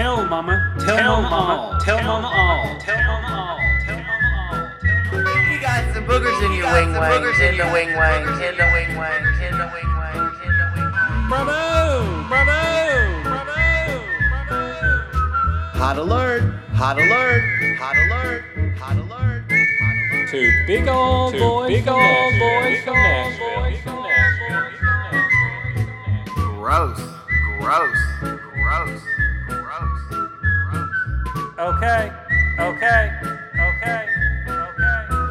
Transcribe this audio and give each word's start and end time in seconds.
Tell 0.00 0.24
mama. 0.24 0.56
Tell, 0.78 0.96
tell 0.96 1.20
mama, 1.20 1.36
all. 1.36 1.78
Tell 1.80 2.02
mama 2.02 2.28
all. 2.28 2.80
Tell 2.80 2.96
mama 3.04 3.28
all. 3.36 3.60
Tell 3.84 4.00
mama 4.00 4.32
all. 4.48 4.72
You 5.52 5.60
got 5.60 5.92
some 5.92 6.06
boogers 6.06 6.40
in 6.42 6.52
your 6.54 6.72
wing 6.72 6.92
wang, 6.94 7.20
in 7.20 7.58
the 7.58 7.68
wing 7.70 7.92
wang, 7.94 8.24
in 8.40 8.56
the 8.56 8.64
wing 8.72 8.96
wang, 8.96 9.20
in 9.44 9.58
the 9.58 9.68
wing 9.74 9.92
wang, 10.00 10.32
in 10.40 10.56
the 10.56 10.64
wing 10.72 10.88
wang. 10.88 11.28
Bravo! 11.28 11.60
Bravo! 12.28 12.64
Bravo! 13.28 13.60
Bravo! 14.48 14.72
Hot 15.76 15.96
alert! 15.98 16.42
Hot 16.72 16.96
alert! 16.96 17.44
Hot 17.76 17.96
alert! 17.98 18.42
Hot 18.78 18.96
alert! 18.96 19.44
Hot 19.52 19.96
alert! 20.16 20.30
Two 20.30 20.48
big 20.66 20.88
old 20.88 21.34
boys, 21.34 21.68
big 21.68 21.86
old 21.86 22.00
boys 22.40 22.82
from 22.84 22.94
Nashville. 22.94 23.68
Gross! 26.56 26.98
Gross! 27.60 28.00
Gross! 28.22 28.29
Okay, 31.60 32.10
okay, 32.58 33.12
okay, 33.60 33.60
okay. 33.60 34.06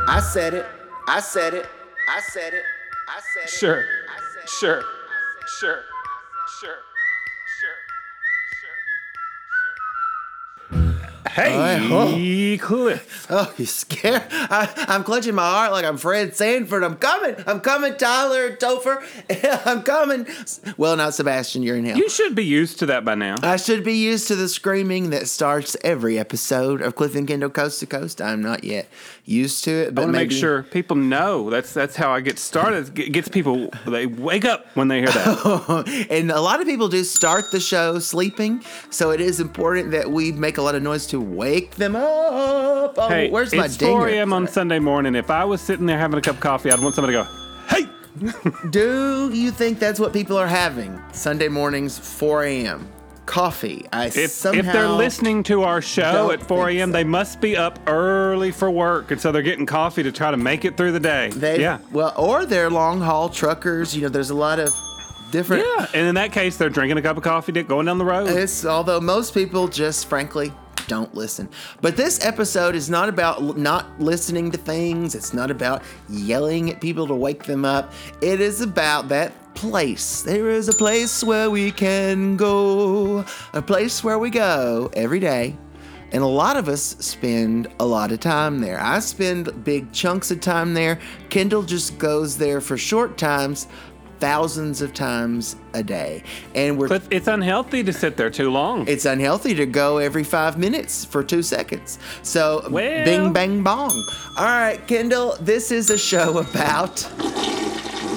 I 0.08 0.22
said 0.22 0.54
it. 0.54 0.66
I 1.08 1.22
said 1.22 1.56
it. 1.56 1.66
I 2.08 2.22
said 2.22 2.54
it. 2.54 2.64
I 3.08 3.20
said 3.34 3.44
it. 3.46 3.50
Sure, 3.50 3.82
I 3.82 4.20
said 4.36 4.44
it. 4.44 4.50
sure, 4.50 4.78
I 4.78 4.80
said 4.80 4.80
sure, 4.80 4.84
sure, 5.60 5.80
Hey, 11.40 12.58
Cliff. 12.58 13.28
Oh, 13.30 13.54
you 13.58 13.66
scared? 13.66 14.24
I, 14.30 14.86
I'm 14.90 15.04
clutching 15.04 15.36
my 15.36 15.50
heart 15.50 15.72
like 15.72 15.86
I'm 15.86 15.98
Fred 15.98 16.36
Sanford. 16.36 16.84
I'm 16.84 16.96
coming. 16.98 17.36
I'm 17.48 17.62
coming, 17.62 17.96
Tyler 17.96 18.56
Topher. 18.58 19.02
I'm 19.66 19.84
coming. 19.84 20.28
Well, 20.78 20.98
not 20.98 21.14
Sebastian. 21.14 21.64
You're 21.64 21.78
in 21.78 21.86
hell. 21.86 21.98
You 21.98 22.10
should 22.10 22.36
be 22.36 22.44
used 22.44 22.80
to 22.80 22.88
that 22.88 23.06
by 23.06 23.16
now. 23.16 23.36
I 23.42 23.56
should 23.56 23.86
be 23.86 23.94
used 23.94 24.28
to 24.28 24.36
the 24.36 24.50
screaming 24.50 25.12
that 25.12 25.28
starts 25.28 25.78
every 25.82 26.20
episode 26.20 26.82
of 26.82 26.96
Cliff 26.96 27.16
and 27.16 27.28
Kendall 27.28 27.50
Coast 27.50 27.80
to 27.80 27.86
Coast. 27.86 28.22
I'm 28.22 28.42
not 28.42 28.64
yet 28.66 28.90
used 29.30 29.64
to 29.66 29.72
it, 29.72 29.96
But 29.96 30.02
I 30.02 30.06
want 30.06 30.16
to 30.16 30.20
make 30.20 30.32
sure 30.32 30.64
people 30.64 30.96
know 30.96 31.50
that's 31.50 31.74
that's 31.74 31.96
how 31.96 32.12
I 32.12 32.22
get 32.22 32.40
started. 32.40 32.98
It 32.98 33.12
gets 33.12 33.28
people 33.30 33.70
they 33.86 34.08
wake 34.08 34.46
up 34.46 34.66
when 34.74 34.88
they 34.88 35.00
hear 35.00 35.10
that. 35.10 36.08
and 36.10 36.32
a 36.32 36.42
lot 36.42 36.60
of 36.60 36.68
people 36.68 36.90
do 36.90 37.04
start 37.04 37.52
the 37.52 37.60
show 37.60 38.00
sleeping, 38.00 38.64
so 38.90 39.12
it 39.12 39.22
is 39.22 39.40
important 39.40 39.92
that 39.92 40.10
we 40.12 40.32
make 40.32 40.58
a 40.58 40.62
lot 40.62 40.76
of 40.76 40.84
noise 40.84 41.06
to 41.08 41.22
wake 41.22 41.76
them 41.76 41.96
up. 41.96 42.96
Oh, 42.98 43.08
hey, 43.08 43.30
where's 43.30 43.54
my 43.54 43.66
it's 43.66 43.78
4 43.78 44.08
a.m. 44.10 44.34
on 44.34 44.48
Sunday 44.48 44.80
morning. 44.80 45.16
If 45.16 45.30
I 45.30 45.46
was 45.46 45.62
sitting 45.62 45.86
there 45.86 46.00
having 46.00 46.18
a 46.18 46.22
cup 46.22 46.36
of 46.36 46.42
coffee, 46.42 46.72
I'd 46.72 46.80
want 46.80 46.96
somebody 46.96 47.18
to 47.18 47.24
go, 47.24 47.30
"Hey, 47.68 47.88
Do 48.70 49.32
you 49.34 49.52
think 49.52 49.80
that's 49.80 50.00
what 50.00 50.14
people 50.14 50.38
are 50.38 50.48
having 50.48 51.00
Sunday 51.14 51.48
mornings, 51.48 51.98
4 51.98 52.44
a.m. 52.44 52.88
coffee? 53.30 53.86
I 53.94 54.08
If, 54.08 54.32
somehow 54.32 54.60
if 54.60 54.66
they're 54.66 54.90
listening 54.90 55.44
to 55.44 55.62
our 55.62 55.82
show 55.82 56.30
don't 56.30 56.34
at 56.34 56.48
4 56.48 56.70
a.m., 56.70 56.90
so. 56.90 56.94
they 56.94 57.04
must 57.04 57.40
be 57.40 57.56
up 57.56 57.80
early 57.88 58.52
for 58.52 58.72
work, 58.72 59.12
and 59.12 59.22
so 59.22 59.32
they're 59.32 59.44
getting 59.44 59.68
coffee 59.68 60.02
to 60.02 60.12
try 60.12 60.32
to 60.32 60.38
make 60.38 60.66
it 60.66 60.76
through 60.76 60.94
the 60.94 61.00
day. 61.00 61.30
They, 61.30 61.62
yeah, 61.62 61.78
Well, 61.92 62.14
or 62.18 62.46
they're 62.46 62.72
long 62.72 63.00
haul 63.00 63.30
truckers. 63.30 63.96
You 63.96 64.02
know, 64.02 64.10
there's 64.10 64.32
a 64.32 64.36
lot 64.36 64.60
of 64.60 64.74
different. 65.32 65.64
yeah. 65.64 65.86
And 65.94 66.08
in 66.08 66.16
that 66.16 66.32
case, 66.32 66.58
they're 66.58 66.70
drinking 66.70 66.98
a 66.98 67.02
cup 67.04 67.18
of 67.18 67.24
coffee, 67.24 67.52
going 67.52 67.86
down 67.86 68.00
the 68.00 68.06
road. 68.06 68.30
It's 68.30 68.66
although 68.66 69.00
most 69.00 69.34
people 69.36 69.68
just 69.68 70.08
frankly 70.08 70.52
don't 70.88 71.14
listen. 71.14 71.48
But 71.82 71.96
this 71.96 72.26
episode 72.26 72.74
is 72.74 72.90
not 72.90 73.10
about 73.10 73.58
not 73.58 74.00
listening 74.02 74.50
to 74.52 74.58
things. 74.58 75.14
It's 75.14 75.34
not 75.34 75.52
about 75.52 75.84
yelling 76.10 76.72
at 76.72 76.82
people 76.82 77.06
to 77.08 77.16
wake 77.16 77.44
them 77.44 77.64
up. 77.64 77.94
It 78.22 78.42
is 78.42 78.60
about 78.62 79.08
that 79.10 79.32
place. 79.60 80.22
There 80.22 80.50
is 80.50 80.70
a 80.70 80.74
place 80.74 81.22
where 81.24 81.50
we 81.50 81.72
can 81.72 82.38
go. 82.38 83.26
A 83.54 83.62
place 83.62 84.04
where 84.04 84.18
we 84.18 84.30
go 84.30 84.90
every 84.94 85.20
day. 85.20 85.58
And 86.12 86.24
a 86.24 86.28
lot 86.28 86.56
of 86.58 86.68
us 86.70 86.82
spend 87.00 87.68
a 87.80 87.86
lot 87.86 88.12
of 88.14 88.20
time 88.22 88.62
there. 88.62 88.80
I 88.80 89.00
spend 89.00 89.64
big 89.66 89.92
chunks 89.92 90.32
of 90.32 90.40
time 90.40 90.74
there. 90.74 90.98
Kendall 91.30 91.62
just 91.64 91.98
goes 92.00 92.38
there 92.38 92.62
for 92.62 92.78
short 92.78 93.18
times, 93.18 93.68
thousands 94.20 94.82
of 94.82 94.94
times 94.94 95.56
a 95.74 95.84
day. 95.84 96.24
And 96.56 96.80
we're 96.80 96.88
but 96.88 97.04
it's 97.12 97.28
unhealthy 97.28 97.84
to 97.84 97.92
sit 97.94 98.16
there 98.18 98.30
too 98.32 98.50
long. 98.50 98.88
it's 98.88 99.06
unhealthy 99.06 99.54
to 99.56 99.66
go 99.66 99.98
every 99.98 100.24
five 100.24 100.58
minutes 100.58 101.04
for 101.06 101.22
two 101.24 101.44
seconds. 101.44 102.00
So, 102.24 102.66
Well- 102.72 103.06
bing, 103.06 103.34
bang, 103.34 103.62
bong. 103.62 103.92
All 104.38 104.46
right, 104.46 104.80
Kendall, 104.88 105.36
this 105.42 105.70
is 105.70 105.90
a 105.90 105.98
show 105.98 106.38
about 106.50 107.06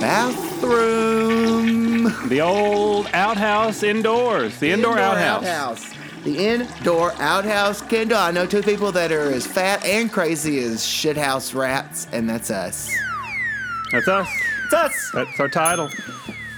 bathroom. 0.03 2.03
the 2.29 2.41
old 2.41 3.07
outhouse 3.13 3.85
indoors, 3.85 4.59
the 4.59 4.73
indoor, 4.73 4.99
outhouse. 4.99 5.95
The 6.25 6.45
indoor 6.45 7.13
outhouse. 7.13 7.81
Kendall, 7.83 8.19
I 8.19 8.33
know 8.33 8.45
two 8.45 8.63
people 8.63 8.91
that 8.93 9.13
are 9.13 9.31
as 9.31 9.47
fat 9.47 9.85
and 9.85 10.11
crazy 10.11 10.59
as 10.59 10.81
shithouse 10.81 11.55
rats, 11.55 12.09
and 12.11 12.29
that's 12.29 12.51
us. 12.51 12.93
That's 13.93 14.09
us. 14.09 14.29
It's 14.65 14.75
us. 14.75 15.11
That's 15.15 15.39
our 15.39 15.49
title. 15.49 15.89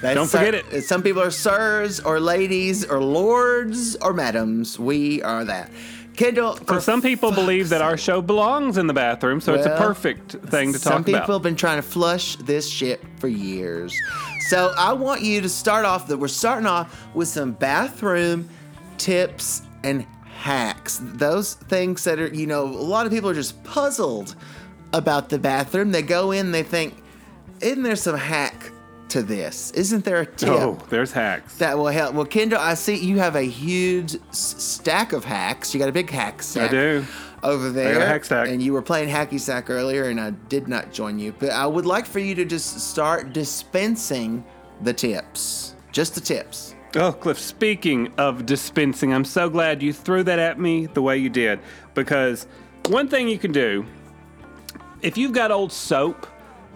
That's 0.01 0.15
Don't 0.15 0.29
forget 0.29 0.55
it. 0.55 0.83
Some 0.83 1.03
people 1.03 1.23
are 1.23 1.31
sirs 1.31 2.01
or 2.01 2.21
ladies 2.21 2.87
or 2.87 3.03
lords 3.03 3.95
or 3.97 4.15
madams. 4.15 4.79
We 4.79 5.23
are 5.23 5.45
that. 5.45 5.71
Kendall, 6.17 6.57
So 6.57 6.65
for 6.65 6.81
some 6.81 7.03
people 7.03 7.33
believe 7.33 7.69
that 7.71 7.83
our 7.83 7.97
show 7.97 8.23
belongs 8.23 8.79
in 8.79 8.87
the 8.87 8.95
bathroom, 8.95 9.41
so 9.41 9.55
it's 9.55 9.67
a 9.67 9.77
perfect 9.77 10.33
thing 10.33 10.73
to 10.73 10.79
talk 10.79 10.87
about. 10.87 10.95
Some 10.95 11.05
people 11.05 11.19
about. 11.19 11.33
have 11.33 11.43
been 11.43 11.57
trying 11.57 11.79
to 11.79 11.83
flush 11.83 12.37
this 12.37 12.69
shit 12.69 13.01
for 13.19 13.29
years. 13.29 13.95
So 14.49 14.73
I 14.77 14.93
want 14.93 15.23
you 15.23 15.41
to 15.41 15.49
start 15.49 15.85
off 15.85 16.07
that 16.09 16.19
we're 16.19 16.29
starting 16.29 16.67
off 16.67 17.07
with 17.15 17.29
some 17.29 17.53
bathroom 17.53 18.49
tips 18.99 19.63
and 19.83 20.07
hacks. 20.25 21.01
Those 21.03 21.55
things 21.55 22.05
that 22.05 22.19
are, 22.19 22.29
you 22.29 22.47
know, 22.47 22.65
a 22.65 22.67
lot 22.67 23.07
of 23.07 23.13
people 23.13 23.31
are 23.31 23.35
just 23.35 23.63
puzzled 23.65 24.37
about 24.93 25.31
the 25.31 25.39
bathroom. 25.39 25.91
They 25.91 26.03
go 26.03 26.31
in, 26.31 26.53
they 26.53 26.63
think, 26.63 26.95
isn't 27.61 27.83
there 27.83 27.97
some 27.97 28.17
hack 28.17 28.71
to 29.11 29.23
this? 29.23 29.71
Isn't 29.73 30.05
there 30.05 30.21
a 30.21 30.27
tip? 30.27 30.49
Oh, 30.49 30.79
there's 30.91 31.13
hacks. 31.13 31.57
That 31.59 31.77
will 31.79 31.87
help. 31.89 32.15
Well, 32.15 32.25
Kendall, 32.27 32.59
I 32.61 32.75
see 32.75 32.97
you 32.97 33.19
have 33.19 33.37
a 33.37 33.43
huge 33.43 34.17
s- 34.31 34.55
stack 34.63 35.13
of 35.13 35.25
hacks. 35.25 35.73
You 35.75 35.81
got 35.81 35.89
a 35.89 35.93
big 35.93 36.11
hack 36.11 36.43
stack. 36.43 36.71
I 36.71 36.73
do. 36.73 37.05
Over 37.43 37.71
there. 37.71 37.93
got 37.95 38.03
a 38.03 38.07
hack 38.07 38.25
stack. 38.25 38.49
And 38.49 38.63
you 38.63 38.73
were 38.73 38.81
playing 38.83 39.09
hacky 39.11 39.39
sack 39.39 39.69
earlier, 39.69 40.05
and 40.05 40.19
I 40.21 40.31
did 40.49 40.67
not 40.69 40.93
join 40.93 41.19
you. 41.19 41.35
But 41.39 41.51
I 41.51 41.67
would 41.67 41.85
like 41.87 42.07
for 42.07 42.19
you 42.19 42.35
to 42.37 42.45
just 42.45 42.81
start 42.81 43.33
dispensing 43.35 44.45
the 44.83 44.93
tips. 44.93 45.75
Just 45.93 46.15
the 46.15 46.21
tips. 46.21 46.75
Oh, 46.97 47.13
Cliff, 47.13 47.39
speaking 47.39 48.13
of 48.19 48.47
dispensing, 48.47 49.13
I'm 49.13 49.25
so 49.25 49.51
glad 49.51 49.83
you 49.83 49.93
threw 49.93 50.23
that 50.23 50.39
at 50.39 50.59
me 50.59 50.87
the 50.87 51.03
way 51.03 51.19
you 51.19 51.29
did. 51.29 51.59
Because 51.95 52.47
one 52.87 53.09
thing 53.09 53.29
you 53.29 53.39
can 53.39 53.53
do, 53.53 53.85
if 55.03 55.19
you've 55.19 55.33
got 55.33 55.51
old 55.51 55.71
soap, 55.73 56.27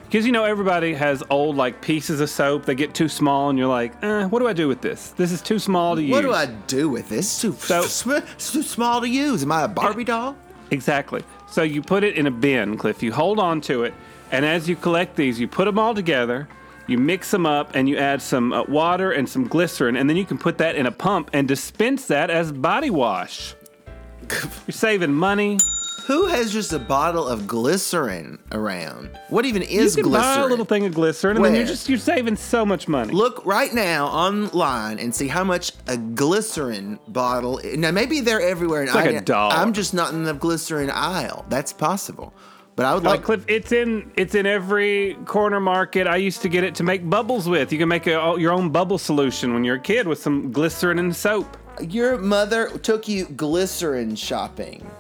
because 0.08 0.24
you 0.24 0.32
know 0.32 0.44
everybody 0.44 0.94
has 0.94 1.22
old 1.28 1.56
like 1.56 1.82
pieces 1.82 2.20
of 2.20 2.30
soap, 2.30 2.64
they 2.64 2.74
get 2.74 2.94
too 2.94 3.08
small, 3.08 3.50
and 3.50 3.58
you're 3.58 3.68
like, 3.68 3.92
eh, 4.02 4.24
what 4.24 4.38
do 4.38 4.48
I 4.48 4.54
do 4.54 4.66
with 4.66 4.80
this? 4.80 5.10
This 5.10 5.32
is 5.32 5.42
too 5.42 5.58
small 5.58 5.96
to 5.96 6.02
use. 6.02 6.10
What 6.10 6.22
do 6.22 6.32
I 6.32 6.46
do 6.46 6.88
with 6.88 7.10
this? 7.10 7.26
It's 7.26 7.40
too, 7.42 7.52
So- 7.54 7.82
it's 8.16 8.52
too 8.52 8.62
small 8.62 9.02
to 9.02 9.08
use. 9.08 9.42
Am 9.42 9.52
I 9.52 9.62
a 9.64 9.68
Barbie 9.68 10.04
doll? 10.04 10.34
Exactly. 10.70 11.22
So 11.50 11.62
you 11.62 11.82
put 11.82 12.04
it 12.04 12.16
in 12.16 12.26
a 12.26 12.30
bin, 12.30 12.78
Cliff. 12.78 13.02
You 13.02 13.12
hold 13.12 13.38
on 13.38 13.60
to 13.62 13.84
it, 13.84 13.92
and 14.32 14.46
as 14.46 14.66
you 14.68 14.76
collect 14.76 15.16
these, 15.16 15.38
you 15.38 15.46
put 15.46 15.66
them 15.66 15.78
all 15.78 15.94
together. 15.94 16.48
You 16.86 16.96
mix 16.96 17.30
them 17.30 17.44
up, 17.44 17.72
and 17.74 17.86
you 17.86 17.98
add 17.98 18.22
some 18.22 18.50
uh, 18.54 18.62
water 18.64 19.12
and 19.12 19.28
some 19.28 19.46
glycerin, 19.46 19.94
and 19.94 20.08
then 20.08 20.16
you 20.16 20.24
can 20.24 20.38
put 20.38 20.56
that 20.56 20.74
in 20.74 20.86
a 20.86 20.90
pump 20.90 21.28
and 21.34 21.46
dispense 21.46 22.06
that 22.06 22.30
as 22.30 22.50
body 22.50 22.88
wash. 22.88 23.54
You're 24.30 24.72
saving 24.72 25.12
money. 25.12 25.58
Who 26.08 26.24
has 26.24 26.50
just 26.54 26.72
a 26.72 26.78
bottle 26.78 27.28
of 27.28 27.46
glycerin 27.46 28.38
around? 28.52 29.10
What 29.28 29.44
even 29.44 29.60
is 29.60 29.94
you 29.94 30.04
can 30.04 30.10
glycerin? 30.10 30.36
buy 30.36 30.42
a 30.42 30.46
little 30.46 30.64
thing 30.64 30.86
of 30.86 30.94
glycerin, 30.94 31.36
and 31.36 31.44
then 31.44 31.54
you're 31.54 31.66
just 31.66 31.86
you're 31.86 31.98
saving 31.98 32.36
so 32.36 32.64
much 32.64 32.88
money. 32.88 33.12
Look 33.12 33.44
right 33.44 33.74
now 33.74 34.06
online 34.06 34.98
and 35.00 35.14
see 35.14 35.28
how 35.28 35.44
much 35.44 35.72
a 35.86 35.98
glycerin 35.98 36.98
bottle. 37.08 37.60
Now 37.76 37.90
maybe 37.90 38.20
they're 38.20 38.40
everywhere. 38.40 38.80
And 38.80 38.88
It's 38.88 38.96
like 38.96 39.10
I, 39.10 39.18
a 39.18 39.20
dollar. 39.20 39.52
I'm 39.52 39.74
just 39.74 39.92
not 39.92 40.14
in 40.14 40.24
the 40.24 40.32
glycerin 40.32 40.88
aisle. 40.88 41.44
That's 41.50 41.74
possible. 41.74 42.32
But 42.74 42.86
I 42.86 42.94
would 42.94 43.04
Like 43.04 43.18
like. 43.18 43.24
Cliff, 43.24 43.44
it's 43.46 43.72
in 43.72 44.10
it's 44.16 44.34
in 44.34 44.46
every 44.46 45.14
corner 45.26 45.60
market. 45.60 46.06
I 46.06 46.16
used 46.16 46.40
to 46.40 46.48
get 46.48 46.64
it 46.64 46.74
to 46.76 46.84
make 46.84 47.10
bubbles 47.10 47.46
with. 47.46 47.70
You 47.70 47.78
can 47.78 47.88
make 47.90 48.06
a, 48.06 48.34
your 48.38 48.52
own 48.52 48.70
bubble 48.70 48.96
solution 48.96 49.52
when 49.52 49.62
you're 49.62 49.76
a 49.76 49.80
kid 49.80 50.08
with 50.08 50.22
some 50.22 50.52
glycerin 50.52 50.98
and 51.00 51.14
soap. 51.14 51.58
Your 51.82 52.16
mother 52.16 52.70
took 52.78 53.08
you 53.08 53.26
glycerin 53.26 54.16
shopping. 54.16 54.90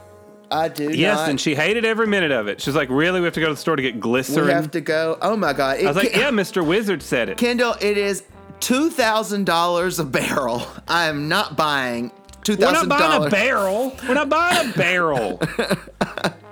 I 0.50 0.68
do 0.68 0.90
Yes, 0.92 1.18
not. 1.18 1.28
and 1.30 1.40
she 1.40 1.54
hated 1.54 1.84
every 1.84 2.06
minute 2.06 2.32
of 2.32 2.46
it. 2.48 2.60
She's 2.60 2.74
like, 2.74 2.88
"Really, 2.90 3.20
we 3.20 3.24
have 3.24 3.34
to 3.34 3.40
go 3.40 3.48
to 3.48 3.54
the 3.54 3.60
store 3.60 3.76
to 3.76 3.82
get 3.82 4.00
glycerin?" 4.00 4.46
we 4.46 4.52
have 4.52 4.70
to 4.72 4.80
go. 4.80 5.18
Oh 5.20 5.36
my 5.36 5.52
god! 5.52 5.78
It 5.78 5.84
I 5.84 5.88
was 5.88 5.96
like, 5.96 6.14
"Yeah, 6.16 6.30
Mr. 6.30 6.64
Wizard 6.66 7.02
said 7.02 7.28
it." 7.28 7.36
Kendall, 7.38 7.74
it 7.80 7.98
is 7.98 8.24
two 8.60 8.90
thousand 8.90 9.44
dollars 9.46 9.98
a 9.98 10.04
barrel. 10.04 10.62
I 10.88 11.06
am 11.06 11.28
not 11.28 11.56
buying 11.56 12.10
two 12.44 12.56
We're 12.56 12.72
not 12.72 12.88
buying 12.88 13.24
a 13.26 13.30
barrel. 13.30 13.96
We're 14.08 14.14
not 14.14 14.28
buying 14.28 14.70
a 14.70 14.72
barrel. 14.72 15.40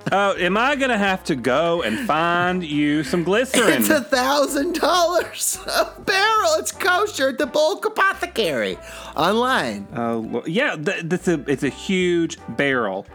Oh, 0.09 0.35
am 0.37 0.55
I 0.55 0.77
gonna 0.77 0.97
have 0.97 1.25
to 1.25 1.35
go 1.35 1.81
and 1.81 1.99
find 2.07 2.63
you 2.63 3.03
some 3.03 3.25
glycerin? 3.25 3.73
It's 3.81 3.89
a 3.89 3.99
thousand 4.01 4.75
dollars 4.75 5.59
a 5.67 5.83
barrel. 5.99 6.51
It's 6.59 6.71
kosher 6.71 7.27
at 7.27 7.37
the 7.37 7.45
Bulk 7.45 7.83
Apothecary 7.85 8.77
online. 9.17 9.85
Oh, 9.93 10.19
well, 10.19 10.43
yeah, 10.47 10.77
th- 10.77 11.01
that's 11.03 11.27
a 11.27 11.43
it's 11.51 11.63
a 11.63 11.69
huge 11.69 12.37
barrel. 12.55 13.05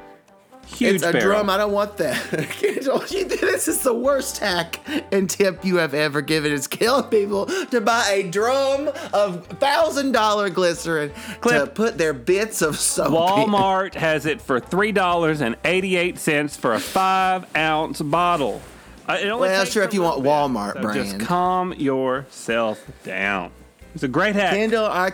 Huge 0.77 0.97
it's 0.97 1.05
a 1.05 1.13
barrel. 1.13 1.27
drum. 1.37 1.51
I 1.51 1.57
don't 1.57 1.73
want 1.73 1.97
that. 1.99 2.19
This 3.53 3.69
is 3.69 3.83
the 3.83 3.95
worst 3.95 4.39
hack 4.39 4.81
and 5.13 5.29
tip 5.31 5.65
you 5.65 5.77
have 5.77 5.95
ever 5.95 6.21
given. 6.21 6.51
Is 6.53 6.67
killing 6.67 7.05
people 7.05 7.47
to 7.47 7.81
buy 7.81 8.09
a 8.11 8.29
drum 8.29 8.91
of 9.13 9.47
thousand 9.47 10.13
dollar 10.13 10.51
glycerin 10.51 11.13
to 11.43 11.67
put 11.67 11.97
their 11.99 12.13
bits 12.13 12.61
of 12.63 12.79
soap. 12.79 13.09
in. 13.09 13.13
Walmart 13.15 13.95
has 13.95 14.27
it 14.27 14.41
for 14.41 14.59
three 14.59 14.91
dollars 14.91 15.41
and 15.41 15.57
eighty 15.65 15.97
eight 15.97 16.19
cents 16.19 16.57
for 16.57 16.73
a 16.75 16.81
five 16.81 17.47
ounce 17.57 18.01
bottle. 18.01 18.61
Uh, 19.09 19.19
it 19.21 19.29
only 19.29 19.49
Well, 19.49 19.65
sure, 19.65 19.83
if 19.85 19.95
you 19.95 20.03
want 20.03 20.23
Walmart 20.25 20.83
so 20.83 20.95
Just 20.95 21.21
calm 21.21 21.73
yourself 21.75 22.85
down. 23.05 23.53
It's 23.95 24.03
a 24.03 24.09
great 24.09 24.35
hack. 24.35 24.55
Kendall, 24.55 24.87
I, 24.87 25.13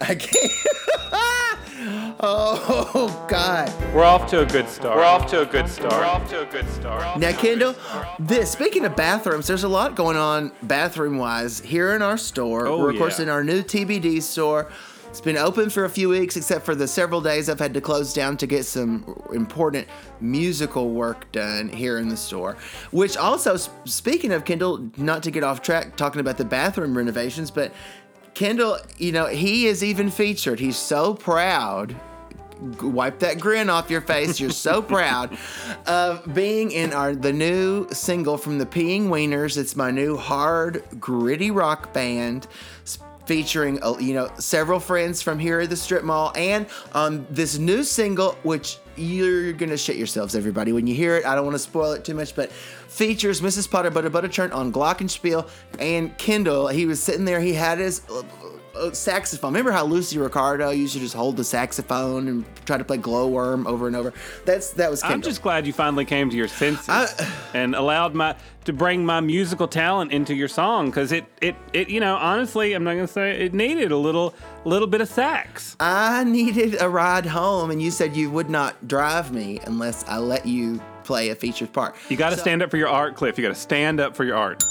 I 0.00 0.14
can't. 0.14 0.52
oh 2.20 3.26
God. 3.28 3.72
We're 3.92 4.04
off 4.04 4.30
to 4.30 4.42
a 4.42 4.46
good 4.46 4.68
start. 4.68 4.96
We're 4.96 5.04
off 5.04 5.28
to 5.30 5.42
a 5.42 5.46
good 5.46 5.68
start. 5.68 5.92
We're 5.92 6.04
off 6.04 6.28
to 6.30 6.42
a 6.42 6.46
good 6.46 6.68
start. 6.70 7.18
Now, 7.18 7.32
Kendall, 7.32 7.74
this 8.18 8.50
speaking 8.50 8.84
of 8.84 8.94
bathrooms, 8.94 9.46
there's 9.46 9.64
a 9.64 9.68
lot 9.68 9.96
going 9.96 10.16
on 10.16 10.52
bathroom 10.62 11.18
wise 11.18 11.60
here 11.60 11.94
in 11.96 12.02
our 12.02 12.16
store. 12.16 12.66
Oh, 12.66 12.78
We're 12.78 12.90
of 12.90 12.98
course 12.98 13.18
yeah. 13.18 13.24
in 13.24 13.28
our 13.28 13.42
new 13.42 13.62
TBD 13.62 14.22
store. 14.22 14.70
It's 15.08 15.20
been 15.20 15.36
open 15.36 15.70
for 15.70 15.84
a 15.84 15.88
few 15.88 16.08
weeks, 16.08 16.36
except 16.36 16.64
for 16.64 16.74
the 16.74 16.88
several 16.88 17.20
days 17.20 17.48
I've 17.48 17.60
had 17.60 17.72
to 17.74 17.80
close 17.80 18.12
down 18.12 18.36
to 18.38 18.48
get 18.48 18.64
some 18.64 19.22
important 19.32 19.86
musical 20.20 20.90
work 20.90 21.30
done 21.30 21.68
here 21.68 21.98
in 21.98 22.08
the 22.08 22.16
store. 22.16 22.56
Which 22.90 23.16
also, 23.16 23.56
speaking 23.84 24.32
of 24.32 24.44
Kendall, 24.44 24.90
not 24.96 25.22
to 25.22 25.30
get 25.30 25.44
off 25.44 25.62
track 25.62 25.96
talking 25.96 26.20
about 26.20 26.36
the 26.36 26.44
bathroom 26.44 26.96
renovations, 26.96 27.52
but 27.52 27.72
Kendall, 28.34 28.78
you 28.98 29.12
know, 29.12 29.26
he 29.26 29.66
is 29.66 29.82
even 29.84 30.10
featured. 30.10 30.60
He's 30.60 30.76
so 30.76 31.14
proud 31.14 31.96
wipe 32.80 33.18
that 33.18 33.38
grin 33.40 33.68
off 33.68 33.90
your 33.90 34.00
face. 34.00 34.38
You're 34.40 34.50
so 34.50 34.80
proud 34.94 35.36
of 35.86 36.32
being 36.32 36.70
in 36.70 36.92
our 36.94 37.14
the 37.14 37.32
new 37.32 37.88
single 37.92 38.38
from 38.38 38.58
the 38.58 38.64
Peeing 38.64 39.08
Wieners. 39.08 39.58
It's 39.58 39.76
my 39.76 39.90
new 39.90 40.16
hard, 40.16 40.82
gritty 40.98 41.50
rock 41.50 41.92
band. 41.92 42.46
s- 42.84 42.98
Featuring, 43.26 43.82
uh, 43.82 43.96
you 43.98 44.12
know, 44.12 44.30
several 44.38 44.78
friends 44.78 45.22
from 45.22 45.38
here 45.38 45.60
at 45.60 45.70
the 45.70 45.76
strip 45.76 46.04
mall, 46.04 46.32
and 46.36 46.66
um, 46.92 47.26
this 47.30 47.58
new 47.58 47.82
single, 47.82 48.32
which 48.42 48.78
you're 48.96 49.52
gonna 49.52 49.76
shit 49.76 49.96
yourselves, 49.96 50.36
everybody, 50.36 50.72
when 50.72 50.86
you 50.86 50.94
hear 50.94 51.16
it. 51.16 51.24
I 51.24 51.34
don't 51.34 51.44
want 51.44 51.54
to 51.54 51.58
spoil 51.58 51.92
it 51.92 52.04
too 52.04 52.14
much, 52.14 52.36
but 52.36 52.52
features 52.52 53.40
Mrs. 53.40 53.70
Potter 53.70 53.90
Butter 53.90 54.10
Butter 54.10 54.28
Churn 54.28 54.52
on 54.52 54.72
Glockenspiel 54.72 55.48
and 55.78 56.16
Kendall. 56.18 56.68
He 56.68 56.86
was 56.86 57.02
sitting 57.02 57.24
there. 57.24 57.40
He 57.40 57.54
had 57.54 57.78
his 57.78 58.02
saxophone. 58.92 59.52
Remember 59.52 59.72
how 59.72 59.84
Lucy 59.84 60.18
Ricardo 60.18 60.70
used 60.70 60.94
to 60.94 61.00
just 61.00 61.14
hold 61.14 61.36
the 61.36 61.44
saxophone 61.44 62.28
and 62.28 62.44
try 62.64 62.76
to 62.78 62.84
play 62.84 62.96
glowworm 62.96 63.66
over 63.66 63.86
and 63.86 63.96
over? 63.96 64.12
That's 64.44 64.70
that 64.72 64.90
was 64.90 65.02
Kendall. 65.02 65.16
I'm 65.16 65.22
just 65.22 65.42
glad 65.42 65.66
you 65.66 65.72
finally 65.72 66.04
came 66.04 66.30
to 66.30 66.36
your 66.36 66.48
senses 66.48 66.88
I- 66.88 67.06
and 67.54 67.74
allowed 67.74 68.14
my 68.14 68.36
to 68.64 68.72
bring 68.72 69.04
my 69.04 69.20
musical 69.20 69.68
talent 69.68 70.10
into 70.12 70.34
your 70.34 70.48
song 70.48 70.86
because 70.86 71.12
it, 71.12 71.26
it 71.42 71.54
it 71.72 71.88
you 71.90 72.00
know 72.00 72.16
honestly 72.16 72.72
I'm 72.72 72.82
not 72.84 72.94
gonna 72.94 73.06
say 73.06 73.44
it 73.44 73.52
needed 73.54 73.92
a 73.92 73.96
little 73.98 74.34
little 74.64 74.88
bit 74.88 75.00
of 75.00 75.08
sax. 75.08 75.76
I 75.80 76.24
needed 76.24 76.80
a 76.80 76.88
ride 76.88 77.26
home, 77.26 77.70
and 77.70 77.80
you 77.82 77.90
said 77.90 78.16
you 78.16 78.30
would 78.30 78.48
not 78.50 78.88
drive 78.88 79.32
me 79.32 79.60
unless 79.64 80.04
I 80.08 80.18
let 80.18 80.46
you 80.46 80.80
play 81.04 81.30
a 81.30 81.34
featured 81.34 81.72
part. 81.72 81.94
You 82.08 82.16
got 82.16 82.30
to 82.30 82.36
stand 82.36 82.62
up 82.62 82.70
for 82.70 82.76
your 82.76 82.88
art, 82.88 83.14
Cliff. 83.16 83.38
You 83.38 83.42
got 83.42 83.54
to 83.54 83.60
stand 83.60 84.00
up 84.00 84.16
for 84.16 84.24
your 84.24 84.36
art. 84.36 84.64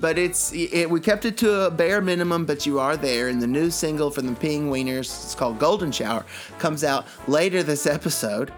But 0.00 0.18
it's 0.18 0.52
it, 0.52 0.88
we 0.88 1.00
kept 1.00 1.24
it 1.24 1.36
to 1.38 1.66
a 1.66 1.70
bare 1.70 2.00
minimum, 2.00 2.44
but 2.44 2.66
you 2.66 2.78
are 2.78 2.96
there. 2.96 3.28
And 3.28 3.40
the 3.40 3.46
new 3.46 3.70
single 3.70 4.10
from 4.10 4.26
the 4.26 4.32
Peeing 4.32 4.68
Wieners, 4.68 5.24
it's 5.24 5.34
called 5.34 5.58
Golden 5.58 5.90
Shower, 5.90 6.24
comes 6.58 6.84
out 6.84 7.06
later 7.26 7.62
this 7.62 7.86
episode. 7.86 8.52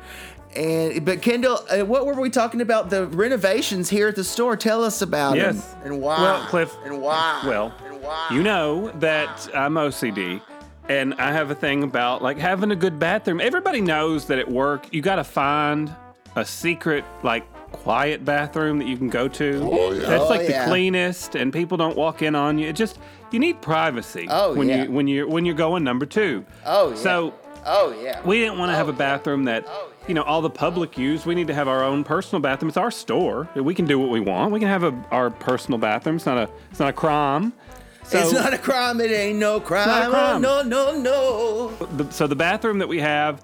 And 0.57 1.05
but 1.05 1.23
Kendall, 1.23 1.61
uh, 1.71 1.85
what 1.85 2.07
were 2.07 2.21
we 2.21 2.29
talking 2.29 2.61
about? 2.61 2.91
The 2.91 3.07
renovations 3.07 3.89
here 3.89 4.09
at 4.09 4.17
the 4.17 4.25
store. 4.25 4.57
Tell 4.57 4.83
us 4.83 5.01
about 5.01 5.37
them 5.37 5.63
and 5.85 6.01
why. 6.01 6.21
Well, 6.21 6.47
Cliff. 6.47 6.77
and 6.85 7.01
why. 7.01 7.43
Well, 7.47 7.73
and 7.87 8.03
why. 8.03 8.29
you 8.33 8.43
know 8.43 8.91
that 8.99 9.49
I'm 9.55 9.75
OCD. 9.75 10.43
And 10.89 11.15
I 11.15 11.31
have 11.31 11.53
a 11.53 11.55
thing 11.55 11.85
about 11.85 12.21
like 12.21 12.37
having 12.37 12.73
a 12.73 12.77
good 12.77 12.99
bathroom. 12.99 13.41
Everybody 13.41 13.81
knows 13.81 14.27
that 14.27 14.41
at 14.41 14.51
work 14.51 14.93
you 14.93 15.01
got 15.01 15.17
to 15.17 15.25
find 15.25 15.95
a 16.37 16.45
secret 16.45 17.05
like 17.23 17.45
quiet 17.73 18.25
bathroom 18.25 18.79
that 18.79 18.87
you 18.89 18.97
can 18.97 19.09
go 19.09 19.29
to. 19.29 19.69
Oh, 19.71 19.93
yeah. 19.93 20.09
That's 20.09 20.25
Oh, 20.25 20.29
like 20.29 20.49
yeah. 20.49 20.65
the 20.65 20.71
cleanest 20.71 21.35
and 21.35 21.53
people 21.53 21.77
don't 21.77 21.97
walk 21.97 22.23
in 22.23 22.35
on 22.35 22.59
you. 22.59 22.69
It 22.69 22.77
just 22.77 22.99
you 23.31 23.39
need 23.39 23.61
privacy 23.63 24.27
Oh, 24.29 24.55
when 24.55 24.69
yeah. 24.69 24.85
you 24.85 24.91
when 24.91 25.07
you 25.07 25.27
when 25.29 25.45
you're 25.45 25.55
going 25.55 25.85
number 25.85 26.07
2. 26.07 26.45
Oh, 26.67 26.91
yeah. 26.91 26.97
So 26.97 27.35
Oh 27.65 27.95
yeah. 28.03 28.21
we 28.25 28.39
didn't 28.41 28.59
want 28.59 28.71
to 28.71 28.77
have 28.77 28.89
a 28.89 28.93
oh, 28.93 28.95
bathroom 28.97 29.45
that 29.45 29.65
Oh, 29.69 29.93
you 30.09 30.15
know 30.15 30.23
all 30.23 30.41
the 30.43 30.51
public 30.51 30.97
use. 30.99 31.27
We 31.27 31.35
need 31.35 31.47
to 31.49 31.55
have 31.55 31.69
our 31.69 31.85
own 31.85 32.05
personal 32.05 32.41
bathroom. 32.41 32.69
It's 32.69 32.77
our 32.77 32.91
store. 32.91 33.49
We 33.55 33.75
can 33.75 33.85
do 33.87 33.99
what 33.99 34.09
we 34.11 34.21
want. 34.21 34.53
We 34.53 34.59
can 34.61 34.69
have 34.69 34.83
a, 34.83 34.93
our 35.11 35.31
personal 35.31 35.79
bathroom. 35.79 36.17
It's 36.17 36.27
not 36.27 36.39
a 36.39 36.51
it's 36.71 36.81
not 36.81 36.89
a 36.89 36.93
crime. 36.95 37.53
So, 38.03 38.19
it's 38.19 38.33
not 38.33 38.53
a 38.53 38.59
crime. 38.59 39.01
It 39.01 39.13
ain't 39.13 39.39
no 39.39 39.61
crime. 39.61 39.87
not 39.87 40.09
a 40.09 40.11
crime. 40.11 40.45
Oh, 40.45 40.63
no, 40.63 40.63
no, 40.63 41.01
no. 41.01 41.87
the, 41.97 42.11
so 42.11 42.27
the 42.27 42.35
bathroom 42.35 42.79
that 42.81 42.89
we 42.89 42.99
have, 42.99 43.41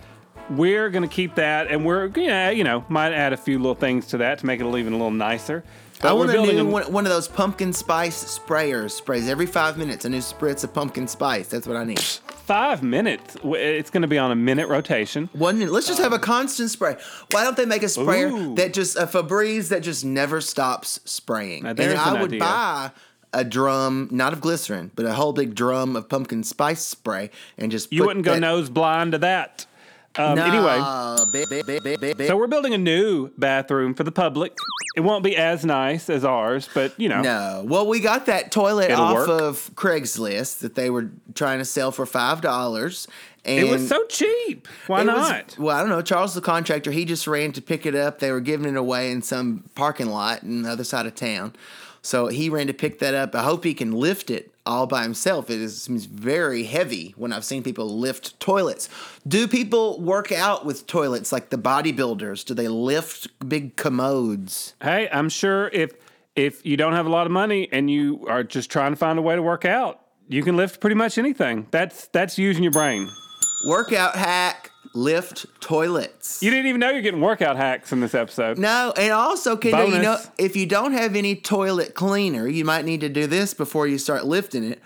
we're 0.50 0.90
gonna 0.90 1.08
keep 1.08 1.34
that, 1.36 1.68
and 1.68 1.84
we're 1.84 2.08
yeah 2.16 2.50
you 2.50 2.64
know 2.64 2.84
might 2.88 3.12
add 3.12 3.32
a 3.32 3.36
few 3.36 3.58
little 3.58 3.74
things 3.74 4.06
to 4.08 4.18
that 4.18 4.38
to 4.40 4.46
make 4.46 4.60
it 4.60 4.66
even 4.66 4.92
a 4.92 4.96
little 4.96 5.10
nicer. 5.10 5.64
But 6.02 6.08
I 6.10 6.12
want 6.12 6.30
a 6.30 6.52
new 6.52 6.66
one, 6.66 6.92
one 6.92 7.06
of 7.06 7.10
those 7.10 7.26
pumpkin 7.26 7.72
spice 7.72 8.38
sprayers. 8.38 8.90
Sprays 8.90 9.28
every 9.30 9.46
five 9.46 9.78
minutes. 9.78 10.04
A 10.04 10.10
new 10.10 10.18
spritz 10.18 10.62
of 10.62 10.74
pumpkin 10.74 11.08
spice. 11.08 11.48
That's 11.48 11.66
what 11.66 11.76
I 11.78 11.84
need. 11.84 12.00
five 12.00 12.82
minutes. 12.82 13.36
It's 13.42 13.88
gonna 13.88 14.06
be 14.06 14.18
on 14.18 14.30
a 14.30 14.34
minute 14.36 14.68
rotation. 14.68 15.30
One 15.32 15.58
minute. 15.58 15.72
Let's 15.72 15.86
just 15.86 16.00
have 16.00 16.12
a 16.12 16.18
constant 16.18 16.70
spray. 16.70 16.96
Why 17.32 17.44
don't 17.44 17.56
they 17.56 17.64
make 17.64 17.82
a 17.82 17.88
sprayer 17.88 18.28
Ooh. 18.28 18.54
that 18.56 18.74
just 18.74 18.96
a 18.96 19.06
Febreze 19.06 19.68
that 19.70 19.80
just 19.80 20.04
never 20.04 20.42
stops 20.42 21.00
spraying? 21.06 21.62
Now, 21.62 21.70
and 21.70 21.80
I 21.80 22.14
an 22.14 22.20
would 22.20 22.30
idea. 22.30 22.40
buy 22.40 22.90
a 23.32 23.42
drum, 23.44 24.08
not 24.12 24.32
of 24.34 24.40
glycerin, 24.42 24.90
but 24.94 25.06
a 25.06 25.14
whole 25.14 25.32
big 25.32 25.54
drum 25.54 25.96
of 25.96 26.08
pumpkin 26.10 26.44
spice 26.44 26.84
spray, 26.84 27.30
and 27.56 27.72
just 27.72 27.90
You 27.90 28.04
wouldn't 28.04 28.24
go 28.24 28.34
that- 28.34 28.40
nose 28.40 28.68
blind 28.68 29.12
to 29.12 29.18
that. 29.18 29.64
Um, 30.18 30.36
No, 30.36 30.44
Anyway, 30.44 30.78
ba- 31.32 31.88
ba- 31.98 32.14
ba- 32.16 32.26
so 32.26 32.36
we're 32.36 32.46
building 32.46 32.72
a 32.74 32.78
new 32.78 33.30
bathroom 33.38 33.94
for 33.94 34.02
the 34.04 34.12
public. 34.12 34.56
It 34.96 35.00
won't 35.00 35.22
be 35.22 35.36
as 35.36 35.64
nice 35.64 36.08
as 36.08 36.24
ours, 36.24 36.68
but 36.72 36.92
you 36.98 37.08
know. 37.08 37.20
No. 37.20 37.64
Well, 37.66 37.86
we 37.86 38.00
got 38.00 38.26
that 38.26 38.50
toilet 38.50 38.90
It'll 38.90 39.04
off 39.04 39.28
work. 39.28 39.40
of 39.42 39.70
Craigslist 39.74 40.60
that 40.60 40.74
they 40.74 40.88
were 40.90 41.10
trying 41.34 41.58
to 41.58 41.64
sell 41.64 41.92
for 41.92 42.06
five 42.06 42.40
dollars. 42.40 43.06
And 43.44 43.64
It 43.64 43.70
was 43.70 43.86
so 43.88 44.04
cheap. 44.06 44.66
Why 44.88 45.02
it 45.02 45.06
was- 45.06 45.14
not? 45.16 45.56
well, 45.58 45.76
I 45.76 45.80
don't 45.80 45.88
know. 45.90 46.02
Charles, 46.02 46.34
the 46.34 46.40
contractor, 46.40 46.90
he 46.90 47.04
just 47.04 47.26
ran 47.28 47.52
to 47.52 47.62
pick 47.62 47.86
it 47.86 47.94
up. 47.94 48.18
They 48.18 48.32
were 48.32 48.40
giving 48.40 48.68
it 48.68 48.76
away 48.76 49.10
in 49.12 49.22
some 49.22 49.64
parking 49.76 50.08
lot 50.08 50.42
in 50.42 50.62
the 50.62 50.70
other 50.72 50.82
side 50.82 51.06
of 51.06 51.14
town. 51.14 51.52
So 52.02 52.26
he 52.26 52.48
ran 52.48 52.66
to 52.66 52.74
pick 52.74 52.98
that 53.00 53.14
up. 53.14 53.34
I 53.36 53.42
hope 53.42 53.62
he 53.64 53.72
can 53.74 53.92
lift 53.92 54.30
it 54.30 54.50
all 54.66 54.86
by 54.86 55.02
himself. 55.02 55.48
It 55.48 55.60
is, 55.60 55.82
seems 55.82 56.06
very 56.06 56.64
heavy 56.64 57.14
when 57.16 57.32
I've 57.32 57.44
seen 57.44 57.62
people 57.62 57.98
lift 57.98 58.38
toilets. 58.40 58.88
Do 59.26 59.48
people 59.48 60.00
work 60.00 60.32
out 60.32 60.66
with 60.66 60.86
toilets 60.86 61.32
like 61.32 61.50
the 61.50 61.58
bodybuilders? 61.58 62.44
Do 62.44 62.54
they 62.54 62.68
lift 62.68 63.28
big 63.48 63.76
commodes? 63.76 64.74
hey, 64.82 65.08
I'm 65.10 65.28
sure 65.28 65.68
if 65.68 65.92
if 66.34 66.66
you 66.66 66.76
don't 66.76 66.92
have 66.92 67.06
a 67.06 67.08
lot 67.08 67.26
of 67.26 67.32
money 67.32 67.68
and 67.72 67.90
you 67.90 68.26
are 68.28 68.44
just 68.44 68.70
trying 68.70 68.92
to 68.92 68.96
find 68.96 69.18
a 69.18 69.22
way 69.22 69.34
to 69.34 69.42
work 69.42 69.64
out, 69.64 70.00
you 70.28 70.42
can 70.42 70.56
lift 70.56 70.80
pretty 70.80 70.96
much 70.96 71.18
anything. 71.18 71.66
That's 71.70 72.08
that's 72.08 72.38
using 72.38 72.62
your 72.62 72.72
brain. 72.72 73.08
Workout 73.66 74.16
hack, 74.16 74.70
lift 74.96 75.46
toilets. 75.60 76.42
You 76.42 76.50
didn't 76.50 76.66
even 76.66 76.80
know 76.80 76.90
you're 76.90 77.02
getting 77.02 77.20
workout 77.20 77.56
hacks 77.56 77.92
in 77.92 78.00
this 78.00 78.14
episode. 78.14 78.58
No, 78.58 78.92
and 78.96 79.12
also, 79.12 79.56
Kendall, 79.56 79.90
you 79.90 80.02
know, 80.02 80.18
if 80.38 80.56
you 80.56 80.66
don't 80.66 80.92
have 80.92 81.14
any 81.14 81.36
toilet 81.36 81.94
cleaner, 81.94 82.48
you 82.48 82.64
might 82.64 82.84
need 82.84 83.02
to 83.02 83.08
do 83.08 83.26
this 83.26 83.54
before 83.54 83.86
you 83.86 83.98
start 83.98 84.24
lifting 84.24 84.64
it. 84.64 84.82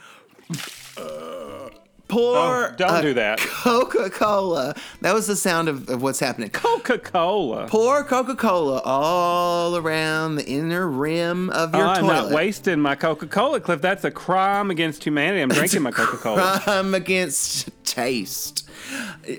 Pour 2.11 2.37
Oh, 2.71 2.75
don't 2.77 3.03
do 3.03 3.15
that. 3.15 3.39
Coca 3.39 4.11
Cola. 4.11 4.75
That 5.01 5.15
was 5.15 5.27
the 5.27 5.37
sound 5.37 5.69
of, 5.69 5.89
of 5.89 6.03
what's 6.03 6.21
happening. 6.21 6.51
Coca 6.51 6.99
Cola. 6.99 7.67
Pour 7.69 8.05
Coca 8.05 8.35
Cola 8.37 8.81
all 8.85 9.77
around 9.77 10.35
the 10.37 10.47
inner 10.47 10.89
rim 10.89 11.51
of 11.51 11.75
your 11.75 11.87
I'm 11.87 12.03
toilet. 12.03 12.13
not 12.15 12.31
wasting 12.33 12.81
my 12.81 12.95
Coca 12.97 13.27
Cola, 13.27 13.61
Cliff. 13.61 13.81
That's 13.81 14.05
a 14.05 14.11
crime 14.11 14.71
against 14.71 15.05
humanity. 15.05 15.41
I'm 15.41 15.49
drinking 15.51 15.83
my 15.83 15.91
Coca 15.93 16.17
Cola. 16.17 16.61
Crime 16.65 16.95
against 16.95 17.71
taste, 17.85 18.69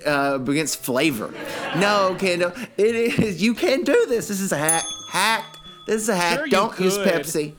uh, 0.06 0.40
against 0.42 0.84
flavor. 0.84 1.34
No, 1.78 2.16
Kendall, 2.20 2.54
it 2.78 2.96
is. 2.96 3.42
You 3.42 3.54
can 3.54 3.84
do 3.84 4.06
this. 4.08 4.28
This 4.30 4.40
is 4.42 4.51
a 4.51 4.58
hack. 4.58 4.84
Hack. 5.10 5.46
This 5.88 6.04
is 6.04 6.10
a 6.10 6.16
hack. 6.16 6.38
Sure 6.40 6.48
Don't 6.48 6.80
use. 6.80 6.98
Pepsi. 6.98 7.54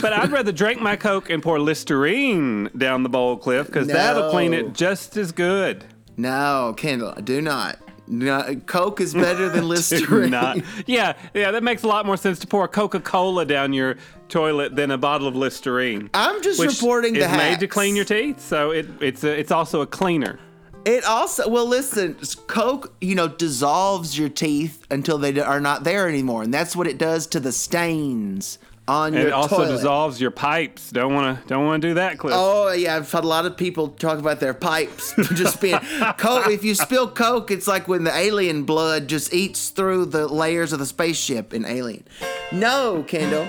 But 0.00 0.12
I'd 0.12 0.32
rather 0.32 0.52
drink 0.52 0.80
my 0.80 0.96
Coke 0.96 1.30
and 1.30 1.42
pour 1.42 1.58
Listerine 1.58 2.70
down 2.76 3.02
the 3.02 3.08
bowl, 3.08 3.36
Cliff, 3.36 3.66
because 3.66 3.86
that'll 3.86 4.30
clean 4.30 4.54
it 4.54 4.72
just 4.72 5.16
as 5.16 5.32
good. 5.32 5.84
No, 6.16 6.74
Kendall, 6.76 7.14
do 7.22 7.40
not. 7.40 7.78
No, 8.06 8.54
Coke 8.66 9.00
is 9.00 9.14
better 9.14 9.48
than 9.48 9.66
Listerine. 9.68 10.30
not. 10.30 10.58
Yeah, 10.86 11.14
yeah, 11.32 11.50
that 11.50 11.62
makes 11.62 11.82
a 11.84 11.88
lot 11.88 12.04
more 12.04 12.16
sense 12.16 12.38
to 12.40 12.46
pour 12.46 12.68
Coca 12.68 13.00
Cola 13.00 13.46
down 13.46 13.72
your 13.72 13.96
toilet 14.28 14.76
than 14.76 14.90
a 14.90 14.98
bottle 14.98 15.26
of 15.26 15.34
Listerine. 15.34 16.10
I'm 16.12 16.42
just 16.42 16.60
reporting 16.60 17.14
the 17.14 17.20
is 17.20 17.36
made 17.36 17.60
to 17.60 17.66
clean 17.66 17.96
your 17.96 18.04
teeth, 18.04 18.40
so 18.40 18.72
it, 18.72 18.86
it's 19.00 19.24
a, 19.24 19.38
it's 19.38 19.50
also 19.50 19.80
a 19.80 19.86
cleaner. 19.86 20.38
It 20.84 21.04
also 21.04 21.48
well, 21.48 21.66
listen, 21.66 22.18
Coke, 22.46 22.94
you 23.00 23.14
know, 23.14 23.26
dissolves 23.26 24.18
your 24.18 24.28
teeth 24.28 24.86
until 24.90 25.16
they 25.16 25.40
are 25.40 25.60
not 25.60 25.84
there 25.84 26.06
anymore, 26.06 26.42
and 26.42 26.52
that's 26.52 26.76
what 26.76 26.86
it 26.86 26.98
does 26.98 27.26
to 27.28 27.40
the 27.40 27.52
stains 27.52 28.58
on 28.86 29.08
And 29.08 29.16
your 29.16 29.26
it 29.28 29.32
also 29.32 29.56
toilet. 29.56 29.72
dissolves 29.76 30.20
your 30.20 30.30
pipes. 30.30 30.90
Don't 30.90 31.14
want 31.14 31.40
to 31.42 31.48
don't 31.48 31.64
want 31.64 31.80
to 31.82 31.88
do 31.88 31.94
that, 31.94 32.18
Cliff. 32.18 32.34
Oh 32.36 32.70
yeah, 32.72 32.96
I've 32.96 33.10
had 33.10 33.24
a 33.24 33.26
lot 33.26 33.46
of 33.46 33.56
people 33.56 33.88
talk 33.88 34.18
about 34.18 34.40
their 34.40 34.54
pipes 34.54 35.14
just 35.34 35.60
being 35.60 35.78
Coke. 36.18 36.48
If 36.48 36.64
you 36.64 36.74
spill 36.74 37.08
Coke, 37.10 37.50
it's 37.50 37.66
like 37.66 37.88
when 37.88 38.04
the 38.04 38.14
alien 38.14 38.64
blood 38.64 39.08
just 39.08 39.32
eats 39.32 39.70
through 39.70 40.06
the 40.06 40.28
layers 40.28 40.72
of 40.72 40.78
the 40.78 40.86
spaceship 40.86 41.54
in 41.54 41.64
Alien. 41.64 42.04
No, 42.52 43.02
Kendall. 43.08 43.48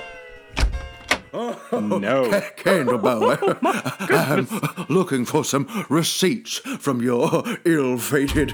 Oh, 1.38 1.80
no. 1.80 2.30
Candleboy, 2.58 3.58
I'm 4.10 4.86
looking 4.90 5.26
for 5.26 5.44
some 5.44 5.68
receipts 5.90 6.60
from 6.60 7.02
your 7.02 7.44
ill-fated 7.66 8.54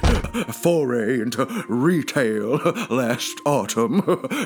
foray 0.53 1.19
into 1.21 1.45
retail 1.69 2.57
last 2.89 3.39
autumn. 3.45 3.97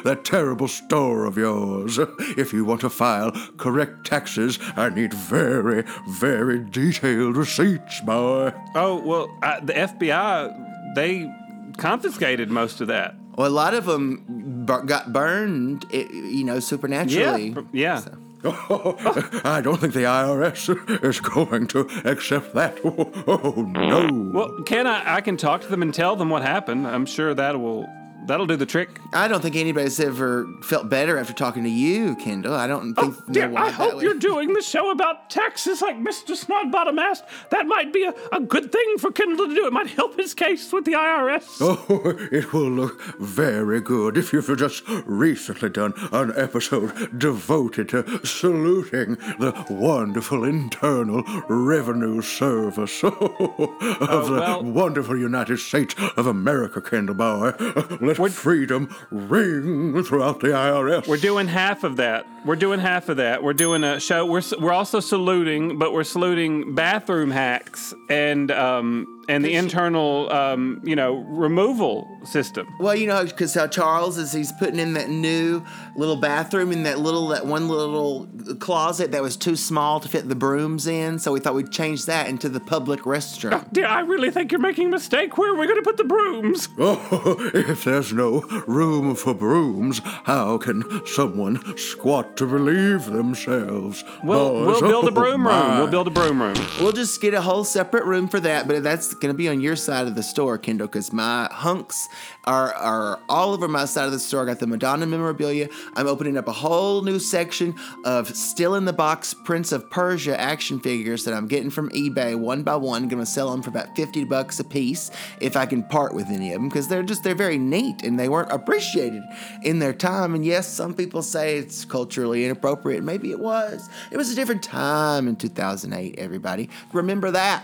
That 0.04 0.22
terrible 0.26 0.68
store 0.68 1.26
of 1.26 1.38
yours. 1.38 1.98
If 2.38 2.52
you 2.54 2.66
want 2.66 2.82
to 2.82 2.90
file 2.90 3.32
correct 3.58 4.06
taxes, 4.06 4.60
I 4.76 4.90
need 4.90 5.14
very, 5.14 5.84
very 6.10 6.60
detailed 6.60 7.38
receipts, 7.38 8.02
boy. 8.02 8.52
Oh 8.76 9.02
well, 9.06 9.30
I, 9.42 9.60
the 9.62 9.74
FBI 9.74 10.96
they 10.96 11.32
confiscated 11.78 12.50
most 12.50 12.82
of 12.82 12.88
that. 12.88 13.16
Well, 13.38 13.48
a 13.48 13.50
lot 13.52 13.74
of 13.74 13.86
them 13.86 14.64
bur- 14.66 14.84
got 14.84 15.12
burned, 15.12 15.86
eh, 15.92 16.08
you 16.12 16.44
know, 16.46 16.60
supernaturally. 16.60 17.56
yeah. 17.74 18.02
I 19.44 19.62
don't 19.62 19.80
think 19.80 19.94
the 19.94 20.04
IRS 20.04 21.04
is 21.04 21.20
going 21.20 21.68
to 21.68 21.90
accept 22.06 22.54
that. 22.54 22.80
Oh, 23.28 23.66
no. 23.68 24.32
Well, 24.34 24.64
can 24.64 24.88
I? 24.88 25.16
I 25.16 25.22
can 25.22 25.36
talk 25.38 25.62
to 25.62 25.68
them 25.68 25.82
and 25.82 25.94
tell 25.94 26.16
them 26.16 26.30
what 26.30 26.42
happened. 26.42 26.88
I'm 26.88 27.06
sure 27.06 27.34
that 27.34 27.60
will 27.60 27.88
that'll 28.28 28.46
do 28.46 28.56
the 28.56 28.66
trick. 28.66 29.00
I 29.14 29.28
don't 29.28 29.42
think 29.42 29.56
anybody's 29.56 30.00
ever 30.00 30.48
felt 30.62 30.90
better 30.90 31.18
after 31.18 31.34
talking 31.34 31.64
to 31.64 31.70
you, 31.70 32.16
Kendall. 32.16 32.54
I 32.54 32.68
don't 32.68 32.94
think. 32.96 33.16
Oh, 33.18 33.32
know 33.32 33.50
why 33.50 33.72
that 33.72 33.96
would- 33.96 34.20
doing 34.20 34.54
the 34.54 34.62
show 34.62 34.92
about 34.92 35.30
taxes 35.30 35.82
like 35.82 35.98
Mr. 35.98 36.36
Snodbottom 36.36 36.98
asked. 37.00 37.26
That 37.52 37.68
might 37.68 37.92
be 37.94 38.04
a, 38.06 38.14
a 38.32 38.40
good 38.40 38.72
thing 38.72 38.98
for 38.98 39.12
Kendall 39.12 39.48
to 39.48 39.54
do. 39.56 39.68
It 39.68 39.74
might 39.74 39.90
help 39.90 40.18
his 40.18 40.34
case 40.34 40.72
with 40.72 40.86
the 40.86 40.94
IRS. 40.94 41.62
Oh, 41.88 42.02
it 42.32 42.54
will 42.54 42.70
look 42.70 43.02
very 43.20 43.82
good 43.82 44.18
if 44.18 44.32
you've 44.34 44.56
just 44.58 44.84
recently 45.06 45.70
done 45.70 45.94
an 46.12 46.32
episode 46.36 47.18
devoted 47.18 47.90
to 47.90 48.26
saluting 48.26 49.16
the 49.40 49.66
wonderful 49.70 50.44
Internal 50.44 51.24
Revenue 51.50 52.22
Service 52.22 53.04
of 53.04 53.14
oh, 53.22 54.26
the 54.26 54.32
well- 54.40 54.64
wonderful 54.64 55.18
United 55.18 55.58
States 55.60 55.96
of 56.18 56.28
America, 56.28 56.82
Kendall 56.82 57.16
Boy. 57.16 57.52
Let 58.20 58.32
freedom 58.32 58.96
ring 59.12 60.04
throughout 60.04 60.40
the 60.40 60.48
IRS. 60.48 61.08
We're 61.08 61.18
doing 61.18 61.48
half 61.48 61.84
of 61.84 61.98
that. 61.98 62.26
We're 62.46 62.56
doing 62.56 62.80
half 62.80 63.10
of 63.10 63.18
that. 63.18 63.42
We're 63.44 63.54
doing 63.54 63.84
a 63.84 64.00
show. 64.00 64.26
We're 64.26 64.44
we're 64.60 64.72
also 64.72 65.00
saluting, 65.00 65.80
but 65.80 65.94
we're 65.94 66.04
saluting 66.04 66.76
bathroom 66.76 67.32
hacks 67.32 67.94
and 68.10 68.52
um 68.52 69.24
and 69.28 69.44
the 69.44 69.56
internal 69.56 70.32
um 70.32 70.80
you 70.84 70.96
know 70.96 71.16
removal 71.30 72.08
system. 72.24 72.68
Well, 72.80 72.96
you 72.96 73.08
know, 73.08 73.26
because 73.26 73.54
how 73.56 73.68
Charles 73.68 74.18
is 74.18 74.32
he's 74.32 74.52
putting 74.54 74.80
in 74.80 74.94
that 74.94 75.10
new 75.10 75.64
little 75.96 76.16
bathroom 76.16 76.72
in 76.72 76.84
that 76.84 77.00
little 77.00 77.30
that 77.30 77.46
one 77.46 77.68
little 77.70 78.28
closet 78.60 79.12
that 79.12 79.22
was 79.22 79.38
too 79.38 79.56
small 79.56 80.00
to 80.00 80.10
fit 80.10 80.28
the 80.28 80.36
brooms 80.36 80.88
in. 80.88 81.20
So 81.20 81.32
we 81.32 81.40
thought 81.40 81.56
we'd 81.56 81.72
change 81.72 82.06
that 82.06 82.28
into 82.28 82.50
the 82.50 82.60
public 82.60 83.02
restroom. 83.02 83.54
Oh, 83.54 83.68
dear, 83.72 83.88
I 83.88 84.02
really 84.02 84.32
think 84.32 84.52
you're 84.52 84.60
making 84.62 84.88
a 84.88 84.92
mistake. 84.92 85.38
Where 85.38 85.52
are 85.54 85.56
we 85.58 85.68
going 85.68 85.80
to 85.80 85.84
put 85.84 85.98
the 85.98 86.04
brooms? 86.04 86.68
Oh, 86.78 87.50
if 87.54 87.84
there's 87.84 88.14
no 88.14 88.42
room 88.68 89.16
for 89.16 89.34
brooms, 89.34 90.02
how 90.26 90.58
can 90.58 90.84
someone 91.08 91.78
squat 91.78 92.36
to 92.38 92.46
relieve 92.46 93.06
themselves? 93.06 94.04
We'll, 94.24 94.52
boys? 94.52 94.82
we'll 94.82 94.86
oh 94.86 94.88
build 94.90 95.06
a 95.06 95.08
Oh, 95.08 95.12
broom 95.12 95.48
room. 95.48 95.78
We'll 95.78 95.88
build 95.88 96.08
a 96.08 96.12
broom 96.12 96.42
room. 96.42 96.56
We'll 96.80 96.92
just 96.92 97.22
get 97.22 97.34
a 97.34 97.42
whole 97.42 97.64
separate 97.64 98.04
room 98.06 98.28
for 98.28 98.40
that, 98.42 98.68
but 98.68 98.84
that's 98.84 99.14
going 99.14 99.34
to 99.34 99.38
be 99.38 99.48
on 99.50 99.62
your 99.62 99.76
side 99.76 100.08
of 100.08 100.16
the 100.16 100.24
store, 100.24 100.58
Kendall, 100.58 100.88
because 100.88 101.14
my 101.14 101.48
hunks 101.52 102.08
are 102.46 102.74
are 102.74 103.20
all 103.30 103.54
over 103.54 103.68
my 103.68 103.86
side 103.86 104.06
of 104.06 104.12
the 104.12 104.20
store. 104.20 104.44
I 104.44 104.46
got 104.46 104.60
the 104.60 104.68
Madonna 104.68 105.06
memorabilia. 105.06 105.70
I'm 105.96 106.08
opening 106.08 106.38
up 106.38 106.48
a 106.48 106.54
whole 106.54 107.02
new 107.02 107.20
section 107.20 107.76
of 108.04 108.36
still 108.36 108.76
in 108.76 108.86
the 108.86 108.94
box 108.94 109.34
Prince 109.34 109.72
of 109.72 109.90
Persia 109.90 110.40
action 110.40 110.80
figures 110.80 111.24
that 111.26 111.34
I'm 111.34 111.48
getting 111.48 111.70
from 111.70 111.90
eBay 111.90 112.36
one 112.36 112.64
by 112.64 112.76
one. 112.76 113.08
Going 113.08 113.24
to 113.24 113.26
sell 113.26 113.52
them 113.52 113.62
for 113.62 113.70
about 113.70 113.96
fifty 113.96 114.24
bucks 114.24 114.60
a 114.60 114.64
piece 114.64 115.12
if 115.40 115.56
I 115.56 115.66
can 115.66 115.84
part 115.84 116.14
with 116.14 116.28
any 116.30 116.54
of 116.54 116.62
them 116.62 116.70
because 116.70 116.88
they're 116.88 117.04
just 117.04 117.24
they're 117.24 117.36
very 117.36 117.58
neat 117.58 118.04
and 118.04 118.20
they 118.20 118.30
weren't 118.30 118.52
appreciated 118.52 119.24
in 119.64 119.80
their 119.80 119.94
time. 119.94 120.36
And 120.36 120.46
yes, 120.46 120.68
some 120.68 120.94
people 120.94 121.22
say 121.22 121.58
it's 121.58 121.86
culturally 121.86 122.46
inappropriate. 122.46 123.04
Maybe 123.04 123.32
it 123.32 123.40
was. 123.40 123.90
It 124.12 124.18
was 124.18 124.32
a 124.32 124.36
different 124.36 124.64
time 124.64 125.28
in 125.28 125.36
2008. 125.36 126.16
Everybody 126.18 126.70
remember 126.94 127.32
that. 127.32 127.64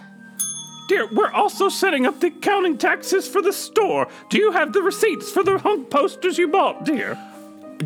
Dear, 0.87 1.07
we're 1.13 1.31
also 1.31 1.69
setting 1.69 2.05
up 2.05 2.19
the 2.19 2.27
accounting 2.27 2.77
taxes 2.77 3.25
for 3.25 3.41
the 3.41 3.53
store. 3.53 4.09
Do 4.29 4.37
you 4.37 4.51
have 4.51 4.73
the 4.73 4.81
receipts 4.81 5.31
for 5.31 5.41
the 5.41 5.57
hunk 5.57 5.89
posters 5.89 6.37
you 6.37 6.49
bought, 6.49 6.83
dear? 6.83 7.17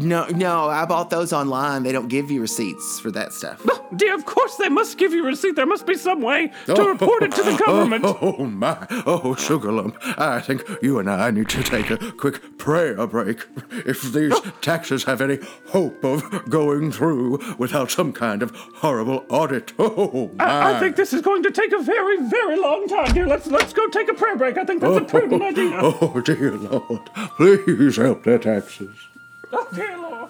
No, 0.01 0.25
no, 0.27 0.69
I 0.69 0.85
bought 0.85 1.09
those 1.09 1.31
online. 1.31 1.83
They 1.83 1.91
don't 1.91 2.07
give 2.07 2.31
you 2.31 2.41
receipts 2.41 2.99
for 2.99 3.11
that 3.11 3.33
stuff. 3.33 3.65
Dear, 3.95 4.15
of 4.15 4.25
course 4.25 4.55
they 4.57 4.69
must 4.69 4.97
give 4.97 5.13
you 5.13 5.23
a 5.23 5.27
receipt. 5.27 5.55
There 5.55 5.65
must 5.65 5.85
be 5.85 5.95
some 5.95 6.21
way 6.21 6.51
to 6.65 6.77
oh. 6.77 6.87
report 6.87 7.23
it 7.23 7.31
to 7.33 7.43
the 7.43 7.51
oh, 7.61 7.65
government. 7.65 8.05
Oh, 8.05 8.35
oh, 8.39 8.45
my. 8.45 8.87
Oh, 9.05 9.35
Sugar 9.35 9.71
Lump. 9.71 9.97
I 10.19 10.41
think 10.41 10.63
you 10.81 10.99
and 10.99 11.09
I 11.09 11.31
need 11.31 11.49
to 11.49 11.63
take 11.63 11.89
a 11.89 12.11
quick 12.11 12.57
prayer 12.57 13.05
break. 13.07 13.45
If 13.85 14.01
these 14.01 14.33
taxes 14.61 15.03
have 15.05 15.21
any 15.21 15.39
hope 15.67 16.03
of 16.03 16.49
going 16.49 16.91
through 16.91 17.55
without 17.57 17.91
some 17.91 18.11
kind 18.11 18.43
of 18.43 18.51
horrible 18.55 19.25
audit. 19.29 19.73
Oh, 19.79 20.31
my. 20.35 20.43
I, 20.43 20.75
I 20.75 20.79
think 20.79 20.95
this 20.95 21.13
is 21.13 21.21
going 21.21 21.43
to 21.43 21.51
take 21.51 21.71
a 21.71 21.79
very, 21.81 22.17
very 22.27 22.59
long 22.59 22.87
time, 22.87 23.13
dear. 23.13 23.27
Let's 23.27 23.47
let's 23.47 23.71
go 23.71 23.87
take 23.87 24.09
a 24.09 24.13
prayer 24.13 24.35
break. 24.35 24.57
I 24.57 24.65
think 24.65 24.81
that's 24.81 24.97
a 24.97 25.05
prudent 25.05 25.41
idea. 25.41 25.79
Oh, 25.81 26.19
dear 26.21 26.51
Lord. 26.51 27.05
Please 27.37 27.97
help 27.97 28.23
their 28.23 28.39
taxes. 28.39 28.95
Oh, 29.57 29.67
dear 29.73 29.97
Lord. 29.97 30.29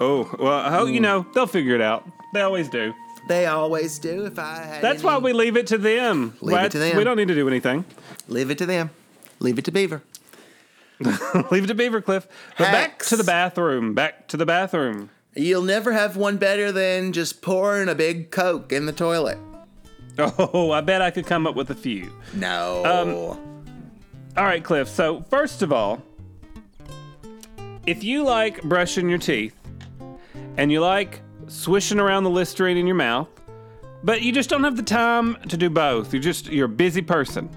Oh, 0.00 0.34
well, 0.38 0.58
I 0.58 0.70
hope 0.70 0.88
you 0.88 0.96
hmm. 0.96 1.02
know 1.02 1.26
they'll 1.34 1.46
figure 1.46 1.74
it 1.74 1.80
out. 1.82 2.08
They 2.32 2.40
always 2.40 2.68
do. 2.68 2.94
They 3.28 3.46
always 3.46 3.98
do. 3.98 4.24
If 4.24 4.38
I 4.38 4.56
had 4.56 4.82
That's 4.82 5.00
any- 5.00 5.06
why 5.06 5.18
we 5.18 5.32
leave 5.32 5.56
it 5.56 5.66
to 5.68 5.78
them. 5.78 6.34
Leave 6.40 6.58
it 6.58 6.72
to 6.72 6.78
them. 6.78 6.96
We 6.96 7.04
don't 7.04 7.16
need 7.16 7.28
to 7.28 7.34
do 7.34 7.46
anything. 7.46 7.84
leave 8.26 8.50
it 8.50 8.58
to 8.58 8.66
them. 8.66 8.90
Leave 9.38 9.58
it 9.58 9.64
to 9.66 9.72
Beaver. 9.72 10.02
leave 11.50 11.64
it 11.64 11.66
to 11.66 11.74
Beavercliff. 11.74 12.26
But 12.58 12.58
back 12.58 12.90
Hacks. 12.90 13.08
to 13.10 13.16
the 13.16 13.24
bathroom. 13.24 13.94
Back 13.94 14.28
to 14.28 14.36
the 14.36 14.46
bathroom. 14.46 15.10
You'll 15.34 15.62
never 15.62 15.92
have 15.92 16.16
one 16.16 16.36
better 16.36 16.72
than 16.72 17.12
just 17.12 17.42
pouring 17.42 17.88
a 17.88 17.94
big 17.94 18.30
Coke 18.30 18.72
in 18.72 18.86
the 18.86 18.92
toilet. 18.92 19.38
Oh, 20.18 20.70
I 20.70 20.82
bet 20.82 21.00
I 21.00 21.10
could 21.10 21.24
come 21.24 21.46
up 21.46 21.56
with 21.56 21.70
a 21.70 21.74
few. 21.74 22.12
No. 22.34 22.84
Um, 22.84 23.62
all 24.36 24.44
right, 24.44 24.62
Cliff. 24.62 24.86
So, 24.86 25.22
first 25.30 25.62
of 25.62 25.72
all, 25.72 26.02
if 27.86 28.04
you 28.04 28.22
like 28.24 28.62
brushing 28.62 29.08
your 29.08 29.18
teeth 29.18 29.56
and 30.56 30.70
you 30.70 30.80
like 30.80 31.20
swishing 31.48 31.98
around 31.98 32.24
the 32.24 32.30
Listerine 32.30 32.76
in 32.76 32.86
your 32.86 32.96
mouth, 32.96 33.28
but 34.04 34.22
you 34.22 34.32
just 34.32 34.48
don't 34.48 34.64
have 34.64 34.76
the 34.76 34.82
time 34.82 35.36
to 35.48 35.56
do 35.56 35.68
both, 35.70 36.12
you're 36.12 36.22
just 36.22 36.46
you're 36.48 36.66
a 36.66 36.68
busy 36.68 37.02
person. 37.02 37.48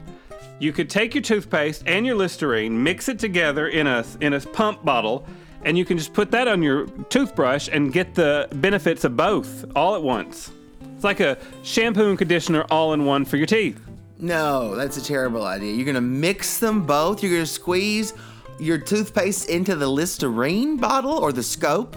You 0.60 0.72
could 0.72 0.90
take 0.90 1.14
your 1.14 1.22
toothpaste 1.22 1.84
and 1.86 2.06
your 2.06 2.16
Listerine, 2.16 2.82
mix 2.82 3.10
it 3.10 3.20
together 3.20 3.68
in 3.68 3.88
a 3.88 4.06
in 4.22 4.34
a 4.34 4.40
pump 4.40 4.84
bottle, 4.84 5.26
and 5.64 5.78
you 5.78 5.86
can 5.86 5.98
just 5.98 6.14
put 6.14 6.32
that 6.32 6.48
on 6.48 6.64
your 6.64 6.88
toothbrush 7.10 7.70
and 7.72 7.92
get 7.92 8.16
the 8.16 8.48
benefits 8.54 9.04
of 9.04 9.16
both 9.18 9.66
all 9.76 9.96
at 9.96 10.02
once. 10.02 10.52
It's 10.96 11.04
like 11.04 11.20
a 11.20 11.38
shampoo 11.64 12.10
and 12.10 12.18
conditioner 12.18 12.66
all 12.72 12.94
in 12.94 13.06
one 13.06 13.26
for 13.26 13.38
your 13.38 13.48
teeth. 13.48 13.80
no, 14.18 14.76
that's 14.76 14.98
a 14.98 15.04
terrible 15.04 15.46
idea. 15.46 15.74
You're 15.74 15.94
to 15.94 16.02
mix 16.02 16.58
them 16.60 16.86
both. 16.86 17.22
You're 17.22 17.42
to 17.42 17.46
squeeze 17.46 18.14
your 18.60 18.78
toothpaste 18.78 19.50
into 19.50 19.76
the 19.76 19.88
Listerine 19.88 20.78
bottle 20.78 21.14
or 21.14 21.32
the 21.32 21.44
scope. 21.44 21.96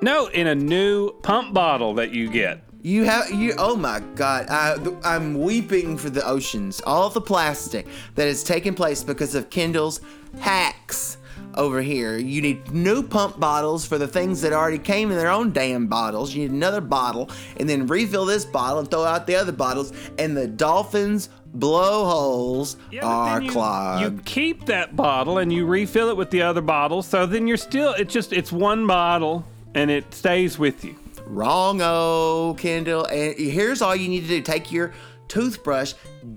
No, 0.00 0.26
in 0.26 0.46
a 0.46 0.54
new 0.54 1.12
pump 1.22 1.52
bottle 1.54 1.94
that 1.94 2.12
you 2.12 2.28
get. 2.28 2.62
You 2.82 3.04
have 3.04 3.30
you. 3.30 3.54
Oh 3.58 3.74
my 3.74 4.00
God! 4.14 4.46
I, 4.48 4.76
I'm 5.02 5.40
weeping 5.40 5.96
for 5.96 6.10
the 6.10 6.24
oceans. 6.24 6.80
All 6.86 7.10
the 7.10 7.20
plastic 7.20 7.88
that 8.14 8.28
has 8.28 8.44
taken 8.44 8.74
place 8.74 9.02
because 9.02 9.34
of 9.34 9.50
Kendall's 9.50 10.00
hacks 10.38 11.18
over 11.54 11.82
here. 11.82 12.16
You 12.16 12.40
need 12.40 12.70
new 12.70 13.02
pump 13.02 13.40
bottles 13.40 13.84
for 13.84 13.98
the 13.98 14.06
things 14.06 14.40
that 14.42 14.52
already 14.52 14.78
came 14.78 15.10
in 15.10 15.18
their 15.18 15.30
own 15.30 15.52
damn 15.52 15.88
bottles. 15.88 16.32
You 16.32 16.42
need 16.42 16.52
another 16.52 16.80
bottle, 16.80 17.30
and 17.56 17.68
then 17.68 17.88
refill 17.88 18.24
this 18.24 18.44
bottle 18.44 18.78
and 18.78 18.88
throw 18.88 19.04
out 19.04 19.26
the 19.26 19.34
other 19.34 19.52
bottles. 19.52 19.92
And 20.16 20.36
the 20.36 20.46
dolphins' 20.46 21.30
blowholes 21.58 22.76
Yeah, 22.90 23.04
are 23.04 23.42
you, 23.42 23.50
clogged. 23.50 24.02
You 24.02 24.22
keep 24.24 24.66
that 24.66 24.96
bottle 24.96 25.38
and 25.38 25.52
you 25.52 25.66
refill 25.66 26.08
it 26.08 26.16
with 26.16 26.30
the 26.30 26.42
other 26.42 26.60
bottle. 26.60 27.02
So 27.02 27.26
then 27.26 27.46
you're 27.46 27.56
still, 27.56 27.92
it's 27.94 28.12
just, 28.12 28.32
it's 28.32 28.52
one 28.52 28.86
bottle 28.86 29.44
and 29.74 29.90
it 29.90 30.12
stays 30.14 30.58
with 30.58 30.84
you. 30.84 30.96
Wrong, 31.26 31.80
oh, 31.82 32.56
Kendall. 32.58 33.04
And 33.06 33.34
here's 33.36 33.82
all 33.82 33.94
you 33.94 34.08
need 34.08 34.22
to 34.22 34.28
do 34.28 34.40
take 34.40 34.72
your 34.72 34.92
toothbrush, 35.28 35.92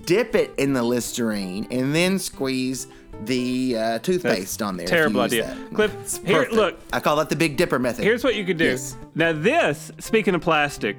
dip 0.05 0.35
it 0.35 0.53
in 0.57 0.73
the 0.73 0.83
Listerine, 0.83 1.65
and 1.71 1.95
then 1.95 2.19
squeeze 2.19 2.87
the 3.25 3.77
uh, 3.77 3.99
toothpaste 3.99 4.61
on 4.61 4.75
there. 4.75 4.87
Terrible 4.87 5.21
idea. 5.21 5.45
that. 5.45 5.73
Cliff, 5.73 5.95
It's 6.01 6.17
here, 6.17 6.39
perfect. 6.39 6.53
look, 6.55 6.79
I 6.91 6.99
call 6.99 7.15
that 7.17 7.29
the 7.29 7.35
Big 7.35 7.55
Dipper 7.55 7.79
method. 7.79 8.03
Here's 8.03 8.23
what 8.23 8.35
you 8.35 8.43
could 8.43 8.57
do. 8.57 8.65
Yes. 8.65 8.97
Now, 9.15 9.31
this, 9.31 9.91
speaking 9.99 10.35
of 10.35 10.41
plastic, 10.41 10.97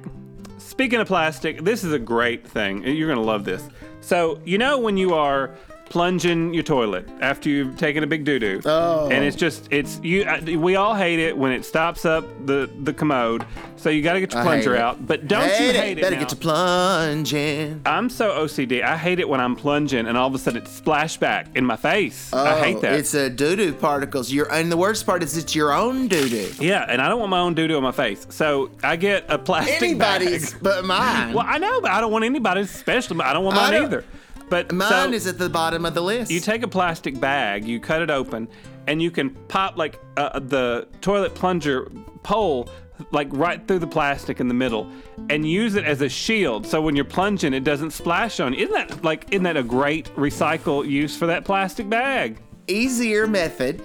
speaking 0.57 0.99
of 0.99 1.07
plastic, 1.07 1.63
this 1.63 1.83
is 1.83 1.91
a 1.93 1.99
great 1.99 2.47
thing. 2.47 2.83
You're 2.83 3.07
going 3.09 3.19
to 3.19 3.25
love 3.25 3.43
this. 3.45 3.67
So, 4.03 4.41
you 4.43 4.57
know, 4.57 4.79
when 4.79 4.97
you 4.97 5.13
are 5.13 5.51
plunging 5.93 6.51
your 6.55 6.63
toilet 6.63 7.07
after 7.21 7.49
you've 7.49 7.77
taken 7.77 8.03
a 8.03 8.07
big 8.07 8.25
doo 8.25 8.39
doo, 8.39 8.59
Oh. 8.65 9.09
and 9.11 9.23
it's 9.23 9.35
just, 9.37 9.67
it's, 9.71 9.99
you, 10.01 10.23
uh, 10.23 10.39
we 10.57 10.75
all 10.75 10.95
hate 10.95 11.19
it 11.19 11.37
when 11.37 11.51
it 11.51 11.63
stops 11.63 12.03
up 12.03 12.25
the, 12.47 12.67
the 12.81 12.91
commode. 12.91 13.45
So, 13.75 13.89
you 13.91 14.01
got 14.01 14.13
to 14.13 14.19
get 14.21 14.31
your 14.31 14.41
I 14.41 14.43
plunger 14.45 14.75
out. 14.75 15.05
But 15.05 15.27
don't 15.27 15.43
hate 15.47 15.67
you 15.75 15.79
hate 15.81 15.97
it? 15.99 16.01
Better 16.01 16.15
now? 16.15 16.21
get 16.21 16.29
to 16.29 16.35
plunging. 16.37 17.81
I'm 17.85 18.09
so 18.09 18.31
OCD. 18.31 18.81
I 18.81 18.97
hate 18.97 19.19
it 19.19 19.27
when 19.29 19.39
I'm 19.39 19.55
plunging 19.55 20.07
and 20.07 20.17
all 20.17 20.27
of 20.27 20.33
a 20.33 20.39
sudden 20.39 20.63
it 20.63 20.67
splash 20.67 21.17
back 21.17 21.47
in 21.55 21.63
my 21.65 21.75
face. 21.75 22.31
I 22.33 22.59
hate 22.59 22.77
Oh, 22.77 22.79
that. 22.79 22.93
It's 22.93 23.13
a 23.13 23.29
doo 23.29 23.55
doo 23.55 23.73
particles. 23.73 24.31
Your 24.31 24.51
and 24.51 24.71
the 24.71 24.77
worst 24.77 25.05
part 25.05 25.21
is 25.21 25.37
it's 25.37 25.53
your 25.53 25.73
own 25.73 26.07
doo 26.07 26.27
doo. 26.27 26.49
yeah, 26.59 26.85
and 26.89 27.01
I 27.01 27.09
don't 27.09 27.19
want 27.19 27.29
my 27.29 27.39
own 27.39 27.53
doo 27.53 27.67
doo 27.67 27.77
on 27.77 27.83
my 27.83 27.91
face. 27.91 28.25
So 28.29 28.71
I 28.81 28.95
get 28.95 29.25
a 29.29 29.37
plastic 29.37 29.81
Anybody's 29.83 30.53
bag. 30.53 30.63
but 30.63 30.85
mine. 30.95 31.33
Well, 31.33 31.45
I 31.47 31.57
know, 31.59 31.81
but 31.81 31.91
I 31.91 32.01
don't 32.01 32.11
want 32.11 32.25
anybody's, 32.25 32.73
especially. 32.73 33.19
I 33.21 33.33
don't 33.33 33.43
want 33.43 33.57
mine 33.57 33.73
don't- 33.73 33.83
either. 33.85 34.05
But 34.49 34.71
mine 34.71 34.89
so 34.89 35.11
is 35.11 35.27
at 35.27 35.37
the 35.37 35.49
bottom 35.49 35.85
of 35.85 35.93
the 35.93 36.01
list. 36.01 36.31
you 36.31 36.39
take 36.39 36.63
a 36.63 36.67
plastic 36.67 37.19
bag, 37.19 37.65
you 37.65 37.79
cut 37.79 38.01
it 38.01 38.09
open, 38.09 38.47
and 38.87 39.01
you 39.01 39.11
can 39.11 39.31
pop 39.47 39.77
like 39.77 39.99
uh, 40.17 40.39
the 40.39 40.87
toilet 41.01 41.33
plunger 41.33 41.91
pole 42.23 42.69
like 43.11 43.27
right 43.31 43.67
through 43.67 43.79
the 43.79 43.87
plastic 43.87 44.39
in 44.39 44.47
the 44.47 44.53
middle 44.53 44.89
and 45.29 45.49
use 45.49 45.75
it 45.75 45.83
as 45.83 46.01
a 46.01 46.07
shield 46.07 46.65
so 46.65 46.79
when 46.79 46.95
you're 46.95 47.03
plunging 47.03 47.53
it 47.53 47.63
doesn't 47.63 47.91
splash 47.91 48.39
on 48.39 48.53
you. 48.53 48.65
Isn't 48.65 48.73
that 48.73 49.03
like 49.03 49.25
isn't 49.31 49.43
that 49.43 49.57
a 49.57 49.63
great 49.63 50.05
recycle 50.15 50.87
use 50.87 51.17
for 51.17 51.25
that 51.27 51.43
plastic 51.43 51.89
bag? 51.89 52.39
easier 52.67 53.27
method 53.27 53.81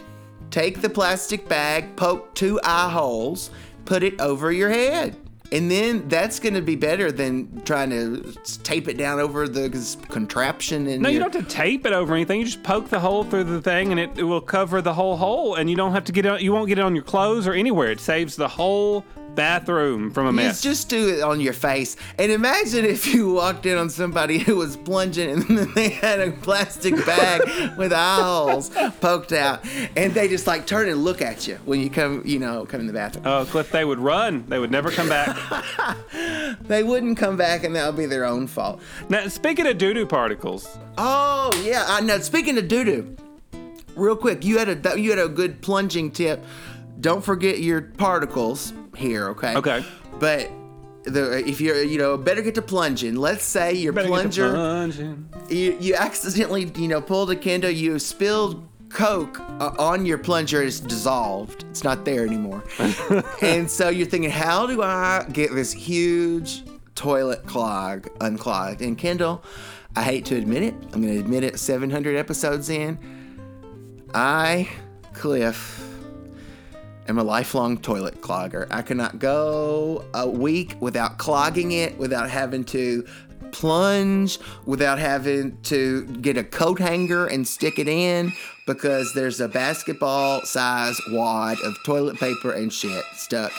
take 0.51 0.81
the 0.81 0.89
plastic 0.89 1.49
bag, 1.49 1.95
poke 1.97 2.35
two 2.35 2.61
eye 2.65 2.91
holes, 2.91 3.51
put 3.85 4.03
it 4.03 4.21
over 4.21 4.51
your 4.51 4.71
head. 4.71 5.17
And 5.51 5.71
then 5.71 6.09
that's 6.09 6.39
going 6.41 6.55
to 6.55 6.61
be 6.61 6.77
better 6.77 7.11
than 7.11 7.63
trying 7.65 7.91
to 7.91 8.35
tape 8.65 8.87
it 8.87 8.99
down 8.99 9.19
over 9.19 9.49
the 9.49 9.71
contraption. 10.09 10.87
And 10.87 11.03
No, 11.03 11.09
you 11.09 11.19
don't 11.19 11.33
have 11.35 11.47
to 11.47 11.49
tape 11.49 11.87
it 11.87 11.93
over 11.93 12.15
anything. 12.15 12.41
You 12.41 12.47
just 12.47 12.63
poke 12.63 12.89
the 12.91 13.01
hole 13.01 13.25
through 13.25 13.45
the 13.45 13.63
thing, 13.63 13.91
and 13.91 13.99
it, 13.99 14.11
it 14.19 14.25
will 14.25 14.41
cover 14.43 14.83
the 14.83 14.93
whole 14.95 15.17
hole. 15.17 15.55
And 15.55 15.71
you 15.71 15.77
don't 15.77 15.93
have 15.93 16.05
to 16.05 16.13
get 16.13 16.27
it. 16.27 16.43
You 16.43 16.53
won't 16.53 16.69
get 16.69 16.79
it 16.79 16.83
on 16.83 16.95
your 16.95 17.05
clothes 17.05 17.47
or 17.47 17.55
anywhere. 17.55 17.91
It 17.91 18.01
saves 18.01 18.37
the 18.37 18.49
whole 18.49 19.05
bathroom 19.39 20.11
from 20.11 20.27
a 20.27 20.31
You 20.31 20.37
mess. 20.49 20.61
just 20.61 20.89
do 20.89 21.09
it 21.09 21.23
on 21.23 21.41
your 21.41 21.53
face. 21.53 21.97
And 22.19 22.33
imagine 22.33 22.85
if 22.85 23.07
you 23.07 23.33
walked 23.33 23.67
in 23.67 23.79
on 23.79 23.89
somebody 23.89 24.39
who 24.39 24.57
was 24.57 24.77
plunging 24.77 25.31
and 25.31 25.43
then 25.45 25.73
they 25.75 25.91
had 25.91 26.19
a 26.21 26.33
plastic 26.33 26.95
bag 27.07 27.43
with 27.79 27.93
eye 27.93 28.21
holes 28.21 28.71
poked 29.01 29.33
out. 29.33 29.65
And 29.97 30.13
they 30.13 30.27
just 30.27 30.47
like 30.49 30.67
turn 30.67 30.89
and 30.89 31.05
look 31.05 31.23
at 31.23 31.47
you 31.47 31.57
when 31.65 31.81
you 31.81 31.89
come, 31.89 32.23
you 32.27 32.41
know, 32.41 32.67
come 32.67 32.81
in 32.81 32.87
the 32.89 32.93
bathroom. 32.93 33.25
Oh, 33.27 33.45
Cliff, 33.49 33.71
they 33.71 33.85
would 33.85 34.01
run. 34.01 34.45
They 34.49 34.59
would 34.59 34.73
never 34.73 34.91
come 34.91 35.09
back. 35.09 35.37
They 36.63 36.83
wouldn't 36.83 37.17
come 37.19 37.37
back 37.37 37.63
and 37.65 37.75
that 37.77 37.87
would 37.87 37.97
be 37.97 38.07
their 38.07 38.25
own 38.25 38.47
fault. 38.47 38.81
now, 39.09 39.29
speaking 39.29 39.67
of 39.67 39.79
doo-doo 39.79 40.07
particles, 40.07 40.77
Oh 40.97 41.51
yeah, 41.65 41.85
I 41.87 42.01
know. 42.01 42.19
Speaking 42.19 42.59
of 42.59 42.67
doo 42.69 42.85
doo, 42.85 43.17
real 43.95 44.17
quick, 44.17 44.45
you 44.45 44.59
had 44.59 44.69
a 44.87 45.01
you 45.01 45.11
had 45.11 45.19
a 45.19 45.29
good 45.29 45.61
plunging 45.63 46.11
tip. 46.11 46.45
Don't 47.01 47.25
forget 47.25 47.61
your 47.61 47.81
particles 47.83 48.73
here, 48.99 49.29
okay? 49.31 49.57
Okay. 49.57 49.85
But 50.19 50.51
the 51.05 51.47
if 51.49 51.61
you're 51.61 51.83
you 51.83 51.99
know 51.99 52.17
better 52.17 52.43
get 52.43 52.55
to 52.57 52.63
plunging. 52.63 53.17
Let's 53.17 53.45
say 53.45 53.73
your 53.75 53.93
better 53.93 54.09
plunger 54.09 54.51
plunging. 54.51 55.29
you 55.49 55.77
you 55.81 55.95
accidentally 55.95 56.71
you 56.77 56.89
know 56.89 57.01
pulled 57.01 57.31
a 57.31 57.37
kendo, 57.37 57.75
you 57.75 57.99
spilled 57.99 58.69
Coke 58.89 59.41
uh, 59.61 59.75
on 59.79 60.07
your 60.07 60.19
plunger. 60.19 60.63
It's 60.63 60.81
dissolved. 60.81 61.65
It's 61.71 61.85
not 61.85 62.05
there 62.05 62.27
anymore. 62.27 62.65
and 63.43 63.71
so 63.71 63.89
you're 63.89 64.07
thinking, 64.07 64.31
how 64.31 64.67
do 64.67 64.83
I 64.83 65.27
get 65.33 65.55
this 65.55 65.73
huge 65.73 66.65
toilet 66.95 67.47
clog 67.47 68.09
unclogged? 68.21 68.81
And 68.81 68.97
Kendall, 68.97 69.45
I 69.95 70.03
hate 70.03 70.25
to 70.27 70.37
admit 70.37 70.63
it. 70.63 70.75
I'm 70.93 71.03
going 71.03 71.15
to 71.15 71.21
admit 71.21 71.45
it. 71.45 71.59
700 71.59 72.17
episodes 72.17 72.71
in, 72.71 72.99
I, 74.15 74.69
Cliff, 75.13 75.88
am 77.09 77.19
a 77.19 77.25
lifelong 77.25 77.79
toilet 77.79 78.21
clogger. 78.21 78.67
I 78.71 78.83
cannot 78.83 79.19
go 79.19 80.05
a 80.15 80.29
week 80.29 80.77
without 80.81 81.19
clogging 81.19 81.73
it, 81.73 81.97
without 81.99 82.31
having 82.31 82.65
to 82.65 83.07
plunge, 83.51 84.39
without 84.67 84.99
having 84.99 85.61
to 85.63 86.05
get 86.07 86.37
a 86.37 86.45
coat 86.45 86.79
hanger 86.79 87.27
and 87.27 87.47
stick 87.47 87.79
it 87.79 87.89
in 87.89 88.33
because 88.67 89.15
there's 89.15 89.41
a 89.41 89.49
basketball 89.49 90.43
size 90.43 91.01
wad 91.11 91.59
of 91.65 91.75
toilet 91.85 92.19
paper 92.19 92.53
and 92.53 92.73
shit 92.73 93.05
stuck 93.15 93.53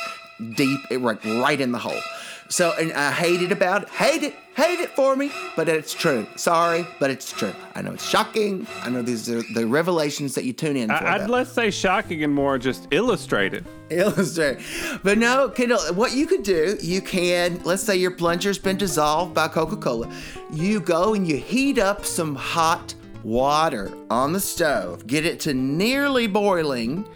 deep 0.55 0.79
right 0.91 1.59
in 1.59 1.71
the 1.71 1.79
hole. 1.79 2.01
So 2.49 2.73
and 2.79 2.91
I 2.93 3.11
hate 3.11 3.41
it 3.41 3.51
about 3.51 3.83
it. 3.83 3.89
Hate 3.89 4.23
it. 4.23 4.35
Hate 4.55 4.79
it 4.79 4.89
for 4.89 5.15
me, 5.15 5.31
but 5.55 5.69
it's 5.69 5.93
true. 5.93 6.27
Sorry, 6.35 6.85
but 6.99 7.09
it's 7.09 7.31
true. 7.31 7.53
I 7.75 7.81
know 7.81 7.93
it's 7.93 8.05
shocking. 8.05 8.67
I 8.81 8.89
know 8.89 9.01
these 9.01 9.29
are 9.29 9.41
the 9.53 9.65
revelations 9.65 10.35
that 10.35 10.43
you 10.43 10.51
tune 10.51 10.75
in 10.75 10.89
for. 10.89 10.95
I, 10.95 11.15
I'd 11.15 11.21
though 11.21 11.31
less 11.31 11.53
say 11.53 11.71
shocking 11.71 12.23
and 12.25 12.33
more 12.33 12.57
just 12.57 12.87
illustrated. 12.91 13.65
illustrate. 13.89 14.59
But 15.01 15.17
no, 15.17 15.47
Kendall, 15.47 15.79
what 15.93 16.13
you 16.13 16.27
could 16.27 16.43
do, 16.43 16.77
you 16.81 16.99
can, 16.99 17.61
let's 17.63 17.83
say 17.83 17.95
your 17.95 18.11
plunger's 18.11 18.57
been 18.57 18.75
dissolved 18.77 19.33
by 19.33 19.47
Coca 19.47 19.77
Cola. 19.77 20.11
You 20.51 20.81
go 20.81 21.13
and 21.13 21.25
you 21.25 21.37
heat 21.37 21.77
up 21.77 22.03
some 22.03 22.35
hot 22.35 22.93
water 23.23 23.93
on 24.09 24.33
the 24.33 24.39
stove, 24.39 25.07
get 25.07 25.25
it 25.25 25.39
to 25.41 25.53
nearly 25.53 26.27
boiling, 26.27 27.07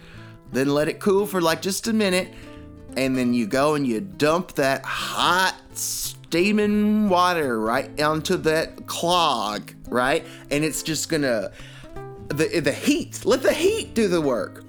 then 0.51 0.69
let 0.73 0.87
it 0.87 0.99
cool 0.99 1.25
for 1.25 1.41
like 1.41 1.61
just 1.61 1.87
a 1.87 1.93
minute, 1.93 2.33
and 2.97 3.17
then 3.17 3.33
you 3.33 3.45
go 3.45 3.75
and 3.75 3.85
you 3.85 4.01
dump 4.01 4.53
that 4.53 4.83
hot, 4.85 5.55
steaming 5.73 7.09
water 7.09 7.59
right 7.59 8.01
onto 8.01 8.37
that 8.37 8.85
clog, 8.87 9.71
right? 9.87 10.25
And 10.51 10.63
it's 10.63 10.83
just 10.83 11.09
gonna. 11.09 11.51
The, 12.29 12.61
the 12.61 12.71
heat, 12.71 13.25
let 13.25 13.43
the 13.43 13.53
heat 13.53 13.93
do 13.93 14.07
the 14.07 14.21
work. 14.21 14.63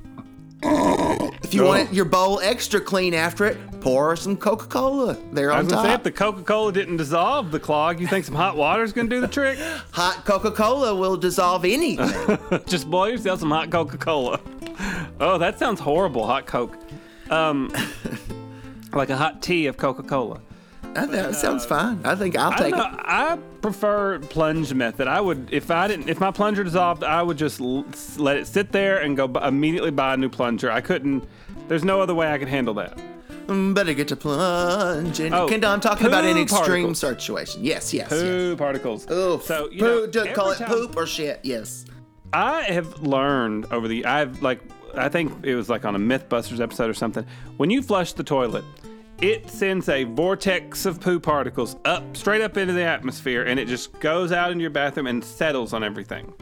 If 0.66 1.54
you 1.54 1.64
want 1.64 1.92
your 1.92 2.04
bowl 2.04 2.40
extra 2.40 2.80
clean 2.80 3.14
after 3.14 3.44
it, 3.44 3.58
pour 3.80 4.16
some 4.16 4.36
Coca 4.36 4.66
Cola 4.66 5.16
there 5.32 5.52
on 5.52 5.58
I 5.58 5.62
was 5.62 5.72
gonna 5.72 5.88
say 5.88 5.94
if 5.94 6.02
the 6.02 6.10
Coca-Cola 6.10 6.72
didn't 6.72 6.96
dissolve 6.96 7.50
the 7.50 7.60
clog, 7.60 8.00
you 8.00 8.06
think 8.06 8.24
some 8.24 8.34
hot 8.34 8.56
water 8.56 8.82
is 8.82 8.92
gonna 8.92 9.10
do 9.10 9.20
the 9.20 9.28
trick? 9.28 9.58
Hot 9.92 10.24
Coca 10.24 10.50
Cola 10.50 10.94
will 10.94 11.18
dissolve 11.18 11.66
anything. 11.66 12.38
just 12.66 12.90
boil 12.90 13.10
yourself 13.10 13.40
some 13.40 13.50
hot 13.50 13.70
Coca-Cola. 13.70 14.40
Oh, 15.20 15.36
that 15.38 15.58
sounds 15.58 15.80
horrible. 15.80 16.26
Hot 16.26 16.46
Coke. 16.46 16.78
Um, 17.30 17.72
like 18.92 19.10
a 19.10 19.16
hot 19.16 19.42
tea 19.42 19.66
of 19.66 19.76
Coca-Cola. 19.76 20.40
I 20.96 21.00
think 21.00 21.12
that 21.12 21.34
sounds 21.34 21.64
fine. 21.66 22.00
I 22.04 22.14
think 22.14 22.36
I'll 22.38 22.52
take 22.52 22.74
don't 22.76 22.92
know. 22.92 22.98
it. 22.98 23.04
I 23.04 23.36
prefer 23.60 24.20
plunge 24.20 24.72
method. 24.72 25.08
I 25.08 25.20
would, 25.20 25.48
if 25.52 25.70
I 25.72 25.88
didn't, 25.88 26.08
if 26.08 26.20
my 26.20 26.30
plunger 26.30 26.62
dissolved, 26.62 27.02
I 27.02 27.20
would 27.20 27.36
just 27.36 27.60
l- 27.60 27.84
let 28.16 28.36
it 28.36 28.46
sit 28.46 28.70
there 28.70 28.98
and 29.00 29.16
go 29.16 29.26
bu- 29.26 29.40
immediately 29.40 29.90
buy 29.90 30.14
a 30.14 30.16
new 30.16 30.28
plunger. 30.28 30.70
I 30.70 30.80
couldn't. 30.80 31.24
There's 31.66 31.82
no 31.82 32.00
other 32.00 32.14
way 32.14 32.30
I 32.30 32.38
could 32.38 32.46
handle 32.48 32.74
that. 32.74 32.96
Mm, 33.48 33.74
Better 33.74 33.92
get 33.92 34.06
to 34.08 34.16
plunging. 34.16 35.34
Oh, 35.34 35.48
Kendall, 35.48 35.70
I'm 35.72 35.80
talking 35.80 36.06
about 36.06 36.24
an 36.24 36.34
poo 36.36 36.42
extreme 36.42 36.60
particles. 36.94 36.98
situation. 37.00 37.64
Yes, 37.64 37.92
yes, 37.92 38.08
yes. 38.10 38.20
Poo 38.20 38.56
particles. 38.56 39.10
Oof. 39.10 39.42
So 39.42 39.68
you 39.70 39.80
Poo- 39.80 39.84
know, 39.86 40.06
do- 40.06 40.32
call 40.32 40.52
it 40.52 40.58
time- 40.58 40.68
poop 40.68 40.96
or 40.96 41.06
shit. 41.06 41.40
Yes. 41.42 41.86
I 42.32 42.62
have 42.64 43.00
learned 43.02 43.66
over 43.72 43.88
the 43.88 44.04
I've 44.06 44.42
like 44.42 44.60
I 44.96 45.08
think 45.08 45.44
it 45.44 45.54
was 45.54 45.68
like 45.68 45.84
on 45.84 45.94
a 45.94 45.98
MythBusters 45.98 46.60
episode 46.60 46.90
or 46.90 46.94
something. 46.94 47.26
When 47.56 47.70
you 47.70 47.82
flush 47.82 48.12
the 48.12 48.24
toilet, 48.24 48.64
it 49.20 49.48
sends 49.48 49.88
a 49.88 50.04
vortex 50.04 50.86
of 50.86 51.00
poo 51.00 51.20
particles 51.20 51.76
up 51.84 52.16
straight 52.16 52.42
up 52.42 52.56
into 52.56 52.72
the 52.72 52.82
atmosphere 52.82 53.44
and 53.44 53.60
it 53.60 53.68
just 53.68 53.98
goes 54.00 54.32
out 54.32 54.50
into 54.50 54.62
your 54.62 54.70
bathroom 54.70 55.06
and 55.06 55.24
settles 55.24 55.72
on 55.72 55.84
everything. 55.84 56.32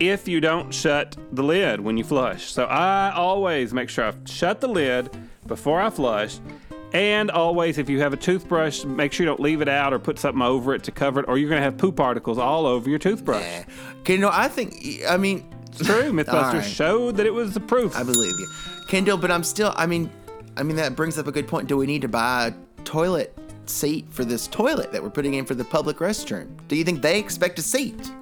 If 0.00 0.26
you 0.26 0.40
don't 0.40 0.72
shut 0.72 1.16
the 1.32 1.42
lid 1.42 1.80
when 1.80 1.96
you 1.96 2.04
flush. 2.04 2.52
So 2.52 2.64
I 2.64 3.12
always 3.14 3.72
make 3.74 3.88
sure 3.88 4.06
I 4.06 4.14
shut 4.24 4.60
the 4.60 4.68
lid 4.68 5.10
before 5.46 5.80
I 5.80 5.90
flush. 5.90 6.38
And 6.92 7.30
always, 7.30 7.78
if 7.78 7.88
you 7.88 8.00
have 8.00 8.12
a 8.12 8.18
toothbrush, 8.18 8.84
make 8.84 9.12
sure 9.12 9.24
you 9.24 9.30
don't 9.30 9.40
leave 9.40 9.62
it 9.62 9.68
out 9.68 9.94
or 9.94 9.98
put 9.98 10.18
something 10.18 10.42
over 10.42 10.74
it 10.74 10.82
to 10.84 10.92
cover 10.92 11.20
it, 11.20 11.26
or 11.26 11.38
you're 11.38 11.48
gonna 11.48 11.62
have 11.62 11.78
poo 11.78 11.90
particles 11.90 12.36
all 12.36 12.66
over 12.66 12.90
your 12.90 12.98
toothbrush. 12.98 13.42
Yeah. 13.42 13.64
Okay, 14.00 14.18
no, 14.18 14.28
I 14.30 14.48
think, 14.48 15.02
I 15.08 15.16
mean, 15.16 15.48
It's 15.72 15.86
true. 15.86 16.12
Mythbusters 16.12 16.52
right. 16.52 16.64
showed 16.64 17.16
that 17.16 17.26
it 17.26 17.34
was 17.34 17.54
the 17.54 17.60
proof. 17.60 17.96
I 17.96 18.02
believe 18.02 18.38
you, 18.38 18.48
Kendall. 18.88 19.16
But 19.16 19.30
I'm 19.30 19.44
still. 19.44 19.72
I 19.76 19.86
mean, 19.86 20.10
I 20.56 20.62
mean 20.62 20.76
that 20.76 20.96
brings 20.96 21.18
up 21.18 21.26
a 21.26 21.32
good 21.32 21.48
point. 21.48 21.68
Do 21.68 21.76
we 21.76 21.86
need 21.86 22.02
to 22.02 22.08
buy 22.08 22.48
a 22.48 22.82
toilet 22.84 23.36
seat 23.66 24.06
for 24.10 24.24
this 24.24 24.46
toilet 24.46 24.92
that 24.92 25.02
we're 25.02 25.10
putting 25.10 25.34
in 25.34 25.44
for 25.44 25.54
the 25.54 25.64
public 25.64 25.98
restroom? 25.98 26.48
Do 26.68 26.76
you 26.76 26.84
think 26.84 27.02
they 27.02 27.18
expect 27.18 27.58
a 27.58 27.62
seat? 27.62 28.12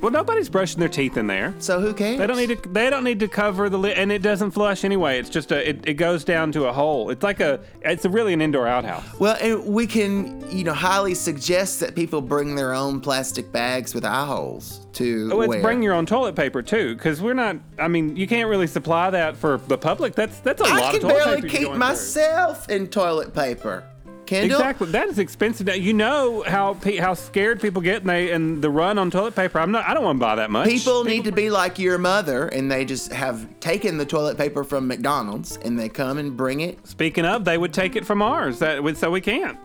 Well, 0.00 0.10
nobody's 0.10 0.48
brushing 0.48 0.80
their 0.80 0.88
teeth 0.88 1.16
in 1.16 1.26
there. 1.26 1.54
So 1.58 1.80
who 1.80 1.92
cares? 1.94 2.18
They 2.18 2.26
don't 2.26 2.36
need 2.36 2.62
to. 2.62 2.68
They 2.68 2.90
don't 2.90 3.04
need 3.04 3.20
to 3.20 3.28
cover 3.28 3.68
the 3.68 3.78
lid, 3.78 3.96
and 3.98 4.10
it 4.10 4.22
doesn't 4.22 4.52
flush 4.52 4.84
anyway. 4.84 5.18
It's 5.18 5.28
just 5.30 5.52
a. 5.52 5.68
It, 5.68 5.86
it 5.88 5.94
goes 5.94 6.24
down 6.24 6.52
to 6.52 6.66
a 6.66 6.72
hole. 6.72 7.10
It's 7.10 7.22
like 7.22 7.40
a. 7.40 7.60
It's 7.82 8.04
a 8.04 8.10
really 8.10 8.32
an 8.32 8.40
indoor 8.40 8.66
outhouse. 8.66 9.04
Well, 9.18 9.36
and 9.40 9.64
we 9.72 9.86
can, 9.86 10.44
you 10.50 10.64
know, 10.64 10.72
highly 10.74 11.14
suggest 11.14 11.80
that 11.80 11.94
people 11.94 12.20
bring 12.20 12.54
their 12.54 12.72
own 12.74 13.00
plastic 13.00 13.50
bags 13.52 13.94
with 13.94 14.04
eye 14.04 14.24
holes 14.26 14.86
to 14.94 15.30
Oh, 15.32 15.40
it's 15.42 15.48
wear. 15.48 15.62
bring 15.62 15.82
your 15.82 15.94
own 15.94 16.06
toilet 16.06 16.34
paper 16.34 16.62
too, 16.62 16.94
because 16.94 17.20
we're 17.20 17.34
not. 17.34 17.56
I 17.78 17.88
mean, 17.88 18.16
you 18.16 18.26
can't 18.26 18.48
really 18.48 18.66
supply 18.66 19.10
that 19.10 19.36
for 19.36 19.58
the 19.68 19.78
public. 19.78 20.14
That's 20.14 20.40
that's 20.40 20.60
a 20.62 20.66
I 20.66 20.78
lot 20.80 20.94
can 20.94 20.96
of 20.96 21.00
toilet 21.02 21.14
barely 21.24 21.34
paper. 21.36 21.46
you're 21.46 21.56
keep 21.58 21.66
going 21.68 21.78
myself 21.78 22.68
in 22.68 22.86
toilet 22.88 23.34
paper. 23.34 23.84
Through. 24.30 24.38
Kendall, 24.38 24.58
Exactly. 24.60 24.86
That 24.92 25.08
is 25.08 25.18
expensive. 25.18 25.66
Now, 25.66 25.74
You 25.74 25.92
know 25.92 26.42
how 26.46 26.74
pe- 26.74 26.96
how 26.96 27.14
scared 27.14 27.60
people 27.60 27.82
get 27.82 28.00
and 28.02 28.08
they 28.10 28.30
and 28.30 28.62
the 28.62 28.70
run 28.70 28.98
on 28.98 29.10
toilet 29.10 29.34
paper. 29.36 29.58
I'm 29.58 29.70
not. 29.72 29.84
I 29.88 29.92
don't 29.94 30.04
want 30.04 30.16
to 30.18 30.20
buy 30.20 30.36
that 30.36 30.50
much. 30.50 30.68
People 30.68 31.04
need 31.04 31.24
to 31.24 31.32
be 31.32 31.50
like 31.50 31.78
your 31.78 31.98
mother, 31.98 32.46
and 32.48 32.70
they 32.70 32.84
just 32.84 33.12
have 33.12 33.46
taken 33.60 33.98
the 33.98 34.06
toilet 34.06 34.38
paper 34.38 34.64
from 34.64 34.86
McDonald's, 34.88 35.56
and 35.58 35.78
they 35.78 35.88
come 35.88 36.18
and 36.18 36.36
bring 36.36 36.60
it. 36.60 36.86
Speaking 36.86 37.24
of, 37.26 37.44
they 37.44 37.58
would 37.58 37.72
take 37.74 37.96
it 37.96 38.06
from 38.06 38.22
ours. 38.22 38.58
That 38.60 38.82
would- 38.82 38.96
so 38.96 39.10
we 39.10 39.20
can't. 39.20 39.58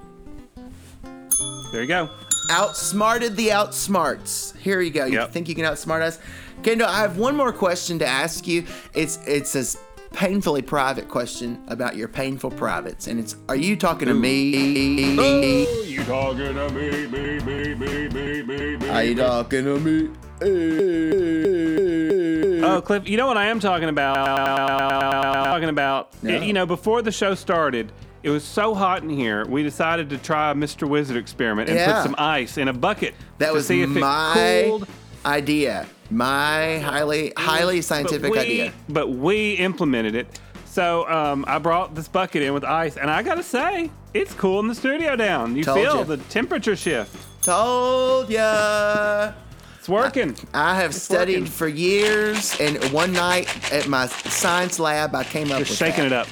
There 1.71 1.81
you 1.81 1.87
go. 1.87 2.09
Outsmarted 2.51 3.35
the 3.35 3.49
outsmarts. 3.49 4.55
Here 4.57 4.79
you 4.81 4.91
go. 4.91 5.05
You 5.05 5.13
Yep. 5.19 5.31
think 5.31 5.49
you 5.49 5.55
can 5.55 5.65
outsmart 5.65 6.01
us, 6.01 6.19
Kendall? 6.63 6.87
I 6.87 6.99
have 7.01 7.17
one 7.17 7.35
more 7.35 7.51
question 7.51 7.99
to 7.99 8.05
ask 8.07 8.47
you. 8.47 8.63
It's 8.93 9.19
it's 9.25 9.55
a 9.55 9.63
painfully 10.19 10.61
private 10.61 11.09
question 11.09 11.61
about 11.67 11.95
your 11.97 12.07
painful 12.07 12.49
privates, 12.49 13.07
and 13.07 13.19
it's: 13.19 13.35
Are 13.49 13.55
you 13.55 13.75
talking 13.75 14.07
to 14.07 14.13
me? 14.13 15.17
Oh, 15.19 15.83
you 15.83 16.03
talking 16.05 16.53
to 16.55 16.69
me, 16.69 17.05
me, 17.07 17.39
me, 17.39 17.73
me, 17.75 18.07
me, 18.07 18.41
me, 18.43 18.77
me. 18.77 18.89
Are 18.89 19.03
you 19.03 19.15
talking 19.15 19.65
to 19.65 19.79
me? 19.79 20.09
Oh, 22.63 22.81
Cliff, 22.81 23.07
you 23.07 23.17
know 23.17 23.27
what 23.27 23.37
I 23.37 23.45
am 23.47 23.59
talking 23.59 23.89
about? 23.89 24.15
Talking 25.45 25.69
about, 25.69 26.11
No. 26.23 26.39
you 26.41 26.53
know, 26.53 26.65
before 26.65 27.01
the 27.01 27.11
show 27.11 27.35
started, 27.35 27.91
it 28.23 28.29
was 28.29 28.43
so 28.43 28.73
hot 28.73 29.03
in 29.03 29.09
here, 29.09 29.45
we 29.45 29.61
decided 29.63 30.09
to 30.09 30.17
try 30.17 30.51
a 30.51 30.55
Mr. 30.55 30.87
Wizard 30.87 31.15
experiment 31.17 31.69
and 31.69 31.77
Yeah. 31.77 31.93
put 31.93 32.03
some 32.03 32.15
ice 32.17 32.57
in 32.57 32.67
a 32.69 32.73
bucket 32.73 33.13
That 33.37 33.49
to 33.49 33.53
was 33.53 33.67
see 33.67 33.81
if 33.81 33.89
my 33.89 34.33
it 34.37 34.65
cooled. 34.67 34.87
Idea. 35.25 35.87
My 36.11 36.77
highly 36.79 37.33
highly 37.35 37.81
scientific 37.81 38.21
but 38.23 38.31
we, 38.31 38.39
idea. 38.39 38.73
But 38.89 39.09
we 39.09 39.53
implemented 39.55 40.15
it. 40.15 40.39
So 40.65 41.09
um, 41.09 41.45
I 41.47 41.57
brought 41.57 41.95
this 41.95 42.07
bucket 42.07 42.43
in 42.43 42.53
with 42.53 42.63
ice, 42.65 42.97
and 42.97 43.09
I 43.09 43.23
gotta 43.23 43.43
say, 43.43 43.89
it's 44.13 44.33
cooling 44.33 44.67
the 44.67 44.75
studio 44.75 45.15
down. 45.15 45.55
You 45.55 45.63
Told 45.63 45.79
feel 45.79 45.95
ya. 45.97 46.03
the 46.03 46.17
temperature 46.17 46.75
shift. 46.75 47.15
Told 47.43 48.29
ya. 48.29 49.31
It's 49.79 49.87
working. 49.89 50.35
I 50.53 50.75
have 50.75 50.93
studied 50.93 51.33
working. 51.39 51.45
for 51.45 51.67
years, 51.67 52.59
and 52.59 52.77
one 52.91 53.13
night 53.13 53.71
at 53.71 53.87
my 53.87 54.07
science 54.07 54.79
lab, 54.79 55.15
I 55.15 55.23
came 55.23 55.51
up 55.51 55.59
Just 55.59 55.71
with 55.71 55.77
shaking 55.79 56.09
that. 56.09 56.11
it 56.11 56.13
up. 56.13 56.27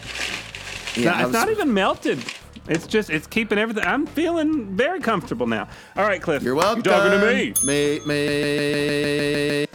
Yeah, 0.98 1.06
No, 1.06 1.12
I 1.12 1.20
it's 1.20 1.26
was- 1.28 1.34
not 1.34 1.50
even 1.50 1.74
melted. 1.74 2.20
It's 2.68 2.88
just 2.88 3.10
it's 3.10 3.28
keeping 3.28 3.58
everything. 3.58 3.84
I'm 3.84 4.06
feeling 4.06 4.76
very 4.76 5.02
comfortable 5.02 5.48
now. 5.48 5.68
All 5.98 6.06
right, 6.06 6.22
Cliff. 6.22 6.44
You're 6.44 6.56
welcome. 6.56 6.78
You 6.78 6.84
talking 6.84 7.20
to 7.20 7.26
me? 7.26 7.54
Me, 7.66 8.00
me. 8.06 9.68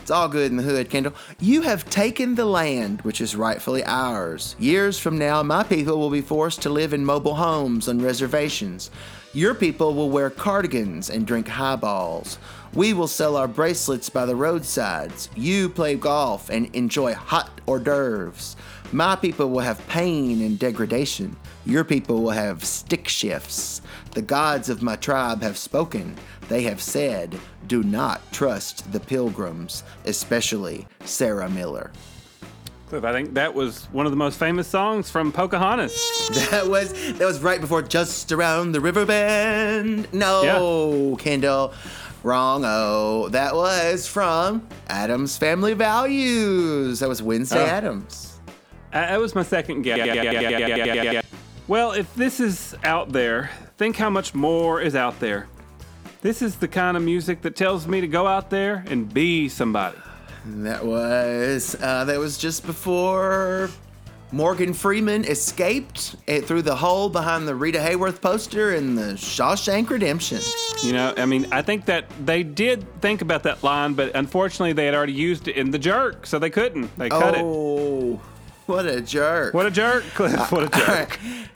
It's 0.00 0.10
all 0.10 0.28
good 0.28 0.50
in 0.50 0.56
the 0.56 0.64
hood, 0.64 0.90
Kendall. 0.90 1.14
You 1.38 1.62
have 1.62 1.88
taken 1.88 2.34
the 2.34 2.44
land 2.44 3.02
which 3.02 3.20
is 3.20 3.36
rightfully 3.36 3.84
ours. 3.84 4.56
Years 4.58 4.98
from 4.98 5.16
now, 5.16 5.44
my 5.44 5.62
people 5.62 5.98
will 5.98 6.10
be 6.10 6.22
forced 6.22 6.62
to 6.62 6.70
live 6.70 6.92
in 6.92 7.04
mobile 7.04 7.36
homes 7.36 7.88
on 7.88 8.02
reservations. 8.02 8.90
Your 9.32 9.54
people 9.54 9.94
will 9.94 10.10
wear 10.10 10.28
cardigans 10.28 11.08
and 11.08 11.26
drink 11.26 11.46
highballs. 11.46 12.38
We 12.74 12.94
will 12.94 13.06
sell 13.06 13.36
our 13.36 13.46
bracelets 13.46 14.08
by 14.08 14.26
the 14.26 14.34
roadsides. 14.34 15.28
You 15.36 15.68
play 15.68 15.94
golf 15.94 16.50
and 16.50 16.74
enjoy 16.74 17.14
hot 17.14 17.60
hors 17.66 17.78
d'oeuvres. 17.78 18.56
My 18.92 19.14
people 19.14 19.50
will 19.50 19.60
have 19.60 19.86
pain 19.86 20.42
and 20.42 20.58
degradation. 20.58 21.36
Your 21.64 21.84
people 21.84 22.22
will 22.22 22.30
have 22.30 22.64
stick 22.64 23.06
shifts. 23.08 23.82
The 24.12 24.22
gods 24.22 24.68
of 24.68 24.82
my 24.82 24.96
tribe 24.96 25.42
have 25.42 25.56
spoken. 25.56 26.16
They 26.48 26.62
have 26.62 26.82
said, 26.82 27.38
Do 27.66 27.82
not 27.82 28.20
trust 28.32 28.90
the 28.92 29.00
pilgrims, 29.00 29.84
especially 30.04 30.86
Sarah 31.04 31.48
Miller. 31.48 31.92
Cliff, 32.88 33.04
I 33.04 33.12
think 33.12 33.32
that 33.34 33.54
was 33.54 33.84
one 33.86 34.04
of 34.04 34.12
the 34.12 34.16
most 34.16 34.38
famous 34.38 34.66
songs 34.68 35.08
from 35.10 35.32
Pocahontas. 35.32 35.94
That 36.50 36.66
was 36.68 36.92
that 37.18 37.24
was 37.24 37.40
right 37.40 37.60
before 37.60 37.82
just 37.82 38.32
around 38.32 38.72
the 38.72 38.80
river 38.80 39.04
bend. 39.06 40.12
No, 40.12 41.16
Kendall. 41.18 41.72
Wrong. 42.22 42.62
Oh, 42.64 43.28
that 43.30 43.54
was 43.54 44.06
from 44.06 44.66
Addams 44.88 45.36
Family 45.36 45.74
Values. 45.74 47.00
That 47.00 47.08
was 47.08 47.22
Wednesday 47.22 47.62
Oh. 47.62 47.66
Addams. 47.66 48.38
That 48.92 49.18
was 49.20 49.34
my 49.34 49.42
second 49.42 49.82
guess. 49.82 51.21
Well, 51.68 51.92
if 51.92 52.12
this 52.14 52.40
is 52.40 52.74
out 52.82 53.12
there, 53.12 53.50
think 53.76 53.96
how 53.96 54.10
much 54.10 54.34
more 54.34 54.80
is 54.80 54.96
out 54.96 55.20
there. 55.20 55.46
This 56.20 56.42
is 56.42 56.56
the 56.56 56.68
kind 56.68 56.96
of 56.96 57.02
music 57.02 57.42
that 57.42 57.56
tells 57.56 57.86
me 57.86 58.00
to 58.00 58.08
go 58.08 58.26
out 58.26 58.50
there 58.50 58.84
and 58.88 59.12
be 59.12 59.48
somebody. 59.48 59.96
That 60.44 60.84
was 60.84 61.76
uh, 61.80 62.04
that 62.04 62.18
was 62.18 62.36
just 62.36 62.66
before 62.66 63.70
Morgan 64.32 64.72
Freeman 64.72 65.24
escaped 65.24 66.16
it 66.26 66.46
through 66.46 66.62
the 66.62 66.74
hole 66.74 67.08
behind 67.08 67.46
the 67.46 67.54
Rita 67.54 67.78
Hayworth 67.78 68.20
poster 68.20 68.74
in 68.74 68.94
the 68.94 69.12
Shawshank 69.12 69.90
Redemption. 69.90 70.40
You 70.82 70.94
know, 70.94 71.12
I 71.16 71.26
mean, 71.26 71.46
I 71.52 71.60
think 71.62 71.84
that 71.84 72.06
they 72.24 72.42
did 72.42 72.84
think 73.02 73.20
about 73.20 73.42
that 73.42 73.62
line, 73.62 73.92
but 73.92 74.16
unfortunately, 74.16 74.72
they 74.72 74.86
had 74.86 74.94
already 74.94 75.12
used 75.12 75.48
it 75.48 75.56
in 75.56 75.70
the 75.70 75.78
jerk, 75.78 76.26
so 76.26 76.38
they 76.38 76.50
couldn't. 76.50 76.96
They 76.98 77.08
cut 77.08 77.34
it. 77.36 77.42
Oh, 78.72 78.76
what 78.76 78.86
a 78.86 79.00
jerk! 79.00 79.54
What 79.54 79.66
a 79.66 79.70
jerk, 79.70 80.04
Cliff. 80.14 80.32
Uh, 80.38 80.46
what 80.46 80.64
a 80.64 80.68
jerk. 80.68 80.88
Right. 80.88 81.48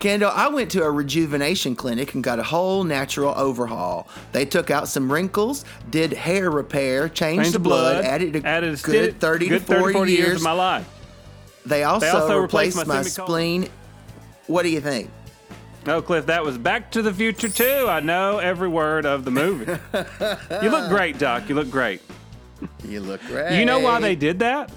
Kendall, 0.00 0.30
I 0.34 0.48
went 0.48 0.70
to 0.72 0.82
a 0.82 0.90
rejuvenation 0.90 1.76
clinic 1.76 2.14
and 2.14 2.24
got 2.24 2.38
a 2.38 2.42
whole 2.42 2.84
natural 2.84 3.34
overhaul. 3.36 4.08
They 4.32 4.46
took 4.46 4.70
out 4.70 4.88
some 4.88 5.12
wrinkles, 5.12 5.66
did 5.90 6.12
hair 6.12 6.50
repair, 6.50 7.08
changed, 7.08 7.42
Changed 7.42 7.54
the 7.54 7.58
blood, 7.58 8.02
added 8.04 8.36
a 8.36 8.46
added 8.46 8.70
a 8.70 8.82
good 8.82 9.10
sti- 9.10 9.18
30 9.18 9.48
good 9.48 9.66
to 9.66 9.78
40, 9.78 9.92
40 9.92 10.12
years. 10.12 10.36
of 10.36 10.42
my 10.42 10.52
life. 10.52 10.88
they, 11.66 11.84
also 11.84 12.06
also 12.08 12.38
replaced, 12.38 12.78
replaced 12.78 12.88
my 12.88 12.94
my, 12.96 13.02
spleen. 13.02 13.68
What 14.46 14.62
do 14.62 14.70
you 14.70 14.80
think? 14.80 15.10
No, 15.86 16.00
Cliff, 16.02 16.26
that 16.26 16.44
was 16.44 16.58
Back 16.58 16.90
to 16.92 17.02
the 17.02 17.12
Future 17.12 17.48
too. 17.48 17.86
I 17.88 18.00
know 18.00 18.38
every 18.38 18.68
word 18.68 19.04
of 19.06 19.24
the 19.24 19.30
movie. 19.30 19.66
you 20.62 20.70
look 20.70 20.88
great, 20.88 21.18
Doc. 21.18 21.48
You 21.48 21.54
look 21.54 21.70
great. 21.70 22.00
You 22.86 23.00
look 23.00 23.20
great. 23.22 23.58
You 23.58 23.64
know 23.64 23.80
why 23.80 24.00
they 24.00 24.14
did 24.14 24.38
that? 24.40 24.70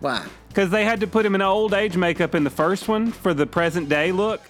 Why? 0.00 0.24
Because 0.58 0.72
they 0.72 0.84
had 0.84 0.98
to 0.98 1.06
put 1.06 1.24
him 1.24 1.36
in 1.36 1.40
old 1.40 1.72
age 1.72 1.96
makeup 1.96 2.34
in 2.34 2.42
the 2.42 2.50
first 2.50 2.88
one 2.88 3.12
for 3.12 3.32
the 3.32 3.46
present 3.46 3.88
day 3.88 4.10
look, 4.10 4.40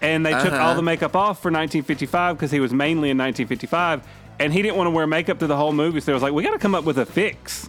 and 0.00 0.24
they 0.24 0.30
took 0.30 0.54
Uh-huh. 0.54 0.56
all 0.68 0.74
the 0.74 0.80
makeup 0.80 1.14
off 1.14 1.42
for 1.42 1.50
1955 1.50 2.34
because 2.34 2.50
he 2.50 2.60
was 2.60 2.72
mainly 2.72 3.10
in 3.10 3.18
1955, 3.18 4.00
and 4.38 4.54
he 4.54 4.62
didn't 4.62 4.78
want 4.78 4.86
to 4.86 4.90
wear 4.90 5.06
makeup 5.06 5.38
through 5.38 5.48
the 5.48 5.56
whole 5.58 5.74
movie. 5.74 6.00
So 6.00 6.12
it 6.12 6.14
was 6.14 6.22
like, 6.22 6.32
we 6.32 6.42
got 6.42 6.52
to 6.52 6.58
come 6.58 6.74
up 6.74 6.84
with 6.84 6.96
a 6.96 7.04
fix. 7.04 7.68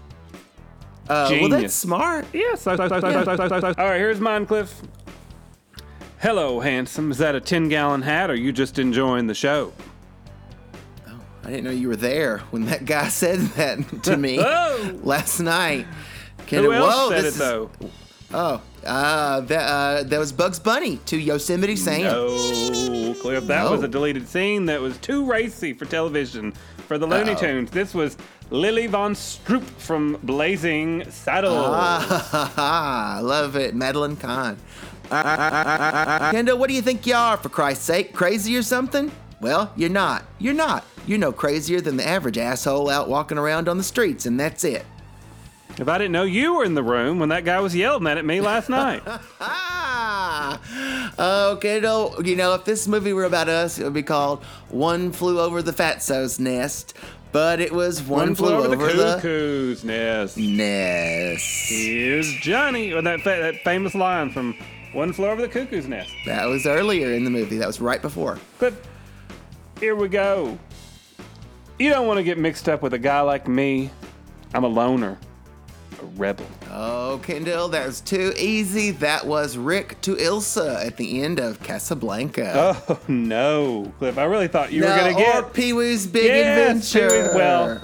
Uh, 1.10 1.28
well, 1.32 1.50
that's 1.50 1.74
smart. 1.74 2.26
Yes. 2.32 2.66
All 2.66 2.78
right, 2.78 3.98
here's 3.98 4.22
mine, 4.22 4.46
Cliff. 4.46 4.74
Hello, 6.22 6.62
handsome. 6.62 7.12
Is 7.12 7.18
that 7.18 7.36
a 7.36 7.42
10 7.42 7.68
gallon 7.68 8.04
hat, 8.04 8.30
or 8.32 8.36
you 8.36 8.54
just 8.54 8.80
enjoying 8.80 9.28
the 9.28 9.36
show? 9.36 9.74
I 11.44 11.50
didn't 11.50 11.66
know 11.66 11.72
you 11.72 11.90
were 11.90 11.98
there 11.98 12.38
when 12.52 12.68
that 12.68 12.86
guy 12.86 13.08
said 13.10 13.40
that 13.58 14.04
to 14.04 14.16
me 14.16 14.38
Oh! 14.42 14.98
last 15.04 15.42
night. 15.42 15.88
Who 16.52 16.56
Kendall, 16.58 16.74
else 16.74 16.96
whoa, 16.96 17.10
said 17.10 17.26
it 17.26 17.34
though? 17.36 17.70
Oh, 18.34 18.62
uh, 18.86 19.42
that, 19.42 19.62
uh, 19.70 20.04
that 20.04 20.20
was 20.20 20.32
Bugs 20.32 20.60
Bunny 20.60 20.98
to 21.08 21.18
Yosemite 21.18 21.76
Sam. 21.76 22.04
No, 22.04 23.14
Cliff. 23.22 23.46
That 23.48 23.66
No. 23.66 23.72
was 23.72 23.84
a 23.84 23.88
deleted 23.88 24.28
scene 24.28 24.66
that 24.68 24.80
was 24.80 24.98
too 24.98 25.26
racy 25.26 25.74
for 25.74 25.86
television 25.86 26.54
for 26.88 26.98
the 26.98 27.06
Looney 27.08 27.32
Uh-oh. 27.32 27.40
Tunes. 27.40 27.72
This 27.72 27.94
was 27.94 28.16
Lili 28.50 28.88
Von 28.88 29.14
Shtupp 29.16 29.64
from 29.78 30.18
Blazing 30.24 31.04
Saddles. 31.10 31.66
Ah, 31.70 33.18
I 33.18 33.20
love 33.22 33.56
it, 33.58 33.76
Madeline 33.76 34.16
Kahn. 34.16 34.58
Kendall, 35.10 36.58
what 36.58 36.70
do 36.70 36.74
you 36.76 36.82
think 36.82 37.06
you 37.06 37.16
are, 37.16 37.36
for 37.38 37.50
Christ's 37.50 37.84
sake? 37.86 38.14
Crazy 38.14 38.56
or 38.56 38.62
something? 38.64 39.12
Well, 39.42 39.72
you're 39.76 39.90
not. 39.90 40.24
You're 40.40 40.54
not. 40.54 40.86
You're 41.06 41.18
no 41.18 41.32
crazier 41.32 41.82
than 41.82 41.98
the 41.98 42.08
average 42.08 42.38
asshole 42.38 42.90
out 42.90 43.10
walking 43.10 43.38
around 43.38 43.68
on 43.68 43.78
the 43.78 43.84
streets, 43.84 44.26
and 44.26 44.40
that's 44.40 44.64
it. 44.64 44.86
If 45.78 45.88
I 45.88 45.98
didn't 45.98 46.12
know 46.12 46.24
you 46.24 46.56
were 46.56 46.64
in 46.64 46.76
the 46.76 46.84
room 46.84 47.20
when 47.20 47.30
that 47.30 47.46
guy 47.46 47.60
was 47.60 47.76
yelling 47.76 48.04
that 48.04 48.18
at 48.18 48.26
me 48.26 48.42
last 48.42 48.70
night. 48.70 49.02
okay, 51.20 51.82
Kendall, 51.82 52.16
you 52.24 52.36
know, 52.36 52.54
if 52.54 52.66
this 52.66 52.88
movie 52.88 53.14
were 53.14 53.24
about 53.24 53.50
us, 53.50 53.80
it 53.80 53.84
would 53.84 53.94
be 53.94 54.04
called 54.04 54.44
One 54.70 55.12
Flew 55.12 55.40
Over 55.40 55.62
the 55.62 55.72
Fatso's 55.72 56.40
Nest. 56.40 56.94
But 57.32 57.62
it 57.62 57.72
was 57.72 58.04
One, 58.04 58.36
Flew, 58.36 58.54
Over, 58.54 58.68
the 58.68 58.76
the, 58.76 59.14
cuckoo's 59.16 59.86
nest. 59.86 60.38
Nest. 60.38 61.70
Here's 61.70 62.34
Johnny, 62.36 62.92
or 62.92 63.02
that 63.02 63.22
fa- 63.22 63.38
that 63.40 63.64
famous 63.64 63.96
line 63.96 64.32
from 64.32 64.54
One 64.92 65.14
Flew 65.14 65.28
Over 65.28 65.42
the 65.42 65.48
Cuckoo's 65.48 65.88
Nest. 65.88 66.14
That 66.26 66.48
was 66.48 66.68
earlier 66.68 67.14
in 67.14 67.24
the 67.24 67.30
movie. 67.30 67.58
That 67.58 67.68
was 67.68 67.80
right 67.80 68.02
before. 68.02 68.38
But 68.60 68.74
here 69.80 69.96
we 69.96 70.10
go. 70.10 70.60
You 71.80 71.90
don't 71.90 72.06
want 72.06 72.18
to 72.18 72.24
get 72.24 72.38
mixed 72.38 72.68
up 72.68 72.82
with 72.82 72.94
a 72.94 73.00
guy 73.00 73.22
like 73.22 73.48
me. 73.48 73.90
I'm 74.54 74.66
a 74.66 74.68
loner, 74.68 75.18
rebel. 76.16 76.46
Oh, 76.70 77.20
Kendall, 77.24 77.68
that 77.70 77.86
was 77.88 78.02
too 78.02 78.34
easy. 78.38 78.92
That 78.92 79.26
was 79.26 79.58
Rick 79.58 80.00
to 80.02 80.16
Ilsa 80.16 80.86
at 80.86 80.98
the 80.98 81.22
end 81.24 81.40
of 81.40 81.62
Casablanca. 81.62 82.76
Oh 82.88 83.00
no, 83.08 83.92
Cliff! 84.00 84.18
I 84.18 84.24
really 84.26 84.48
thought 84.48 84.72
you 84.72 84.82
no, 84.82 84.88
were 84.90 84.96
gonna 84.98 85.14
or 85.14 85.42
get 85.42 85.54
Pee 85.54 85.74
Wee's 85.74 86.08
Big 86.08 86.26
Yes, 86.26 86.92
Pee-wee- 86.94 87.06
Adventure. 87.06 87.36
Well, 87.36 87.82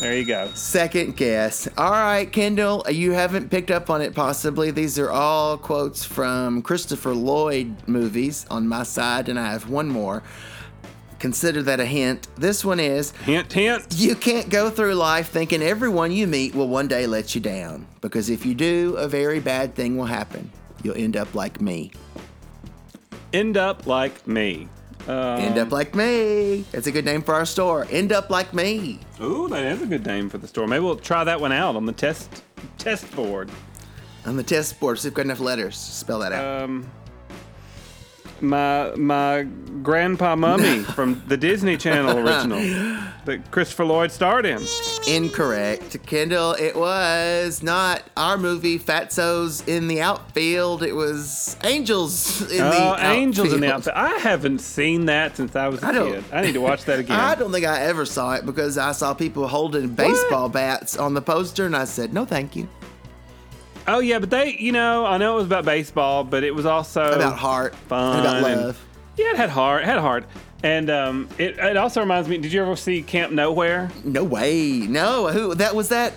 there 0.00 0.16
you 0.16 0.24
go. 0.26 0.48
Second 0.54 1.16
guess. 1.16 1.68
All 1.78 1.90
right, 1.90 2.30
Kendall, 2.30 2.84
you 2.90 3.12
haven't 3.12 3.50
picked 3.50 3.70
up 3.70 3.88
on 3.88 4.02
it 4.02 4.14
possibly. 4.14 4.70
These 4.70 4.98
are 4.98 5.10
all 5.10 5.56
quotes 5.56 6.04
from 6.04 6.62
Christopher 6.62 7.14
Lloyd 7.14 7.74
movies 7.88 8.44
on 8.50 8.68
my 8.68 8.82
side, 8.82 9.28
and 9.28 9.38
I 9.38 9.52
have 9.52 9.68
one 9.70 9.88
more. 9.88 10.22
Consider 11.18 11.62
that 11.62 11.80
a 11.80 11.86
hint. 11.86 12.28
This 12.36 12.64
one 12.64 12.78
is 12.78 13.12
Hint, 13.24 13.52
hint. 13.52 13.86
you 13.96 14.14
can't 14.14 14.50
go 14.50 14.68
through 14.70 14.94
life 14.94 15.30
thinking 15.30 15.62
everyone 15.62 16.12
you 16.12 16.26
meet 16.26 16.54
will 16.54 16.68
one 16.68 16.88
day 16.88 17.06
let 17.06 17.34
you 17.34 17.40
down. 17.40 17.86
Because 18.00 18.28
if 18.28 18.44
you 18.44 18.54
do, 18.54 18.94
a 18.96 19.08
very 19.08 19.40
bad 19.40 19.74
thing 19.74 19.96
will 19.96 20.04
happen. 20.04 20.50
You'll 20.82 20.96
end 20.96 21.16
up 21.16 21.34
like 21.34 21.60
me. 21.60 21.90
End 23.32 23.56
up 23.56 23.86
like 23.86 24.26
me. 24.26 24.68
Uh, 25.08 25.36
End 25.36 25.56
up 25.58 25.70
like 25.70 25.94
me. 25.94 26.64
That's 26.72 26.86
a 26.88 26.92
good 26.92 27.04
name 27.04 27.22
for 27.22 27.34
our 27.34 27.46
store. 27.46 27.86
End 27.90 28.12
up 28.12 28.28
like 28.28 28.52
me. 28.52 28.98
ooh, 29.20 29.48
that 29.48 29.64
is 29.64 29.80
a 29.82 29.86
good 29.86 30.04
name 30.04 30.28
for 30.28 30.38
the 30.38 30.48
store. 30.48 30.66
Maybe 30.66 30.84
we'll 30.84 30.96
try 30.96 31.22
that 31.24 31.40
one 31.40 31.52
out 31.52 31.76
on 31.76 31.86
the 31.86 31.92
test 31.92 32.42
test 32.78 33.10
board. 33.14 33.50
On 34.24 34.36
the 34.36 34.42
test 34.42 34.78
board, 34.80 34.98
see 34.98 35.06
if 35.08 35.12
we've 35.12 35.16
got 35.16 35.26
enough 35.26 35.40
letters. 35.40 35.76
Spell 35.78 36.18
that 36.20 36.32
out. 36.32 36.62
Um, 36.64 36.90
my 38.42 38.92
my 38.96 39.46
grandpa 39.82 40.34
mummy 40.36 40.78
from 40.94 41.22
the 41.28 41.36
Disney 41.36 41.76
Channel 41.76 42.18
original 42.18 42.58
that 43.24 43.50
Christopher 43.50 43.84
Lloyd 43.84 44.12
starred 44.12 44.46
in. 44.46 44.62
Incorrect. 45.08 45.96
Kendall, 46.06 46.52
it 46.58 46.76
was 46.76 47.62
not 47.62 48.02
our 48.16 48.36
movie 48.36 48.78
Fatso's 48.78 49.66
in 49.66 49.88
the 49.88 50.00
outfield. 50.00 50.82
It 50.82 50.94
was 50.94 51.56
Angels 51.64 52.40
in 52.50 52.58
the 52.58 52.64
Oh, 52.64 52.92
outfield. 52.92 53.12
Angels 53.16 53.52
in 53.52 53.60
the 53.60 53.72
Outfit. 53.74 53.92
I 53.96 54.14
haven't 54.18 54.60
seen 54.60 55.06
that 55.06 55.36
since 55.36 55.54
I 55.56 55.68
was 55.68 55.82
a 55.82 55.86
I 55.86 55.92
kid. 55.92 56.24
I 56.32 56.40
need 56.42 56.52
to 56.54 56.60
watch 56.60 56.84
that 56.84 56.98
again. 57.00 57.18
I 57.18 57.34
don't 57.34 57.52
think 57.52 57.66
I 57.66 57.80
ever 57.82 58.04
saw 58.04 58.34
it 58.34 58.46
because 58.46 58.78
I 58.78 58.92
saw 58.92 59.14
people 59.14 59.46
holding 59.48 59.88
baseball 59.88 60.48
bats 60.48 60.96
on 60.96 61.14
the 61.14 61.22
poster 61.22 61.66
and 61.66 61.76
I 61.76 61.84
said, 61.84 62.12
no, 62.12 62.24
thank 62.24 62.54
you. 62.56 62.68
Oh 63.88 64.00
yeah, 64.00 64.18
but 64.18 64.30
they, 64.30 64.56
you 64.58 64.72
know, 64.72 65.06
I 65.06 65.16
know 65.18 65.34
it 65.34 65.36
was 65.36 65.46
about 65.46 65.64
baseball, 65.64 66.24
but 66.24 66.42
it 66.44 66.54
was 66.54 66.66
also 66.66 67.04
About 67.12 67.38
heart 67.38 67.74
fun 67.74 68.18
and 68.18 68.26
about 68.26 68.50
and- 68.50 68.60
love. 68.66 68.84
yeah, 69.16 69.30
it 69.30 69.36
had 69.36 69.50
heart, 69.50 69.82
it 69.82 69.86
had 69.86 69.98
heart, 69.98 70.24
and 70.64 70.90
um, 70.90 71.28
it, 71.38 71.56
it 71.58 71.76
also 71.76 72.00
reminds 72.00 72.28
me. 72.28 72.36
Did 72.38 72.52
you 72.52 72.62
ever 72.62 72.74
see 72.76 73.02
Camp 73.02 73.32
Nowhere? 73.32 73.90
No 74.04 74.24
way. 74.24 74.78
No. 74.80 75.28
Who? 75.28 75.54
That 75.54 75.74
was 75.74 75.88
that. 75.90 76.14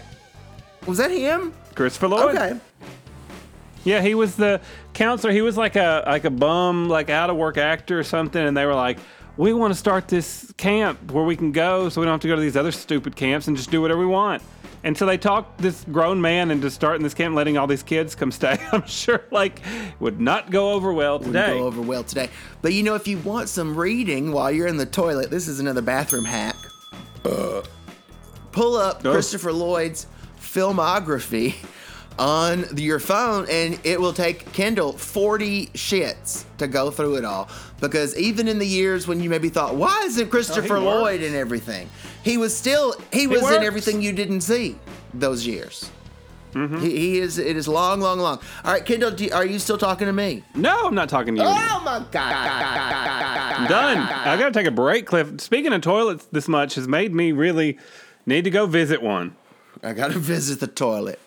Was 0.88 0.98
that 0.98 1.12
him? 1.12 1.54
Christopher 1.76 2.08
Lloyd. 2.08 2.36
Okay. 2.36 2.60
Yeah, 3.84 4.02
he 4.02 4.16
was 4.16 4.36
the 4.36 4.60
counselor. 4.94 5.32
He 5.32 5.42
was 5.42 5.56
like 5.56 5.76
a 5.76 6.04
like 6.08 6.26
a 6.26 6.30
bum, 6.30 6.90
like 6.90 7.10
out 7.10 7.30
of 7.30 7.38
work 7.38 7.58
actor 7.58 8.00
or 8.00 8.04
something, 8.04 8.42
and 8.46 8.56
they 8.58 8.66
were 8.66 8.74
like, 8.76 8.98
"We 9.38 9.54
want 9.54 9.74
to 9.74 9.80
start 9.80 10.08
this 10.08 10.52
camp 10.58 11.12
where 11.12 11.24
we 11.24 11.36
can 11.36 11.52
go, 11.52 11.88
so 11.90 12.02
we 12.02 12.06
don't 12.06 12.14
have 12.16 12.22
to 12.22 12.28
go 12.28 12.36
to 12.36 12.42
these 12.42 12.58
other 12.58 12.72
stupid 12.72 13.16
camps 13.16 13.48
and 13.48 13.56
just 13.56 13.70
do 13.72 13.82
whatever 13.82 14.00
we 14.00 14.06
want." 14.08 14.42
And 14.84 14.98
so 14.98 15.06
they 15.06 15.18
talked 15.18 15.58
this 15.58 15.86
grown 15.92 16.22
man 16.22 16.52
into 16.52 16.70
starting 16.72 17.04
this 17.04 17.14
camp, 17.14 17.36
letting 17.36 17.58
all 17.58 17.68
these 17.68 17.84
kids 17.84 18.16
come 18.16 18.32
stay. 18.32 18.58
I'm 18.72 18.86
sure 18.88 19.24
like 19.32 19.62
would 20.00 20.22
not 20.22 20.52
go 20.52 20.72
over 20.74 20.94
well 20.94 21.20
today. 21.20 21.30
Wouldn't 21.32 21.46
today. 21.48 21.60
go 21.60 21.66
over 21.66 21.82
well 21.82 22.04
today. 22.04 22.30
But 22.62 22.74
you 22.74 22.84
know, 22.84 22.96
if 22.96 23.08
you 23.08 23.18
want 23.20 23.50
some 23.50 23.76
reading 23.76 24.32
while 24.32 24.52
you're 24.52 24.68
in 24.68 24.78
the 24.78 24.86
toilet, 24.86 25.30
this 25.30 25.48
is 25.48 25.60
another 25.60 25.82
bathroom 25.82 26.26
hack. 26.26 26.56
Uh. 27.26 27.62
Pull 28.52 28.78
up 28.78 29.02
Oh. 29.06 29.12
Christopher 29.12 29.54
Lloyd's 29.54 30.08
filmography 30.40 31.56
on 32.20 32.66
your 32.76 33.00
phone, 33.00 33.48
and 33.50 33.80
it 33.84 34.00
will 34.00 34.14
take 34.14 34.52
Kendall 34.52 34.92
40 34.94 35.68
shits 35.68 36.44
to 36.58 36.68
go 36.68 36.92
through 36.92 37.16
it 37.16 37.26
all. 37.26 37.50
Because 37.80 38.16
even 38.18 38.48
in 38.48 38.60
the 38.60 38.68
years 38.68 39.08
when 39.08 39.22
you 39.22 39.30
maybe 39.30 39.50
thought, 39.50 39.76
why 39.76 40.02
isn't 40.04 40.30
Christopher 40.30 40.76
works. 40.76 40.84
Lloyd 40.84 41.22
in 41.22 41.34
everything? 41.34 41.90
He 42.24 42.38
was 42.38 42.56
still, 42.56 42.94
he 43.12 43.26
was 43.26 43.50
in 43.50 43.64
everything 43.64 44.02
you 44.02 44.12
didn't 44.12 44.42
see 44.42 44.76
those 45.14 45.48
years. 45.48 45.90
Mm-hmm. 46.54 46.80
He, 46.80 46.98
he 46.98 47.20
is, 47.20 47.38
it 47.38 47.56
is 47.56 47.68
long, 47.68 48.02
long, 48.02 48.20
long. 48.20 48.40
All 48.66 48.74
right, 48.74 48.86
Kendall, 48.86 49.12
do, 49.12 49.30
are 49.32 49.46
you 49.46 49.60
still 49.60 49.78
talking 49.78 50.08
to 50.08 50.14
me? 50.14 50.44
No, 50.56 50.88
I'm 50.88 50.96
not 50.96 51.08
talking 51.08 51.36
to 51.36 51.42
you. 51.42 51.48
anymore. 51.48 51.68
Oh 51.72 51.84
my 51.86 52.06
God. 52.12 53.70
Done. 53.70 53.98
I 53.98 54.36
gotta 54.38 54.52
take 54.52 54.68
a 54.68 54.72
break, 54.72 55.06
Cliff. 55.06 55.40
Speaking 55.40 55.72
of 55.74 55.82
toilets, 55.82 56.28
this 56.32 56.48
much 56.48 56.76
has 56.76 56.88
made 56.88 57.14
me 57.14 57.32
really 57.32 57.78
need 58.26 58.44
to 58.46 58.50
go 58.50 58.66
visit 58.66 59.02
one. 59.02 59.36
I 59.84 59.94
gotta 59.94 60.18
visit 60.20 60.60
the 60.60 60.68
toilet. 60.68 61.20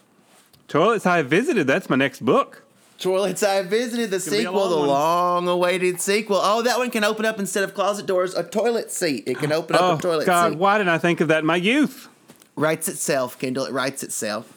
Toilets 0.69 1.07
I 1.07 1.23
visited. 1.23 1.67
That's 1.67 1.91
my 1.91 1.97
next 1.97 2.25
book. 2.25 2.63
Toilets 2.99 3.43
I 3.43 3.63
visited, 3.63 4.11
the 4.11 4.19
gonna 4.19 4.21
sequel, 4.21 4.69
the 4.69 4.77
long 4.77 4.79
one. 4.79 4.89
long 4.89 5.49
awaited 5.49 6.01
sequel. 6.01 6.39
Oh, 6.41 6.63
that 6.63 6.79
one 6.79 6.91
can 6.91 7.03
open 7.03 7.25
up 7.25 7.39
instead 7.41 7.65
of 7.65 7.75
closet 7.75 8.07
doors, 8.07 8.33
a 8.35 8.45
toilet 8.45 8.93
seat. 8.93 9.25
It 9.27 9.39
can 9.39 9.51
open 9.53 9.75
up 9.75 9.83
Oh 9.83 9.97
a 9.97 10.01
toilet 10.01 10.21
seat. 10.25 10.31
Oh, 10.31 10.33
God, 10.33 10.53
seat. 10.53 10.59
why 10.59 10.79
didn't 10.79 10.91
I 10.91 10.99
think 10.99 11.21
of 11.21 11.29
that 11.29 11.41
in 11.41 11.47
my 11.47 11.57
youth? 11.57 12.09
Writes 12.55 12.89
itself, 12.89 13.39
Kindle. 13.39 13.65
It 13.65 13.73
writes 13.73 14.03
itself. 14.05 14.57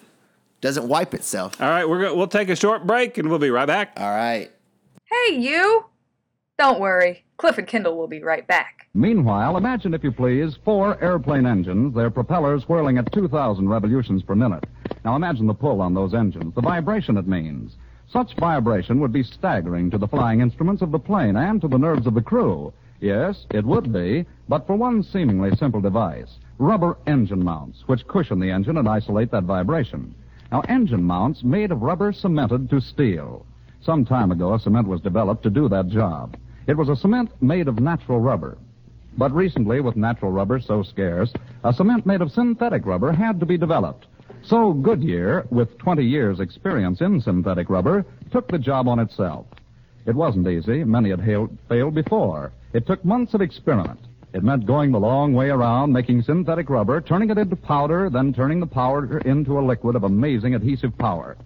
Doesn't 0.62 0.88
wipe 0.88 1.14
itself. 1.16 1.60
All 1.60 1.70
right, 1.70 1.90
we're 1.90 2.02
go- 2.02 2.16
we'll 2.16 2.28
take 2.28 2.50
a 2.50 2.56
short 2.56 2.86
break 2.86 3.18
and 3.18 3.30
we'll 3.30 3.40
be 3.40 3.50
right 3.50 3.66
back. 3.66 3.94
All 3.98 4.10
right. 4.16 4.52
Hey, 5.06 5.36
you! 5.40 5.86
Don't 6.58 6.80
worry, 6.80 7.24
Cliff 7.38 7.58
and 7.58 7.68
Kendall 7.68 7.98
will 7.98 8.08
be 8.08 8.22
right 8.24 8.46
back. 8.48 8.88
Meanwhile, 8.94 9.58
imagine, 9.58 9.94
if 9.94 10.04
you 10.04 10.12
please, 10.12 10.56
four 10.64 11.02
airplane 11.04 11.46
engines, 11.46 11.94
their 11.96 12.10
propellers 12.10 12.64
whirling 12.70 12.98
at 12.98 13.12
2,000 13.12 13.68
revolutions 13.68 14.24
per 14.24 14.36
minute. 14.36 14.64
Now 15.06 15.16
imagine 15.16 15.46
the 15.46 15.54
pull 15.54 15.82
on 15.82 15.94
those 15.94 16.16
engines, 16.16 16.56
the 16.56 16.62
vibration 16.62 17.16
it 17.16 17.28
means. 17.28 17.76
Such 18.08 18.36
vibration 18.38 19.00
would 19.00 19.14
be 19.14 19.22
staggering 19.22 19.92
to 19.92 20.00
the 20.00 20.08
flying 20.08 20.42
instruments 20.42 20.82
of 20.82 20.92
the 20.92 20.98
plane 20.98 21.36
and 21.36 21.62
to 21.62 21.68
the 21.68 21.78
nerves 21.78 22.08
of 22.08 22.16
the 22.16 22.24
crew. 22.24 22.74
Yes, 23.00 23.46
it 23.52 23.64
would 23.66 23.94
be, 23.94 24.26
but 24.50 24.66
for 24.66 24.76
one 24.76 25.04
seemingly 25.04 25.56
simple 25.56 25.80
device 25.80 26.40
rubber 26.58 26.98
engine 27.06 27.44
mounts, 27.44 27.84
which 27.86 28.08
cushion 28.08 28.40
the 28.40 28.50
engine 28.50 28.78
and 28.78 28.90
isolate 28.90 29.30
that 29.30 29.44
vibration. 29.44 30.16
Now, 30.52 30.62
engine 30.62 31.04
mounts 31.04 31.44
made 31.44 31.72
of 31.72 31.84
rubber 31.84 32.12
cemented 32.12 32.70
to 32.72 32.82
steel. 32.82 33.46
Some 33.82 34.06
time 34.06 34.32
ago, 34.32 34.56
a 34.56 34.60
cement 34.60 34.88
was 34.88 35.02
developed 35.02 35.44
to 35.44 35.52
do 35.52 35.70
that 35.70 35.90
job. 35.90 36.36
It 36.66 36.78
was 36.78 36.90
a 36.90 36.96
cement 36.96 37.30
made 37.44 37.68
of 37.68 37.80
natural 37.80 38.20
rubber. 38.20 38.58
But 39.18 39.34
recently, 39.34 39.82
with 39.82 39.96
natural 39.96 40.32
rubber 40.32 40.60
so 40.60 40.82
scarce, 40.82 41.32
a 41.64 41.74
cement 41.74 42.08
made 42.08 42.22
of 42.22 42.32
synthetic 42.32 42.88
rubber 42.88 43.12
had 43.12 43.40
to 43.42 43.46
be 43.46 43.58
developed. 43.58 44.08
So 44.48 44.74
Goodyear, 44.74 45.48
with 45.50 45.76
20 45.80 46.04
years' 46.04 46.40
experience 46.40 47.02
in 47.02 47.20
synthetic 47.20 47.68
rubber, 47.68 48.06
took 48.32 48.48
the 48.48 48.60
job 48.60 48.88
on 48.88 49.00
itself. 49.00 49.48
It 50.06 50.14
wasn't 50.14 50.48
easy. 50.48 50.84
Many 50.84 51.10
had 51.10 51.20
hailed, 51.20 51.58
failed 51.68 51.96
before. 51.96 52.52
It 52.72 52.86
took 52.86 53.04
months 53.04 53.34
of 53.34 53.42
experiment. 53.42 54.00
It 54.34 54.44
meant 54.44 54.68
going 54.68 54.92
the 54.92 55.00
long 55.00 55.34
way 55.34 55.50
around, 55.50 55.94
making 55.94 56.22
synthetic 56.22 56.70
rubber, 56.70 57.02
turning 57.02 57.32
it 57.32 57.40
into 57.40 57.56
powder, 57.56 58.08
then 58.12 58.34
turning 58.34 58.60
the 58.60 58.68
powder 58.68 59.18
into 59.20 59.58
a 59.58 59.66
liquid 59.66 59.96
of 59.96 60.04
amazing 60.04 60.54
adhesive 60.54 60.96
power. 61.00 61.38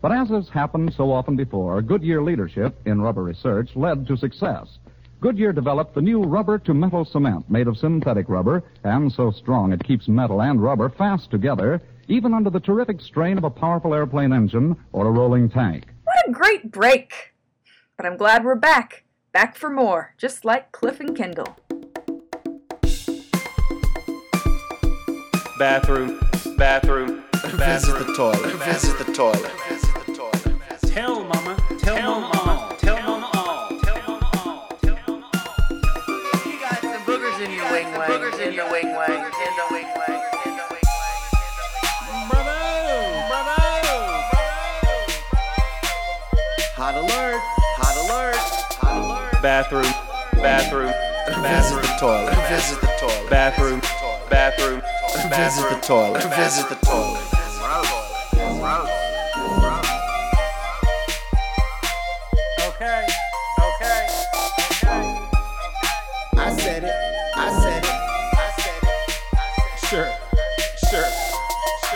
But 0.00 0.12
as 0.12 0.28
has 0.28 0.48
happened 0.48 0.94
so 0.94 1.10
often 1.10 1.34
before, 1.34 1.82
Goodyear 1.82 2.22
leadership 2.22 2.76
in 2.84 3.02
rubber 3.02 3.24
research 3.24 3.74
led 3.74 4.06
to 4.06 4.16
success. 4.16 4.78
Goodyear 5.20 5.52
developed 5.52 5.94
the 5.94 6.02
new 6.02 6.22
rubber 6.22 6.58
to 6.60 6.74
metal 6.74 7.04
cement 7.04 7.50
made 7.50 7.66
of 7.66 7.78
synthetic 7.78 8.28
rubber 8.28 8.62
and 8.84 9.10
so 9.10 9.32
strong 9.32 9.72
it 9.72 9.82
keeps 9.82 10.06
metal 10.06 10.42
and 10.42 10.62
rubber 10.62 10.90
fast 10.90 11.30
together, 11.30 11.80
even 12.08 12.34
under 12.34 12.50
the 12.50 12.60
terrific 12.60 13.00
strain 13.00 13.38
of 13.38 13.44
a 13.44 13.50
powerful 13.50 13.94
airplane 13.94 14.32
engine 14.32 14.76
or 14.92 15.06
a 15.06 15.10
rolling 15.10 15.48
tank. 15.48 15.84
What 16.04 16.16
a 16.28 16.32
great 16.32 16.70
break! 16.70 17.34
But 17.96 18.06
I'm 18.06 18.16
glad 18.16 18.44
we're 18.44 18.54
back. 18.54 19.04
Back 19.32 19.56
for 19.56 19.70
more, 19.70 20.14
just 20.18 20.44
like 20.44 20.72
Cliff 20.72 21.00
and 21.00 21.16
Kendall. 21.16 21.56
Bathroom, 25.58 26.20
bathroom, 26.56 27.24
bathroom. 27.32 27.58
Visit 27.58 28.06
the 28.06 28.14
toilet. 28.16 28.52
Visit 28.64 28.98
the 28.98 29.12
toilet. 29.12 29.52
Tell 30.94 31.24
mama, 31.24 31.56
tell, 31.80 32.20
mama 32.20 32.38
all, 32.38 32.43
bathroom, 49.70 49.92
bathroom, 50.42 50.92
Visit 51.42 51.80
the 51.80 51.96
toilet. 51.98 52.34
Visit 52.48 52.80
the 52.82 52.86
toilet. 53.00 53.30
bathroom, 53.30 53.80
bathroom, 54.28 54.82
Visit 55.30 55.68
the 55.70 55.80
toilet. 55.80 56.22
Visit 56.36 56.68
the 56.68 56.74
toilet. 56.84 57.20
Okay, 62.60 63.06
okay, 63.58 64.06
okay. 64.82 65.18
I 66.36 66.56
said 66.58 66.84
it. 66.84 66.84
I 66.84 66.84
said 66.84 66.84
it. 66.84 66.92
I 67.34 67.50
said 67.56 67.84
it. 67.84 67.90
I 68.36 68.52
said 68.58 68.82
it. 68.82 69.86
Sure, 69.88 70.10
sure. 70.90 71.10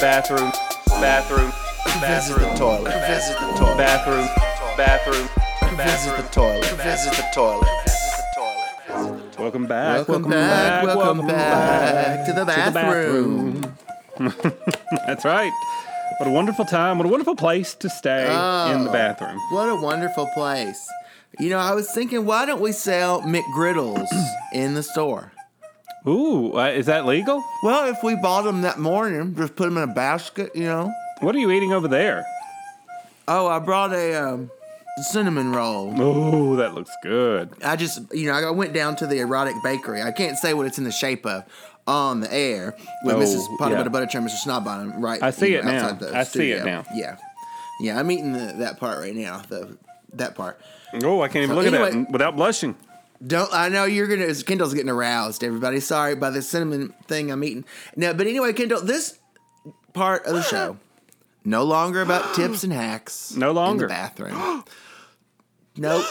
Bathroom, 0.01 0.53
bathroom, 1.03 1.53
Visit 2.01 2.39
the 2.39 2.55
toilet. 2.55 2.95
Visit 3.07 3.39
the 3.39 3.53
toilet. 3.59 3.77
bathroom, 3.77 4.29
bathroom, 4.77 5.29
Visit 5.79 6.17
the 6.17 6.23
toilet. 6.33 6.65
Visit 6.65 7.13
the 7.13 7.25
toilet. 7.33 7.69
Visit 7.85 8.17
the 8.17 8.41
toilet. 8.91 9.39
Welcome 9.39 9.67
back. 9.67 10.09
Welcome 10.09 10.29
back. 10.31 10.85
Welcome 10.87 11.27
back 11.29 12.27
to 12.27 12.33
the 12.33 12.39
to 12.41 12.45
the 12.45 12.45
bathroom. 12.73 13.61
That's 15.07 15.25
right. 15.25 15.53
What 16.19 16.29
a 16.29 16.33
wonderful 16.33 16.65
time. 16.65 16.99
What 16.99 17.07
a 17.07 17.09
wonderful 17.09 17.37
place 17.37 17.77
to 17.77 17.89
stay 17.89 18.23
in 18.25 18.83
the 18.83 18.91
Oh. 18.91 18.93
bathroom. 18.93 19.39
What 19.53 19.69
a 19.69 19.77
wonderful 19.77 20.27
place. 20.35 20.85
You 21.39 21.51
know, 21.51 21.59
I 21.59 21.75
was 21.75 21.89
thinking, 21.93 22.25
why 22.25 22.45
don't 22.45 22.61
we 22.61 22.73
sell 22.73 23.23
McGriddles 23.23 24.09
in 24.53 24.75
the 24.75 24.83
store? 24.83 25.31
Ooh, 26.09 26.59
uh, 26.59 26.71
is 26.75 26.87
that 26.87 27.07
legal? 27.07 27.45
Well, 27.63 27.89
if 27.89 28.03
we 28.03 28.17
bought 28.17 28.43
them 28.43 28.63
that 28.63 28.81
morning, 28.81 29.37
just 29.37 29.55
put 29.55 29.67
them 29.67 29.77
in 29.77 29.89
a 29.89 29.93
basket, 29.95 30.57
you 30.57 30.65
know. 30.65 30.93
What 31.21 31.37
are 31.37 31.39
you 31.39 31.53
eating 31.53 31.73
over 31.73 31.87
there? 31.87 32.27
Oh, 33.29 33.47
I 33.47 33.61
brought 33.61 33.93
a 33.93 34.15
um, 34.15 34.51
cinnamon 35.05 35.53
roll. 35.53 35.93
Oh, 36.01 36.57
that 36.57 36.75
looks 36.75 36.91
good. 37.03 37.53
I 37.65 37.77
just, 37.77 38.01
you 38.13 38.27
know, 38.27 38.35
I 38.35 38.51
went 38.51 38.73
down 38.73 38.97
to 38.97 39.07
the 39.07 39.19
erotic 39.21 39.55
bakery. 39.63 40.03
I 40.03 40.13
can't 40.13 40.37
say 40.39 40.55
what 40.55 40.67
it's 40.67 40.79
in 40.79 40.85
the 40.85 40.93
shape 40.93 41.25
of 41.27 41.45
on 41.87 42.21
the 42.21 42.33
air 42.33 42.77
with 43.05 43.17
Oh, 43.17 43.19
Mrs. 43.21 43.59
Potter 43.59 43.75
yeah. 43.77 43.83
Butter 43.83 44.07
Butterchurn, 44.07 44.25
Mr. 44.25 44.37
Snodbottom, 44.37 45.01
right? 45.01 45.23
I 45.23 45.31
see 45.31 45.55
it 45.55 45.65
now. 45.65 45.99
I 46.13 46.25
see 46.25 46.51
it 46.53 46.65
now. 46.65 46.85
Yeah, 46.95 47.17
yeah. 47.81 47.99
I'm 47.99 48.11
eating 48.11 48.33
the, 48.35 48.55
that 48.59 48.79
part 48.79 48.99
right 48.99 49.15
now. 49.15 49.43
The 49.49 49.79
that 50.15 50.35
part. 50.35 50.61
Oh, 51.03 51.21
I 51.23 51.29
can't 51.29 51.45
even 51.45 51.51
So 51.57 51.63
look 51.63 51.67
at 51.67 51.75
anyway- 51.75 52.05
that 52.05 52.11
without 52.13 52.37
blushing. 52.37 52.77
Don't 53.27 53.53
I 53.53 53.69
know 53.69 53.85
you're 53.85 54.07
gonna? 54.07 54.33
Kendall's 54.35 54.75
getting 54.75 54.91
aroused. 54.91 55.43
Everybody, 55.43 55.81
sorry 55.81 56.15
by 56.15 56.31
the 56.31 56.41
cinnamon 56.43 56.95
thing 57.09 57.33
I'm 57.33 57.43
eating. 57.43 57.65
No, 57.97 58.15
but 58.15 58.27
anyway, 58.29 58.53
Kendall, 58.53 58.81
this 58.83 59.19
part 59.93 60.25
of 60.27 60.35
the 60.35 60.43
show 60.43 60.77
no 61.45 61.65
longer 61.65 62.01
about 62.03 62.35
tips 62.37 62.63
and 62.63 62.73
hacks. 62.73 63.35
No 63.35 63.51
longer. 63.53 63.87
in 63.87 63.89
the 63.89 63.95
bathroom. 63.95 64.63
nope. 65.79 66.05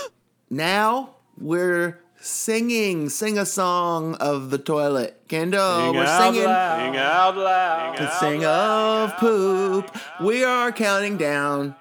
Now 0.49 1.15
we're 1.37 1.99
singing. 2.19 3.09
Sing 3.09 3.37
a 3.37 3.45
song 3.45 4.15
of 4.15 4.49
the 4.49 4.57
toilet, 4.57 5.21
Kendall. 5.27 5.93
we're 5.93 6.05
singing. 6.19 6.41
Sing 6.41 6.97
out 6.97 7.37
loud. 7.37 7.97
The 7.97 8.09
sing 8.19 8.45
of 8.45 9.15
poop. 9.17 9.95
We 10.21 10.43
are 10.43 10.71
counting 10.71 11.17
down 11.17 11.75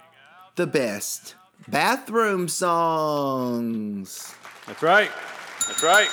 the 0.57 0.67
best 0.67 1.35
bathroom 1.69 2.49
songs. 2.49 4.35
That's 4.67 4.83
right. 4.83 5.11
That's 5.67 5.83
right. 5.83 6.09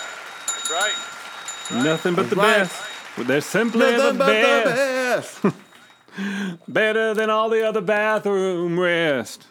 That's 0.48 0.72
right. 0.72 1.84
Nothing 1.84 2.16
but 2.16 2.30
the 2.30 2.36
right. 2.36 2.58
best. 2.58 2.84
They're 3.18 3.42
simply 3.42 3.92
the 3.92 4.12
Nothing 4.14 4.18
but 4.18 4.28
best. 4.28 5.42
the 5.42 5.50
best. 5.52 6.60
Better 6.68 7.14
than 7.14 7.30
all 7.30 7.50
the 7.50 7.68
other 7.68 7.82
bathroom 7.82 8.80
rest. 8.80 9.48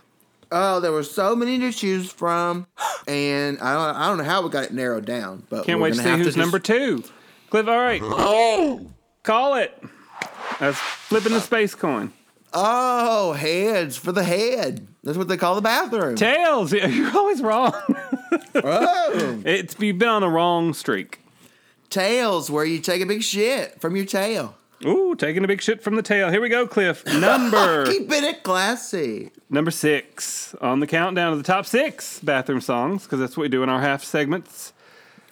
Oh, 0.54 0.80
there 0.80 0.92
were 0.92 1.02
so 1.02 1.34
many 1.34 1.58
to 1.60 1.72
choose 1.72 2.12
from, 2.12 2.66
and 3.08 3.58
I 3.60 3.72
don't, 3.72 3.96
I 3.96 4.08
don't 4.08 4.18
know 4.18 4.24
how 4.24 4.42
we 4.42 4.50
got 4.50 4.64
it 4.64 4.72
narrowed 4.74 5.06
down. 5.06 5.44
But 5.48 5.64
Can't 5.64 5.80
wait 5.80 5.94
to 5.94 5.96
see 5.96 6.02
have 6.04 6.18
who's 6.18 6.26
just- 6.28 6.36
number 6.36 6.58
two. 6.58 7.02
Cliff, 7.50 7.66
all 7.68 7.78
right. 7.78 8.00
oh, 8.04 8.86
Call 9.22 9.54
it. 9.54 9.76
That's 10.60 10.78
flipping 10.78 11.32
the 11.32 11.40
space 11.40 11.74
coin. 11.74 12.12
Oh, 12.52 13.32
heads 13.32 13.96
for 13.96 14.12
the 14.12 14.22
head. 14.24 14.86
That's 15.02 15.16
what 15.16 15.28
they 15.28 15.36
call 15.38 15.54
the 15.54 15.62
bathroom. 15.62 16.16
Tails. 16.16 16.72
Yeah, 16.72 16.86
You're 16.88 17.16
always 17.16 17.40
wrong. 17.40 17.72
oh. 18.54 19.42
it's 19.46 19.74
you've 19.78 19.98
been 19.98 20.08
on 20.08 20.22
a 20.22 20.28
wrong 20.28 20.74
streak. 20.74 21.20
Tails, 21.88 22.50
where 22.50 22.64
you 22.64 22.78
take 22.78 23.00
a 23.02 23.06
big 23.06 23.22
shit 23.22 23.80
from 23.80 23.96
your 23.96 24.04
tail. 24.06 24.54
Ooh, 24.84 25.14
taking 25.14 25.44
a 25.44 25.48
big 25.48 25.60
shit 25.62 25.82
from 25.82 25.94
the 25.96 26.02
tail. 26.02 26.30
Here 26.30 26.40
we 26.40 26.48
go, 26.48 26.66
Cliff. 26.66 27.04
Number 27.20 27.86
Keeping 27.90 28.24
it 28.24 28.42
classy. 28.42 29.30
number 29.50 29.70
six 29.70 30.54
on 30.60 30.80
the 30.80 30.86
countdown 30.86 31.32
of 31.32 31.38
the 31.38 31.44
top 31.44 31.66
six 31.66 32.18
bathroom 32.20 32.60
songs 32.60 33.04
because 33.04 33.20
that's 33.20 33.36
what 33.36 33.42
we 33.42 33.48
do 33.48 33.62
in 33.62 33.68
our 33.68 33.80
half 33.80 34.02
segments. 34.04 34.72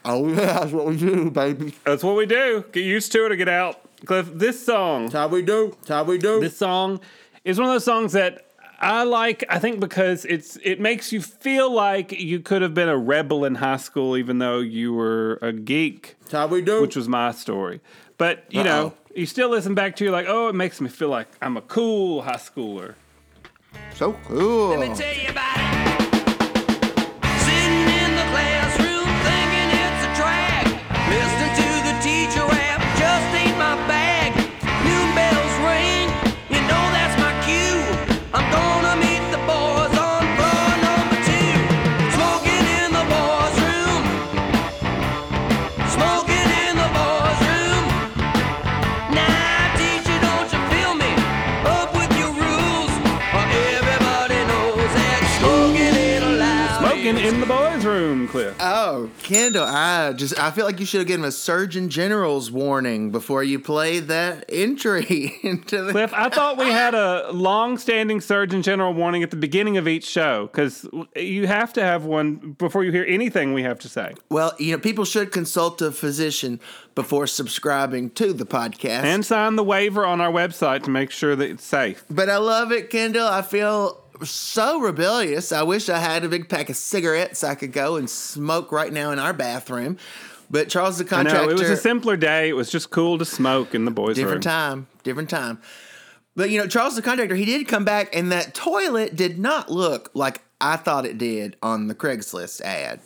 Oh 0.05 0.29
yeah, 0.29 0.61
that's 0.61 0.73
what 0.73 0.87
we 0.87 0.97
do, 0.97 1.31
baby. 1.31 1.75
That's 1.85 2.03
what 2.03 2.17
we 2.17 2.27
do. 2.27 2.65
Get 2.73 2.85
used 2.85 3.13
to 3.13 3.27
it 3.27 3.33
or 3.33 3.37
get 3.37 3.49
out. 3.49 3.81
Cliff, 4.07 4.31
this 4.33 4.65
song, 4.65 5.03
That's 5.05 5.15
how 5.15 5.29
we 5.29 5.43
do. 5.43 5.77
That's 5.81 5.89
how 5.91 6.05
we 6.05 6.17
do. 6.17 6.41
this 6.41 6.57
song 6.57 7.01
is 7.45 7.59
one 7.59 7.69
of 7.69 7.75
those 7.75 7.85
songs 7.85 8.13
that 8.13 8.47
I 8.81 9.03
like. 9.03 9.45
I 9.51 9.59
think 9.59 9.79
because 9.79 10.25
it's 10.25 10.57
it 10.65 10.81
makes 10.81 11.13
you 11.13 11.21
feel 11.21 11.71
like 11.71 12.13
you 12.13 12.41
could 12.41 12.63
have 12.63 12.73
been 12.73 12.89
a 12.89 12.97
rebel 12.97 13.45
in 13.45 13.57
high 13.57 13.77
school, 13.77 14.17
even 14.17 14.39
though 14.39 14.61
you 14.61 14.95
were 14.95 15.39
a 15.43 15.53
geek, 15.53 16.17
That's 16.21 16.33
how 16.33 16.47
we 16.47 16.63
do. 16.63 16.81
which 16.81 16.97
was 16.97 17.09
my 17.09 17.33
story. 17.33 17.81
But 18.17 18.45
you 18.49 18.63
know, 18.65 18.87
Uh-oh. 18.87 18.95
You 19.21 19.27
still 19.27 19.51
listen 19.51 19.75
back 19.75 19.97
to 19.97 20.05
you 20.05 20.11
like, 20.11 20.25
oh, 20.29 20.49
it 20.49 20.55
makes 20.55 20.81
me 20.81 20.89
feel 20.89 21.11
like 21.11 21.29
I'm 21.43 21.59
a 21.59 21.63
cool 21.63 22.23
high 22.23 22.37
schooler. 22.37 22.95
so 23.95 24.15
cool. 24.25 24.71
Let 24.71 24.81
me 24.89 24.95
tell 24.97 25.15
you 25.15 25.29
about 25.29 25.75
it. 25.75 25.80
Room, 58.11 58.29
Cliff. 58.29 58.57
Oh, 58.61 59.11
Kendall, 59.23 59.65
I 59.65 60.13
just 60.13 60.39
I 60.39 60.51
feel 60.51 60.65
like 60.65 60.81
you 60.81 60.87
should 60.87 61.01
have 61.01 61.07
given 61.07 61.25
a 61.25 61.33
Surgeon 61.33 61.89
General's 61.89 62.51
warning 62.51 63.11
before 63.11 63.43
you 63.43 63.59
played 63.59 64.09
that 64.09 64.45
entry 64.49 65.39
into 65.43 65.83
the. 65.83 65.93
Cliff, 65.93 66.13
I 66.15 66.29
thought 66.29 66.59
we 66.59 66.67
had 66.67 66.95
a 66.95 67.31
long-standing 67.33 68.21
Surgeon 68.21 68.63
General 68.63 68.93
warning 68.93 69.23
at 69.23 69.31
the 69.31 69.37
beginning 69.37 69.77
of 69.77 69.87
each 69.89 70.07
show 70.07 70.47
because 70.47 70.87
you 71.17 71.47
have 71.47 71.73
to 71.75 71.83
have 71.83 72.05
one 72.05 72.57
before 72.59 72.85
you 72.85 72.93
hear 72.93 73.05
anything 73.09 73.55
we 73.55 73.63
have 73.63 73.79
to 73.81 73.89
say. 73.89 74.15
Well, 74.31 74.55
you 74.59 74.73
know, 74.73 74.79
people 74.79 75.05
should 75.05 75.33
consult 75.33 75.81
a 75.83 75.93
physician 75.93 76.61
before 76.95 77.27
subscribing 77.27 78.11
to 78.11 78.33
the 78.33 78.45
podcast. 78.45 79.05
And 79.05 79.25
sign 79.25 79.57
the 79.57 79.65
waiver 79.65 80.05
on 80.05 80.21
our 80.21 80.33
website 80.33 80.83
to 80.85 80.91
make 80.91 81.11
sure 81.11 81.37
that 81.37 81.49
it's 81.49 81.65
safe. 81.65 82.05
but 82.11 82.29
I 82.29 82.39
love 82.39 82.73
it, 82.73 82.91
Kendall. 82.91 83.27
I 83.27 83.43
feel 83.43 84.00
so 84.25 84.81
rebellious. 84.81 85.53
I 85.53 85.63
wish 85.63 85.89
I 85.89 85.99
had 85.99 86.25
a 86.25 86.29
big 86.29 86.49
pack 86.49 86.69
of 86.71 86.77
cigarettes 86.77 87.43
I 87.45 87.55
could 87.55 87.73
go 87.73 87.97
and 87.97 88.09
smoke 88.09 88.73
right 88.73 88.93
now 88.93 89.11
in 89.11 89.19
our 89.19 89.33
bathroom. 89.33 89.97
But 90.51 90.69
Charles 90.69 90.99
the 90.99 91.05
I 91.05 91.23
know 91.23 91.31
contractor. 91.31 91.51
it 91.53 91.59
was 91.59 91.71
a 91.71 91.77
simpler 91.77 92.17
day. 92.17 92.49
It 92.49 92.55
was 92.55 92.71
just 92.71 92.91
cool 92.91 93.19
to 93.19 93.25
smoke 93.25 93.75
in 93.75 93.85
the 93.85 93.91
boys' 93.93 94.17
different 94.17 94.45
room. 94.45 94.53
time 94.53 94.87
different 95.03 95.31
time 95.31 95.59
but 96.37 96.51
you 96.51 96.59
know 96.61 96.67
charles 96.67 96.95
the 96.95 97.03
contractor 97.03 97.35
he 97.35 97.45
did 97.47 97.67
come 97.67 97.85
back 97.87 98.15
and 98.15 98.31
that 98.31 98.53
toilet 98.55 99.17
did 99.17 99.39
not 99.39 99.71
look 99.71 100.11
like 100.15 100.43
i 100.61 100.77
thought 100.77 101.07
it 101.07 101.17
did 101.17 101.57
on 101.63 101.87
the 101.89 101.95
craigslist 101.95 102.61
ad 102.63 103.01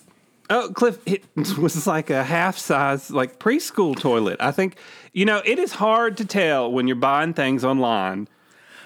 Oh, 0.51 0.71
Cliff, 0.75 0.99
it 1.07 1.25
was 1.59 1.87
like 1.87 2.11
a 2.11 2.23
half-size, 2.23 3.11
like 3.11 3.39
preschool 3.39 3.99
toilet. 3.99 4.37
I 4.41 4.51
think 4.53 4.77
you 5.15 5.25
know 5.25 5.41
it 5.45 5.59
is 5.59 5.73
hard 5.73 6.19
to 6.19 6.27
tell 6.27 6.71
when 6.71 6.87
you're 6.87 6.97
buying 6.97 7.33
things 7.33 7.65
online 7.65 8.29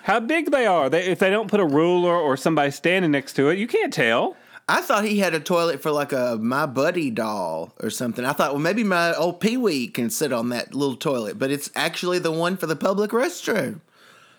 how 0.08 0.18
big 0.20 0.50
they 0.50 0.66
are. 0.66 0.88
They, 0.88 1.06
if 1.06 1.18
they 1.18 1.30
don't 1.30 1.48
put 1.50 1.60
a 1.60 1.64
ruler 1.66 2.16
or 2.16 2.36
somebody 2.36 2.70
standing 2.72 3.10
next 3.12 3.34
to 3.34 3.48
it, 3.50 3.58
you 3.58 3.66
can't 3.68 3.92
tell. 3.92 4.36
i 4.68 4.80
thought 4.80 5.04
he 5.04 5.18
had 5.20 5.34
a 5.34 5.40
toilet 5.40 5.80
for 5.82 5.90
like 5.92 6.12
a 6.12 6.36
my 6.40 6.66
buddy 6.66 7.10
doll 7.10 7.72
or 7.80 7.90
something 7.90 8.24
i 8.24 8.32
thought 8.32 8.52
well 8.52 8.60
maybe 8.60 8.82
my 8.84 9.14
old 9.14 9.38
pee-wee 9.40 9.86
can 9.86 10.10
sit 10.10 10.32
on 10.32 10.48
that 10.48 10.74
little 10.74 10.96
toilet 10.96 11.38
but 11.38 11.50
it's 11.50 11.70
actually 11.74 12.18
the 12.18 12.30
one 12.32 12.56
for 12.56 12.66
the 12.66 12.76
public 12.76 13.10
restroom 13.12 13.80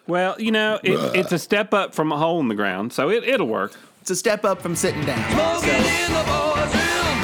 Well, 0.08 0.36
you 0.40 0.52
know, 0.52 0.80
it, 0.84 0.98
it's 1.16 1.32
a 1.32 1.40
step 1.40 1.72
up 1.74 1.94
from 1.94 2.12
a 2.12 2.18
hole 2.18 2.40
in 2.40 2.48
the 2.48 2.56
ground, 2.56 2.92
so 2.94 3.10
it, 3.12 3.24
it'll 3.24 3.48
work. 3.48 3.74
it's 4.02 4.10
a 4.10 4.16
step 4.16 4.44
up 4.44 4.60
from 4.62 4.76
sitting 4.76 5.06
down 5.06 5.22
Smoking 5.32 5.86
in 6.04 6.12
the 6.20 6.26
boys' 6.34 6.74
room. 6.78 7.18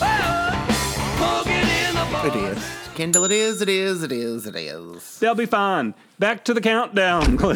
Oh, 0.00 0.66
smoking 1.16 1.68
in 1.86 1.94
the 1.94 2.06
boys' 2.12 2.52
it 2.52 2.56
is 2.56 2.64
Kendall, 2.96 3.24
it 3.24 3.32
is, 3.32 3.60
it 3.60 3.68
is, 3.68 4.02
it 4.02 4.12
is, 4.12 4.46
it 4.46 4.56
is. 4.56 5.18
They'll 5.18 5.34
be 5.34 5.44
fine. 5.44 5.92
Back 6.18 6.44
to 6.46 6.54
the 6.54 6.60
countdown. 6.60 7.38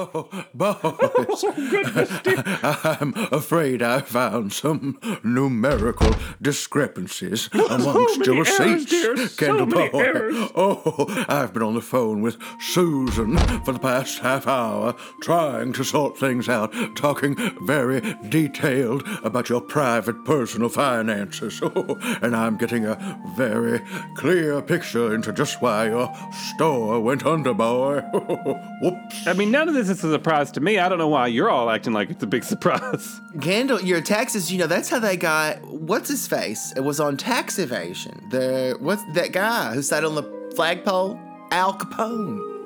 Oh, 0.00 0.28
boys, 0.54 0.76
Oh, 0.84 2.84
I'm 3.00 3.12
afraid 3.32 3.82
I 3.82 4.00
found 4.00 4.52
some 4.52 4.96
numerical 5.24 6.14
discrepancies 6.40 7.48
amongst 7.52 8.20
many 8.20 8.32
your 8.32 8.44
receipts, 8.44 9.34
so 9.34 9.46
Kendall 9.46 9.66
many 9.66 9.88
boy. 9.90 9.98
errors. 9.98 10.36
Oh, 10.54 11.24
I've 11.28 11.52
been 11.52 11.64
on 11.64 11.74
the 11.74 11.80
phone 11.80 12.22
with 12.22 12.36
Susan 12.60 13.36
for 13.64 13.72
the 13.72 13.80
past 13.80 14.20
half 14.20 14.46
hour, 14.46 14.94
trying 15.20 15.72
to 15.72 15.82
sort 15.82 16.16
things 16.16 16.48
out, 16.48 16.72
talking 16.94 17.34
very 17.62 18.00
detailed 18.28 19.02
about 19.24 19.48
your 19.48 19.60
private 19.60 20.24
personal 20.24 20.68
finances. 20.68 21.60
Oh, 21.60 21.98
and 22.22 22.36
I'm 22.36 22.56
getting 22.56 22.86
a 22.86 23.20
very 23.36 23.80
clear 24.14 24.62
picture 24.62 25.12
into 25.12 25.32
just 25.32 25.60
why 25.60 25.88
your 25.88 26.14
store 26.52 27.00
went 27.00 27.26
under, 27.26 27.52
boy. 27.52 27.97
Whoops. 28.82 29.26
I 29.26 29.32
mean, 29.32 29.50
none 29.50 29.68
of 29.68 29.74
this 29.74 29.88
is 29.88 30.02
a 30.04 30.12
surprise 30.12 30.50
to 30.52 30.60
me. 30.60 30.78
I 30.78 30.88
don't 30.88 30.98
know 30.98 31.08
why 31.08 31.26
you're 31.26 31.50
all 31.50 31.70
acting 31.70 31.92
like 31.92 32.10
it's 32.10 32.22
a 32.22 32.26
big 32.26 32.44
surprise. 32.52 33.20
Kendall, 33.40 33.80
your 33.80 34.00
taxes, 34.00 34.52
you 34.52 34.58
know, 34.58 34.66
that's 34.66 34.88
how 34.88 34.98
they 34.98 35.16
got 35.16 35.62
what's 35.62 36.08
his 36.08 36.26
face? 36.26 36.72
It 36.76 36.80
was 36.80 37.00
on 37.00 37.16
tax 37.16 37.58
evasion. 37.58 38.28
The 38.30 38.76
what's 38.80 39.02
that 39.14 39.32
guy 39.32 39.74
who 39.74 39.82
sat 39.82 40.04
on 40.04 40.14
the 40.14 40.24
flagpole? 40.54 41.18
Al 41.50 41.72
Capone. 41.74 42.56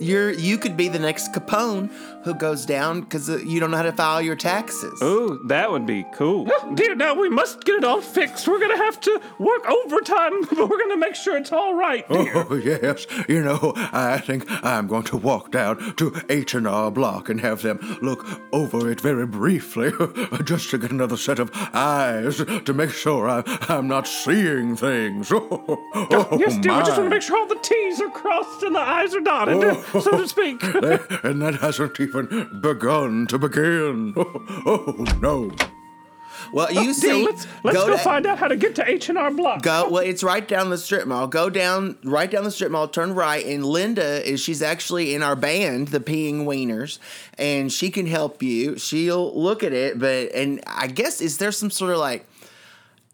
You're 0.00 0.32
you 0.32 0.58
could 0.58 0.76
be 0.76 0.88
the 0.88 0.98
next 0.98 1.32
Capone 1.32 1.90
who 2.24 2.34
goes 2.34 2.64
down 2.64 3.00
because 3.00 3.28
uh, 3.28 3.38
you 3.38 3.60
don't 3.60 3.70
know 3.70 3.76
how 3.76 3.82
to 3.82 3.92
file 3.92 4.22
your 4.22 4.36
taxes. 4.36 4.98
Oh, 5.02 5.38
that 5.46 5.70
would 5.70 5.86
be 5.86 6.04
cool. 6.14 6.48
dear, 6.74 6.94
now 6.94 7.14
we 7.14 7.28
must 7.28 7.64
get 7.64 7.76
it 7.76 7.84
all 7.84 8.00
fixed. 8.00 8.46
We're 8.46 8.60
gonna 8.60 8.76
have 8.76 9.00
to 9.00 9.20
work 9.38 9.68
overtime, 9.68 10.42
but 10.50 10.68
we're 10.68 10.78
gonna 10.78 10.96
make 10.96 11.14
sure 11.14 11.36
it's 11.36 11.52
all 11.52 11.74
right, 11.74 12.08
dear. 12.08 12.46
Oh 12.48 12.54
yes, 12.64 13.06
you 13.28 13.42
know, 13.42 13.72
I 13.76 14.18
think 14.18 14.44
I'm 14.64 14.86
going 14.86 15.04
to 15.04 15.16
walk 15.16 15.50
down 15.50 15.94
to 15.96 16.14
H 16.28 16.54
and 16.54 16.66
R 16.66 16.90
Block 16.90 17.28
and 17.28 17.40
have 17.40 17.62
them 17.62 17.78
look 18.00 18.24
over 18.52 18.90
it 18.90 19.00
very 19.00 19.26
briefly, 19.26 19.92
just 20.44 20.70
to 20.70 20.78
get 20.78 20.90
another 20.90 21.16
set 21.16 21.38
of 21.38 21.50
eyes 21.74 22.36
to 22.36 22.72
make 22.72 22.90
sure 22.90 23.28
I, 23.28 23.42
I'm 23.68 23.88
not 23.88 24.06
seeing 24.06 24.76
things. 24.76 25.30
Oh, 25.32 26.36
yes, 26.38 26.58
dear. 26.58 26.76
We 26.76 26.84
just 26.84 26.98
want 26.98 27.04
to 27.04 27.10
make 27.10 27.22
sure 27.22 27.38
all 27.38 27.46
the 27.46 27.58
T's 27.62 28.00
are 28.00 28.10
crossed 28.10 28.62
and 28.62 28.74
the 28.74 28.80
I's 28.80 29.14
are 29.14 29.20
dotted, 29.20 29.84
so 29.92 30.10
to 30.18 30.28
speak. 30.28 30.62
and 30.62 31.42
that 31.42 31.58
hasn't 31.60 31.98
even 32.00 32.11
begun 32.12 33.26
to 33.28 33.38
begin. 33.38 34.14
Oh, 34.64 34.84
oh, 34.98 35.18
no. 35.20 35.50
Well, 36.52 36.72
you 36.72 36.80
oh, 36.80 36.84
dear, 36.84 36.94
see, 36.94 37.24
let's 37.24 37.46
let's 37.62 37.76
go, 37.76 37.88
to- 37.88 37.98
find 37.98 38.26
out 38.26 38.38
how 38.38 38.48
to 38.48 38.56
get 38.56 38.74
to 38.76 38.88
H 38.88 39.08
and 39.08 39.18
R 39.18 39.30
Block. 39.30 39.62
Go 39.62 39.88
well, 39.88 40.02
it's 40.02 40.22
right 40.22 40.46
down 40.46 40.70
the 40.70 40.78
strip 40.78 41.06
mall. 41.06 41.26
Go 41.26 41.48
down 41.50 41.98
right 42.04 42.30
down 42.30 42.44
the 42.44 42.50
strip 42.50 42.70
mall, 42.70 42.88
turn 42.88 43.14
right, 43.14 43.44
and 43.44 43.64
Linda 43.64 44.28
is 44.28 44.40
she's 44.40 44.62
actually 44.62 45.14
in 45.14 45.22
our 45.22 45.36
band, 45.36 45.88
the 45.88 46.00
Peeing 46.00 46.44
Wieners, 46.44 46.98
and 47.38 47.72
she 47.72 47.90
can 47.90 48.06
help 48.06 48.42
you. 48.42 48.78
She'll 48.78 49.38
look 49.38 49.62
at 49.62 49.72
it, 49.72 49.98
but 49.98 50.32
and 50.34 50.60
I 50.66 50.86
guess 50.88 51.20
is 51.20 51.38
there 51.38 51.52
some 51.52 51.70
sort 51.70 51.92
of 51.92 51.98
like 51.98 52.26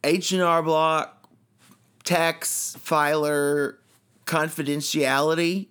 H 0.05 0.33
and 0.33 0.43
R 0.43 0.63
block 0.63 1.29
tax 2.05 2.77
filer 2.81 3.79
confidentiality? 4.27 5.69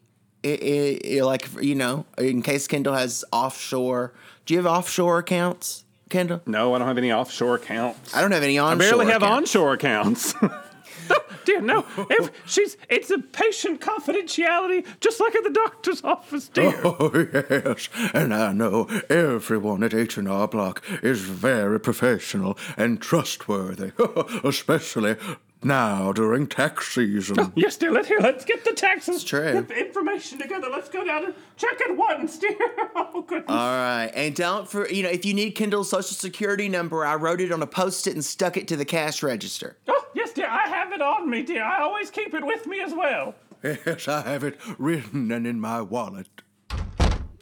I- 0.47 0.99
I- 1.13 1.17
I- 1.17 1.21
like 1.21 1.47
you 1.61 1.75
know, 1.75 2.05
in 2.17 2.41
case 2.41 2.67
Kendall 2.67 2.93
has 2.95 3.23
offshore. 3.31 4.13
Do 4.45 4.53
you 4.53 4.59
have 4.59 4.67
offshore 4.67 5.17
accounts, 5.19 5.83
Kendall? 6.09 6.41
No, 6.45 6.73
I 6.73 6.77
don't 6.79 6.87
have 6.87 6.97
any 6.97 7.11
offshore 7.11 7.55
accounts. 7.55 8.15
I 8.15 8.21
don't 8.21 8.31
have 8.31 8.43
any 8.43 8.57
onshore. 8.57 8.85
I 8.87 8.89
barely 8.89 9.05
have 9.11 9.21
accounts. 9.23 9.55
onshore 9.55 9.73
accounts. 9.73 10.33
no, 11.09 11.17
dear, 11.45 11.61
no. 11.61 11.85
If 12.09 12.31
she's 12.45 12.77
it's 12.89 13.09
a 13.11 13.19
patient 13.19 13.81
confidentiality, 13.81 14.85
just 15.01 15.19
like 15.19 15.35
at 15.35 15.43
the 15.43 15.49
doctor's 15.49 16.01
office, 16.03 16.47
dear. 16.49 16.73
Oh 16.85 17.11
yes, 17.49 17.89
and 18.13 18.33
I 18.33 18.53
know 18.53 18.87
everyone 19.09 19.83
at 19.83 19.93
H 19.93 20.17
and 20.17 20.29
R 20.29 20.47
Block 20.47 20.81
is 21.03 21.21
very 21.21 21.79
professional 21.79 22.57
and 22.77 23.01
trustworthy, 23.01 23.91
especially 24.45 25.15
now 25.63 26.11
during 26.13 26.47
tax 26.47 26.93
season. 26.93 27.51
Yes, 27.55 27.77
dear. 27.77 27.91
Let 27.91 28.05
here. 28.05 28.19
Let's 28.19 28.45
get 28.45 28.63
the 28.63 28.73
taxes. 28.73 29.23
true. 29.23 29.53
Get 29.53 29.67
the 29.67 29.77
information 29.85 30.39
together. 30.39 30.67
Let's 30.71 30.89
go 30.89 31.03
down 31.03 31.25
and 31.25 31.33
check 31.55 31.75
it 31.79 31.97
once, 31.97 32.37
dear. 32.37 32.55
Oh 32.99 33.21
goodness. 33.21 33.45
All 33.49 33.55
right, 33.57 34.11
and 34.15 34.35
don't 34.35 34.67
for 34.67 34.87
you 34.89 35.03
know 35.03 35.09
if 35.09 35.23
you 35.25 35.33
need 35.33 35.51
Kendall's 35.51 35.89
social 35.89 36.15
security 36.15 36.67
number, 36.69 37.05
I 37.05 37.15
wrote 37.15 37.41
it 37.41 37.51
on 37.51 37.61
a 37.61 37.67
post-it 37.67 38.13
and 38.13 38.23
stuck 38.25 38.57
it 38.57 38.67
to 38.69 38.75
the 38.75 38.85
cash 38.85 39.21
register. 39.23 39.77
oh 39.87 40.05
yes, 40.15 40.33
dear. 40.33 40.47
I 40.47 40.67
have 40.67 40.91
it 40.93 41.01
on 41.01 41.29
me, 41.29 41.43
dear. 41.43 41.63
I 41.63 41.81
always 41.81 42.09
keep 42.09 42.33
it 42.33 42.45
with 42.45 42.65
me 42.67 42.81
as 42.81 42.93
well. 42.93 43.35
Yes, 43.63 44.07
I 44.07 44.21
have 44.21 44.43
it 44.43 44.59
written 44.77 45.31
and 45.31 45.45
in 45.47 45.59
my 45.59 45.81
wallet. 45.81 46.27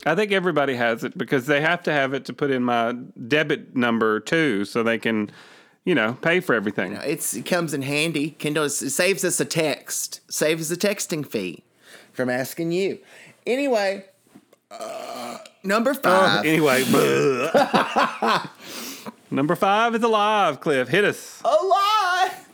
I 0.05 0.13
think 0.15 0.31
everybody 0.31 0.75
has 0.75 1.03
it 1.03 1.17
because 1.17 1.45
they 1.47 1.61
have 1.61 1.81
to 1.83 1.91
have 1.91 2.13
it 2.13 2.25
to 2.25 2.33
put 2.33 2.51
in 2.51 2.63
my 2.63 2.93
debit 3.27 3.75
number 3.75 4.19
too, 4.19 4.63
so 4.65 4.83
they 4.83 4.97
can, 4.99 5.31
you 5.85 5.95
know, 5.95 6.17
pay 6.21 6.39
for 6.39 6.53
everything. 6.55 6.93
It's 7.03 7.35
it 7.35 7.45
comes 7.45 7.73
in 7.73 7.83
handy. 7.83 8.31
Kendall 8.31 8.69
saves 8.69 9.23
us 9.23 9.39
a 9.39 9.45
text, 9.45 10.19
saves 10.31 10.71
a 10.71 10.75
texting 10.75 11.25
fee 11.25 11.63
from 12.11 12.29
asking 12.29 12.71
you. 12.71 12.99
Anyway, 13.45 14.05
uh, 14.71 15.37
number 15.63 15.93
five. 15.93 16.45
Anyway, 16.45 16.83
number 19.31 19.55
five 19.55 19.95
is 19.95 20.03
alive. 20.03 20.59
Cliff, 20.59 20.89
hit 20.89 21.05
us. 21.05 21.41
alive. 21.45 22.49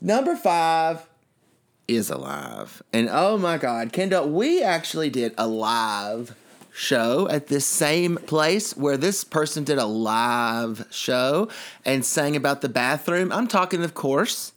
Number 0.00 0.36
five 0.36 1.06
is 1.88 2.10
alive. 2.10 2.80
And 2.92 3.08
oh 3.10 3.36
my 3.38 3.58
God, 3.58 3.92
Kendall, 3.92 4.28
we 4.28 4.62
actually 4.62 5.10
did 5.10 5.34
a 5.36 5.48
live 5.48 6.36
show 6.76 7.26
at 7.30 7.46
this 7.46 7.66
same 7.66 8.16
place 8.26 8.76
where 8.76 8.98
this 8.98 9.24
person 9.24 9.64
did 9.64 9.78
a 9.78 9.86
live 9.86 10.86
show 10.90 11.48
and 11.84 12.04
sang 12.04 12.36
about 12.36 12.60
the 12.60 12.68
bathroom. 12.68 13.32
I'm 13.32 13.48
talking, 13.48 13.82
of 13.82 13.94
course, 13.94 14.52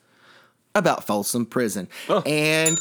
about 0.76 1.06
Folsom 1.06 1.46
Prison. 1.46 1.88
And 2.26 2.78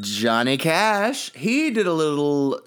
Johnny 0.00 0.56
Cash, 0.56 1.32
he 1.34 1.70
did 1.70 1.86
a 1.86 1.92
little 1.92 2.60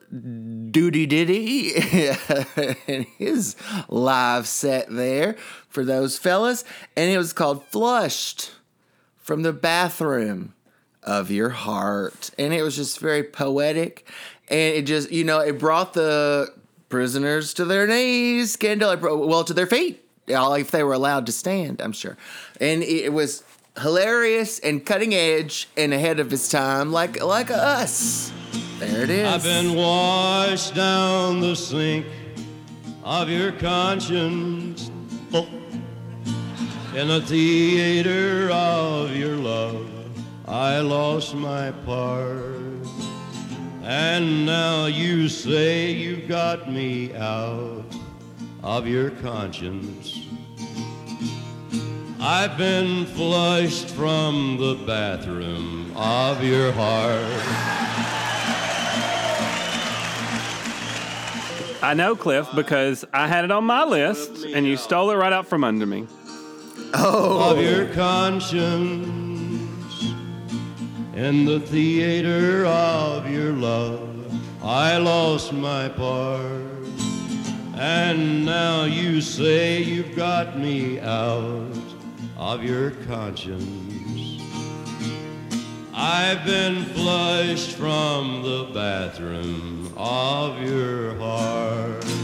doody 0.72 1.06
ditty 1.06 1.74
in 2.88 3.06
his 3.18 3.56
live 3.90 4.48
set 4.48 4.88
there 4.90 5.36
for 5.68 5.84
those 5.84 6.18
fellas, 6.18 6.64
and 6.96 7.12
it 7.12 7.18
was 7.18 7.34
called 7.34 7.66
Flushed 7.66 8.52
from 9.18 9.44
the 9.44 9.54
Bathroom 9.54 10.54
of 11.04 11.30
Your 11.32 11.50
Heart. 11.50 12.32
And 12.38 12.54
it 12.54 12.64
was 12.64 12.76
just 12.76 13.00
very 13.00 13.24
poetic, 13.24 14.08
and 14.52 14.76
it 14.76 14.84
just, 14.84 15.12
you 15.12 15.24
know, 15.24 15.40
it 15.40 15.58
brought 15.58 15.94
the 15.94 16.54
prisoners 16.90 17.54
to 17.56 17.66
their 17.66 17.88
knees, 17.88 18.58
brought- 19.02 19.28
well, 19.28 19.44
to 19.46 19.54
their 19.54 19.66
feet, 19.66 20.04
if 20.54 20.70
they 20.72 20.84
were 20.84 20.94
allowed 20.94 21.26
to 21.26 21.32
stand, 21.32 21.82
I'm 21.82 21.94
sure. 21.94 22.18
And 22.60 22.84
it 22.84 23.14
was 23.14 23.44
hilarious 23.80 24.60
and 24.60 24.86
cutting 24.86 25.14
edge 25.16 25.70
and 25.78 25.94
ahead 25.94 26.20
of 26.20 26.32
its 26.34 26.50
time, 26.50 26.92
like 26.92 27.22
like 27.24 27.50
us. 27.50 28.32
There 28.80 29.04
it 29.04 29.10
is. 29.10 29.28
I've 29.28 29.44
been 29.44 29.76
washed 29.76 30.76
down 30.76 31.40
the 31.40 31.56
sink 31.56 32.06
of 33.04 33.30
your 33.30 33.52
conscience. 33.54 34.92
Oh. 35.34 35.48
In 36.94 37.08
the 37.08 37.22
theater 37.22 38.50
of 38.52 39.16
your 39.16 39.38
love, 39.38 39.88
I 40.46 40.80
lost 40.80 41.36
my 41.36 41.72
part. 41.86 42.81
And 43.94 44.46
now 44.46 44.86
you 44.86 45.28
say 45.28 45.92
you 45.92 46.26
got 46.26 46.72
me 46.72 47.14
out 47.14 47.84
of 48.64 48.88
your 48.88 49.10
conscience. 49.10 50.28
I've 52.18 52.58
been 52.58 53.06
flushed 53.06 53.90
from 53.90 54.56
the 54.58 54.76
bathroom 54.88 55.92
of 55.98 56.42
your 56.42 56.72
heart. 56.72 57.26
I 61.84 61.94
know, 61.94 62.16
Cliff, 62.16 62.48
because 62.56 63.04
I 63.12 63.28
had 63.28 63.44
it 63.44 63.52
on 63.52 63.66
my 63.66 63.84
list, 63.84 64.46
and 64.46 64.66
you 64.66 64.78
stole 64.78 65.12
it 65.12 65.16
right 65.16 65.34
out 65.34 65.48
from 65.48 65.66
under 65.66 65.86
me. 65.86 66.08
Oh. 66.94 67.52
Of 67.52 67.62
your 67.62 67.88
conscience 67.94 69.21
in 71.22 71.46
the 71.46 71.60
theater 71.60 72.66
of 72.66 73.30
your 73.30 73.54
love 73.54 74.12
i 74.64 74.98
lost 74.98 75.54
my 75.54 75.90
part. 75.90 76.46
And 77.76 78.46
now 78.46 78.84
you 78.84 79.22
say 79.22 79.82
you've 79.82 80.16
got 80.16 80.58
me 80.58 81.00
out 81.00 81.78
of 82.38 82.64
your 82.64 82.92
conscience. 83.08 84.44
I've 85.94 86.46
been 86.46 86.86
flushed 86.86 87.72
from 87.72 88.44
the 88.44 88.70
bathroom 88.72 89.92
of 89.98 90.62
your 90.62 91.16
heart 91.16 92.21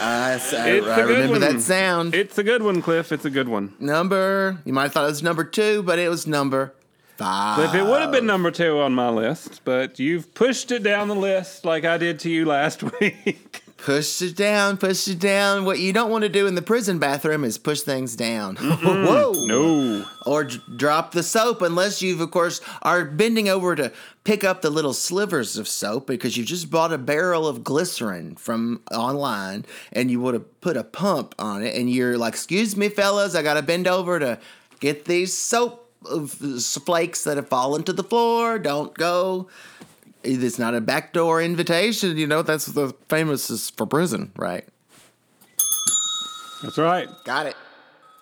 I 0.00 0.30
I, 0.30 0.32
I- 0.32 0.34
It's 0.34 0.52
a 0.52 0.56
I 0.92 0.96
good 0.96 1.08
remember 1.08 1.32
one. 1.32 1.40
that 1.40 1.60
sound. 1.60 2.14
It's 2.14 2.38
a 2.38 2.42
good 2.42 2.62
one, 2.62 2.82
Cliff. 2.82 3.12
It's 3.12 3.24
a 3.24 3.30
good 3.30 3.48
one. 3.48 3.74
number, 3.78 4.58
you 4.64 4.72
might 4.72 4.84
have 4.84 4.92
thought 4.92 5.04
it 5.04 5.08
was 5.08 5.22
number 5.22 5.44
two, 5.44 5.82
but 5.82 5.98
it 5.98 6.08
was 6.08 6.26
number 6.26 6.72
five. 7.16 7.56
Cliff, 7.56 7.74
it 7.74 7.84
would 7.86 8.00
have 8.00 8.10
been 8.12 8.26
number 8.26 8.50
two 8.50 8.78
on 8.80 8.94
my 8.94 9.10
list, 9.10 9.60
but 9.64 9.98
you've 9.98 10.32
pushed 10.34 10.70
it 10.72 10.82
down 10.82 11.08
the 11.08 11.14
list 11.14 11.64
like 11.64 11.84
I 11.84 11.98
did 11.98 12.18
to 12.20 12.30
you 12.30 12.46
last 12.46 12.82
week. 13.00 13.59
Push 13.82 14.20
it 14.20 14.36
down, 14.36 14.76
push 14.76 15.08
it 15.08 15.18
down. 15.18 15.64
What 15.64 15.78
you 15.78 15.92
don't 15.92 16.10
want 16.10 16.22
to 16.22 16.28
do 16.28 16.46
in 16.46 16.54
the 16.54 16.62
prison 16.62 16.98
bathroom 16.98 17.44
is 17.44 17.56
push 17.56 17.80
things 17.80 18.14
down. 18.14 18.56
Mm-hmm. 18.56 18.86
Whoa. 19.06 19.32
no. 19.46 20.04
Or 20.26 20.44
d- 20.44 20.60
drop 20.76 21.12
the 21.12 21.22
soap, 21.22 21.62
unless 21.62 22.02
you've, 22.02 22.20
of 22.20 22.30
course, 22.30 22.60
are 22.82 23.04
bending 23.04 23.48
over 23.48 23.74
to 23.74 23.90
pick 24.24 24.44
up 24.44 24.60
the 24.60 24.68
little 24.70 24.92
slivers 24.92 25.56
of 25.56 25.66
soap 25.66 26.06
because 26.06 26.36
you 26.36 26.44
just 26.44 26.70
bought 26.70 26.92
a 26.92 26.98
barrel 26.98 27.46
of 27.46 27.64
glycerin 27.64 28.36
from 28.36 28.82
online 28.92 29.64
and 29.92 30.10
you 30.10 30.20
would 30.20 30.34
have 30.34 30.60
put 30.60 30.76
a 30.76 30.84
pump 30.84 31.34
on 31.38 31.62
it. 31.62 31.74
And 31.74 31.90
you're 31.90 32.18
like, 32.18 32.34
excuse 32.34 32.76
me, 32.76 32.90
fellas, 32.90 33.34
I 33.34 33.42
got 33.42 33.54
to 33.54 33.62
bend 33.62 33.88
over 33.88 34.18
to 34.18 34.38
get 34.80 35.06
these 35.06 35.32
soap 35.32 35.86
flakes 36.58 37.24
that 37.24 37.36
have 37.36 37.48
fallen 37.48 37.82
to 37.84 37.92
the 37.92 38.04
floor. 38.04 38.58
Don't 38.58 38.94
go. 38.94 39.48
It's 40.22 40.58
not 40.58 40.74
a 40.74 40.80
backdoor 40.80 41.40
invitation. 41.42 42.16
You 42.16 42.26
know, 42.26 42.42
that's 42.42 42.66
the 42.66 42.94
famous 43.08 43.50
is 43.50 43.70
for 43.70 43.86
prison, 43.86 44.32
right? 44.36 44.64
That's 46.62 46.76
right. 46.78 47.08
Got 47.24 47.46
it. 47.46 47.56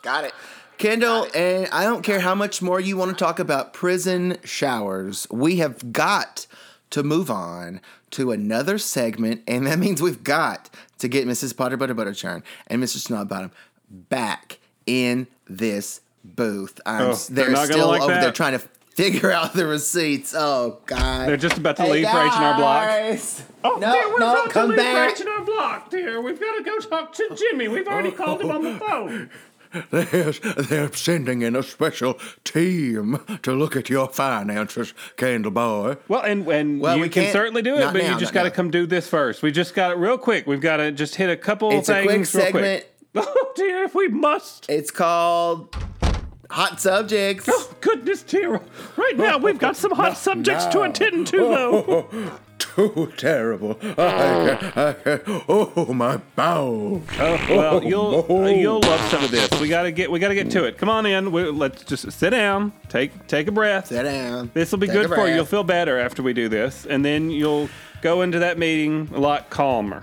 Got 0.03 0.25
it. 0.25 0.33
Kendall, 0.79 1.27
and 1.35 1.67
I 1.73 1.83
don't 1.85 2.03
care 2.03 2.21
how 2.21 2.37
much 2.37 2.63
more 2.63 2.79
you 2.79 2.97
want 2.97 3.11
to 3.11 3.17
talk 3.17 3.41
about 3.41 3.73
prison 3.73 4.39
showers. 4.45 5.27
We 5.29 5.57
have 5.57 5.93
got 5.93 6.47
to 6.91 7.03
move 7.03 7.31
on 7.33 7.81
to 8.13 8.31
another 8.31 8.79
segment, 8.79 9.43
and 9.49 9.67
that 9.67 9.79
means 9.81 10.01
we've 10.01 10.23
got 10.23 10.71
to 10.99 11.09
get 11.09 11.27
Mrs. 11.27 11.57
Potter 11.57 11.77
Butter 11.77 11.97
Butterchurn 11.97 12.43
and 12.69 12.83
Mr. 12.83 12.99
Snobbottom 13.05 13.51
back 13.91 14.59
in 14.87 15.27
this 15.49 16.01
booth. 16.25 16.81
I'm, 16.87 17.11
Oh, 17.11 17.15
they're 17.15 17.47
they're, 17.47 17.53
not 17.53 17.67
still 17.67 17.89
like 17.89 18.01
over 18.03 18.13
that. 18.13 18.21
there 18.21 18.33
trying 18.33 18.57
to 18.59 18.65
figure 18.99 19.31
out 19.31 19.53
the 19.55 19.67
receipts. 19.67 20.35
Oh 20.37 20.81
God! 20.87 21.29
They're 21.29 21.37
just 21.37 21.57
about 21.57 21.77
to 21.77 21.87
leave 21.87 22.09
for 22.09 22.21
H&R 22.21 22.57
Block. 22.57 23.19
Oh, 23.65 23.77
No, 23.79 23.93
dear, 23.93 24.09
we're 24.13 24.19
no, 24.19 24.33
about 24.33 24.51
come 24.51 24.71
to 24.71 24.77
leave 24.77 24.79
back. 24.79 25.17
for 25.17 25.23
H&R 25.23 25.45
Block, 25.45 25.91
dear. 25.91 26.21
We've 26.21 26.39
got 26.41 26.57
to 26.59 26.63
go 26.65 26.79
talk 26.79 27.13
to 27.15 27.31
Jimmy. 27.37 27.69
We've 27.69 27.87
already 27.87 28.11
called 28.11 28.41
him 28.43 28.51
on 28.51 28.65
the 28.65 28.79
phone. 28.79 29.31
They're, 29.91 30.33
they're 30.33 30.93
sending 30.95 31.43
in 31.43 31.55
a 31.55 31.63
special 31.63 32.19
team 32.43 33.21
to 33.43 33.53
look 33.53 33.77
at 33.77 33.91
your 33.91 34.09
finances, 34.09 34.95
Candle 35.19 35.51
Boy. 35.51 35.97
Well, 36.09 36.23
and, 36.23 36.49
and 36.49 36.81
Well, 36.81 36.97
you 36.97 37.03
we 37.03 37.09
can 37.11 37.31
certainly 37.33 37.61
do 37.63 37.77
it, 37.77 37.93
but 37.93 38.03
now, 38.03 38.15
you 38.15 38.19
just 38.19 38.33
got 38.33 38.45
to 38.45 38.51
come 38.51 38.71
do 38.71 38.87
this 38.87 39.07
first. 39.09 39.43
We 39.43 39.53
just 39.53 39.75
got 39.75 39.91
it 39.91 39.99
real 39.99 40.17
quick. 40.17 40.47
We've 40.47 40.61
got 40.63 40.79
to 40.79 40.91
just 40.91 41.17
hit 41.17 41.29
a 41.29 41.37
couple 41.37 41.71
It's 41.73 41.89
a 41.91 42.03
things 42.07 42.31
quick 42.31 42.55
real 42.55 42.63
segment. 42.65 42.83
quick. 42.83 42.95
Oh, 43.27 43.53
dear, 43.57 43.85
if 43.85 43.95
we 43.95 44.09
must. 44.09 44.67
It's 44.71 44.91
called 44.91 45.75
Hot 46.51 46.81
Subjects. 46.81 47.47
Oh, 47.51 47.75
goodness, 47.81 48.23
dear. 48.23 48.61
Right 48.97 49.17
now, 49.17 49.39
we've 49.39 49.59
got 49.59 49.77
some 49.77 49.93
hot 49.93 50.17
subjects 50.17 50.65
to 50.67 50.83
attend 50.83 51.27
to, 51.29 51.37
though. 51.37 52.31
Too 52.59 53.13
terrible. 53.17 53.79
I, 53.83 54.73
I, 54.75 54.97
I, 55.13 55.21
oh, 55.49 55.93
my 55.93 56.17
bowels. 56.35 57.03
Oh, 57.19 57.47
well, 57.51 57.85
you'll 57.85 58.27
uh, 58.31 58.49
you'll 58.49 58.81
love 58.81 59.01
some 59.11 59.23
of 59.23 59.31
this. 59.31 59.49
We 59.61 59.69
gotta 59.69 59.93
get 59.93 60.11
we 60.11 60.19
gotta 60.19 60.35
get 60.35 60.51
to 60.53 60.65
it. 60.65 60.77
Come 60.77 60.89
on 60.89 61.07
in. 61.07 61.31
We, 61.31 61.45
let's 61.51 61.85
just 61.85 62.11
sit 62.11 62.31
down. 62.31 62.73
Take 62.89 63.27
take 63.29 63.47
a 63.47 63.53
breath. 63.53 63.89
Sit 63.89 64.03
down. 64.03 64.51
This 64.55 64.73
will 64.73 64.79
be 64.79 64.89
Take 64.89 64.95
good 64.95 65.09
for 65.09 65.29
you. 65.29 65.37
You'll 65.37 65.45
feel 65.45 65.65
better 65.65 65.99
after 65.99 66.23
we 66.23 66.33
do 66.33 66.49
this, 66.49 66.85
and 66.87 67.05
then 67.05 67.31
you'll 67.31 67.69
go 68.03 68.23
into 68.23 68.41
that 68.41 68.59
meeting 68.59 69.09
a 69.15 69.21
lot 69.21 69.51
calmer. 69.51 70.03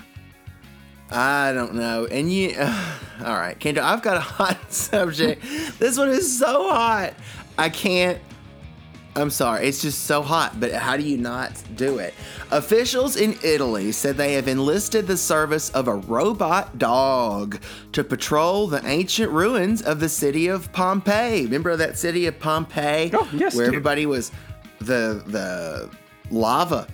I 1.12 1.54
don't 1.54 1.76
know. 1.76 2.06
And 2.06 2.32
you, 2.32 2.56
all 2.60 3.36
right, 3.36 3.58
Kendall, 3.60 3.86
I've 3.86 4.02
got 4.02 4.18
a 4.18 4.20
hot 4.38 4.72
subject. 4.72 5.44
this 5.80 5.98
one 5.98 6.10
is 6.10 6.38
so 6.38 6.70
hot. 6.70 7.14
I 7.58 7.70
can't. 7.70 8.20
I'm 9.18 9.30
sorry. 9.30 9.66
It's 9.68 9.82
just 9.82 10.04
so 10.04 10.22
hot. 10.22 10.60
But 10.60 10.74
how 10.74 10.98
do 10.98 11.04
you 11.04 11.18
not 11.18 11.64
do 11.78 12.00
it? 12.00 12.14
Officials 12.52 13.16
in 13.16 13.38
Italy 13.46 13.94
said 13.94 14.18
they 14.18 14.34
have 14.34 14.50
enlisted 14.50 15.08
the 15.08 15.16
service 15.16 15.70
of 15.70 15.88
a 15.88 15.96
robot 15.96 16.78
dog 16.78 17.62
to 17.94 18.04
patrol 18.04 18.68
the 18.68 18.86
ancient 18.86 19.32
ruins 19.32 19.82
of 19.82 20.02
the 20.02 20.10
city 20.10 20.48
of 20.48 20.70
Pompeii. 20.74 21.44
Remember 21.46 21.78
that 21.78 21.98
city 21.98 22.26
of 22.28 22.38
Pompeii? 22.40 23.10
Oh, 23.14 23.30
yes, 23.32 23.56
Where 23.56 23.68
dear. 23.68 23.74
everybody 23.76 24.06
was 24.06 24.34
the 24.80 25.24
the 25.28 25.90
lava 26.30 26.86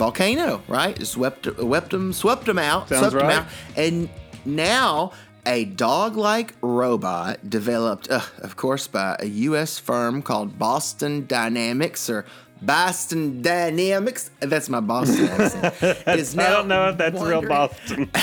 volcano, 0.00 0.62
right? 0.66 0.98
It 0.98 1.06
Swept 1.06 1.44
swept 1.44 1.90
them 1.90 2.12
swept 2.12 2.46
them 2.46 2.58
out, 2.58 2.88
Sounds 2.88 3.10
swept 3.10 3.22
right. 3.22 3.38
out, 3.40 3.46
and 3.76 4.08
now 4.46 5.12
a 5.46 5.66
dog-like 5.66 6.54
robot 6.62 7.48
developed, 7.48 8.10
uh, 8.10 8.20
of 8.38 8.56
course, 8.56 8.86
by 8.86 9.16
a 9.20 9.26
U.S. 9.26 9.78
firm 9.78 10.22
called 10.22 10.58
Boston 10.58 11.26
Dynamics 11.26 12.08
or 12.08 12.24
Boston 12.62 13.42
Dynamics. 13.42 14.30
That's 14.40 14.68
my 14.70 14.80
Boston 14.80 15.28
accent. 15.28 15.82
is 16.18 16.36
I 16.36 16.50
don't 16.50 16.68
know 16.68 16.88
if 16.88 16.96
that's 16.96 17.20
real 17.20 17.42
Boston. 17.42 18.10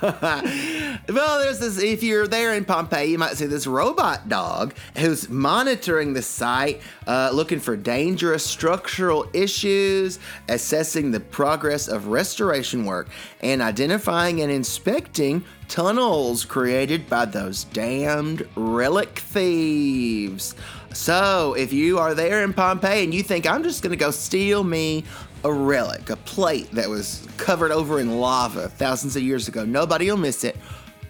well, 0.02 1.38
there's 1.38 1.58
this. 1.58 1.78
If 1.78 2.02
you're 2.02 2.26
there 2.26 2.54
in 2.54 2.64
Pompeii, 2.64 3.10
you 3.10 3.18
might 3.18 3.36
see 3.36 3.44
this 3.44 3.66
robot 3.66 4.30
dog 4.30 4.74
who's 4.96 5.28
monitoring 5.28 6.14
the 6.14 6.22
site, 6.22 6.80
uh, 7.06 7.30
looking 7.34 7.60
for 7.60 7.76
dangerous 7.76 8.44
structural 8.44 9.28
issues, 9.34 10.18
assessing 10.48 11.10
the 11.10 11.20
progress 11.20 11.86
of 11.86 12.06
restoration 12.06 12.86
work, 12.86 13.10
and 13.42 13.60
identifying 13.60 14.40
and 14.40 14.50
inspecting 14.50 15.44
tunnels 15.68 16.46
created 16.46 17.08
by 17.08 17.26
those 17.26 17.64
damned 17.64 18.48
relic 18.56 19.18
thieves. 19.18 20.54
So, 20.92 21.54
if 21.54 21.72
you 21.72 21.98
are 21.98 22.14
there 22.14 22.42
in 22.42 22.52
Pompeii 22.52 23.04
and 23.04 23.14
you 23.14 23.22
think 23.22 23.46
I'm 23.46 23.62
just 23.62 23.82
going 23.82 23.92
to 23.92 23.96
go 23.96 24.10
steal 24.10 24.64
me 24.64 25.04
a 25.44 25.52
relic, 25.52 26.10
a 26.10 26.16
plate 26.16 26.70
that 26.72 26.88
was 26.88 27.26
covered 27.36 27.72
over 27.72 28.00
in 28.00 28.20
lava 28.20 28.68
thousands 28.68 29.16
of 29.16 29.22
years 29.22 29.48
ago. 29.48 29.64
Nobody 29.64 30.10
will 30.10 30.16
miss 30.18 30.44
it. 30.44 30.56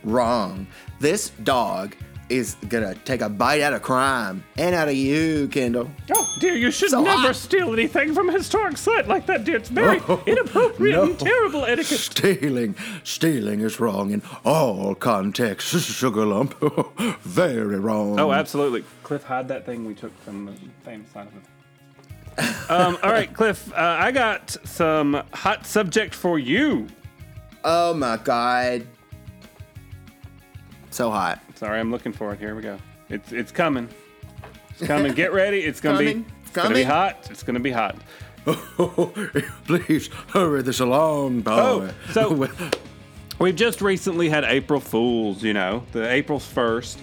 Wrong. 0.04 0.66
This 1.00 1.30
dog 1.42 1.96
is 2.28 2.54
gonna 2.68 2.94
take 3.04 3.22
a 3.22 3.28
bite 3.28 3.60
out 3.60 3.72
of 3.72 3.82
crime 3.82 4.44
and 4.56 4.72
out 4.72 4.86
of 4.88 4.94
you, 4.94 5.48
Kendall. 5.48 5.90
oh 6.14 6.36
dear, 6.38 6.54
you 6.54 6.70
should 6.70 6.90
So 6.90 7.02
never 7.02 7.18
hot. 7.22 7.34
steal 7.36 7.72
anything 7.72 8.14
from 8.14 8.28
a 8.28 8.32
historic 8.32 8.76
site 8.76 9.08
like 9.08 9.26
that, 9.26 9.42
dear. 9.42 9.56
It's 9.56 9.68
very 9.68 10.00
oh, 10.08 10.22
inappropriate 10.26 10.94
no. 10.94 11.02
and 11.06 11.18
terrible 11.18 11.64
etiquette. 11.64 11.98
Stealing, 11.98 12.76
stealing 13.02 13.60
is 13.60 13.80
wrong 13.80 14.12
in 14.12 14.22
all 14.44 14.94
contexts, 14.94 15.82
Sugar 15.82 16.24
Lump. 16.24 16.54
Very 17.22 17.80
wrong. 17.80 18.20
Oh, 18.20 18.30
absolutely. 18.30 18.84
Cliff, 19.02 19.24
hide 19.24 19.48
that 19.48 19.66
thing 19.66 19.84
we 19.84 19.94
took 19.94 20.16
from 20.22 20.46
the 20.46 20.54
famous 20.84 21.10
side 21.10 21.26
of 21.26 21.34
it. 21.34 21.42
Um, 22.68 22.98
all 23.02 23.10
right, 23.10 23.32
Cliff, 23.32 23.72
uh, 23.72 23.76
I 24.00 24.12
got 24.12 24.56
some 24.64 25.22
hot 25.32 25.66
subject 25.66 26.14
for 26.14 26.38
you. 26.38 26.86
Oh 27.64 27.94
my 27.94 28.16
god. 28.16 28.86
So 30.90 31.10
hot. 31.10 31.40
Sorry, 31.54 31.78
I'm 31.78 31.90
looking 31.90 32.12
for 32.12 32.32
it. 32.32 32.38
Here 32.38 32.54
we 32.54 32.62
go. 32.62 32.78
It's 33.08 33.32
it's 33.32 33.52
coming. 33.52 33.88
It's 34.70 34.86
coming. 34.86 35.12
Get 35.12 35.32
ready. 35.32 35.60
It's 35.60 35.80
gonna 35.80 35.98
Coming. 35.98 36.22
be 36.22 36.28
it's 36.42 36.50
gonna 36.52 36.74
be 36.74 36.82
hot. 36.82 37.28
It's 37.30 37.42
gonna 37.42 37.60
be 37.60 37.70
hot. 37.70 37.96
Please 39.66 40.08
hurry 40.28 40.62
this 40.62 40.80
along, 40.80 41.42
boy. 41.42 41.52
Oh, 41.52 41.90
so 42.12 42.48
we've 43.38 43.56
just 43.56 43.82
recently 43.82 44.28
had 44.30 44.44
April 44.44 44.80
Fools, 44.80 45.42
you 45.42 45.52
know, 45.52 45.84
the 45.92 46.08
April's 46.10 46.50
1st. 46.52 46.96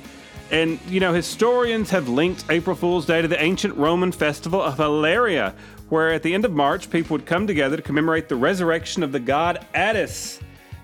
And, 0.49 0.79
you 0.87 1.01
know, 1.01 1.13
historians 1.13 1.89
have 1.89 2.07
linked 2.07 2.45
April 2.49 2.75
Fool's 2.75 3.05
Day 3.05 3.21
to 3.21 3.27
the 3.27 3.41
ancient 3.41 3.75
Roman 3.75 4.13
festival 4.13 4.61
of 4.61 4.77
Hilaria, 4.77 5.53
where 5.89 6.13
at 6.13 6.23
the 6.23 6.33
end 6.33 6.45
of 6.45 6.53
March, 6.53 6.89
people 6.89 7.15
would 7.15 7.25
come 7.25 7.47
together 7.47 7.75
to 7.75 7.81
commemorate 7.81 8.29
the 8.29 8.35
resurrection 8.37 9.03
of 9.03 9.11
the 9.11 9.19
god 9.19 9.65
Attis. 9.73 10.39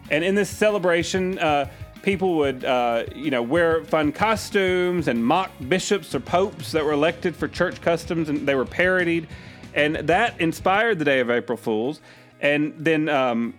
And 0.10 0.24
in 0.24 0.36
this 0.36 0.50
celebration, 0.50 1.40
uh, 1.40 1.70
people 2.02 2.36
would, 2.36 2.66
uh, 2.66 3.06
you 3.16 3.32
know, 3.32 3.42
wear 3.42 3.86
fun 3.86 4.12
costumes 4.12 5.08
and 5.08 5.26
mock 5.26 5.50
bishops 5.70 6.14
or 6.14 6.20
popes 6.20 6.74
that 6.74 6.84
were 6.84 6.92
elected 6.92 7.34
for 7.34 7.48
church 7.48 7.82
customs, 7.82 8.28
and 8.28 8.46
they 8.46 8.56
were 8.56 8.66
parodied. 8.66 9.28
And 9.74 9.96
that 9.96 10.40
inspired 10.42 11.00
the 11.00 11.06
day 11.06 11.22
of 11.22 11.32
April 11.32 11.58
Fools. 11.58 12.02
And 12.42 12.74
then 12.78 13.08
um, 13.08 13.54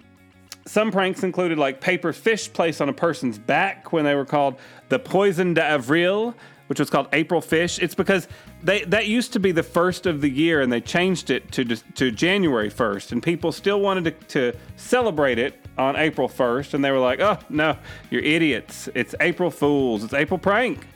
some 0.67 0.93
pranks 0.93 1.23
included 1.23 1.59
like 1.59 1.81
paper 1.81 2.13
fish 2.13 2.53
placed 2.53 2.81
on 2.81 2.89
a 2.89 2.93
person's 2.93 3.39
back 3.39 3.93
when 3.93 4.05
they 4.05 4.15
were 4.15 4.25
called 4.25 4.57
the 4.89 4.99
poisson 4.99 5.55
d'Avril, 5.55 6.35
which 6.67 6.79
was 6.79 6.91
called 6.91 7.09
April 7.13 7.41
fish. 7.41 7.79
It's 7.79 7.95
because 7.95 8.29
they 8.63 8.85
that 8.85 9.07
used 9.07 9.33
to 9.35 9.41
be 9.41 9.53
the 9.53 9.63
first 9.63 10.07
of 10.07 10.21
the 10.21 10.29
year 10.29 10.61
and 10.61 10.73
they 10.73 10.81
changed 10.81 11.31
it 11.31 11.51
to 11.53 11.65
to 11.65 12.11
January 12.11 12.71
1st 12.71 13.13
and 13.13 13.23
people 13.23 13.53
still 13.53 13.81
wanted 13.81 14.05
to, 14.05 14.11
to 14.53 14.59
celebrate 14.77 15.39
it 15.39 15.61
on 15.77 15.97
April 15.97 16.29
1st 16.29 16.75
and 16.75 16.85
they 16.85 16.91
were 16.91 17.01
like, 17.01 17.21
"Oh, 17.21 17.39
no, 17.49 17.77
you're 18.11 18.23
idiots. 18.23 18.89
It's 18.95 19.15
April 19.21 19.51
Fools. 19.51 20.05
It's 20.05 20.15
April 20.15 20.39
prank." 20.39 20.87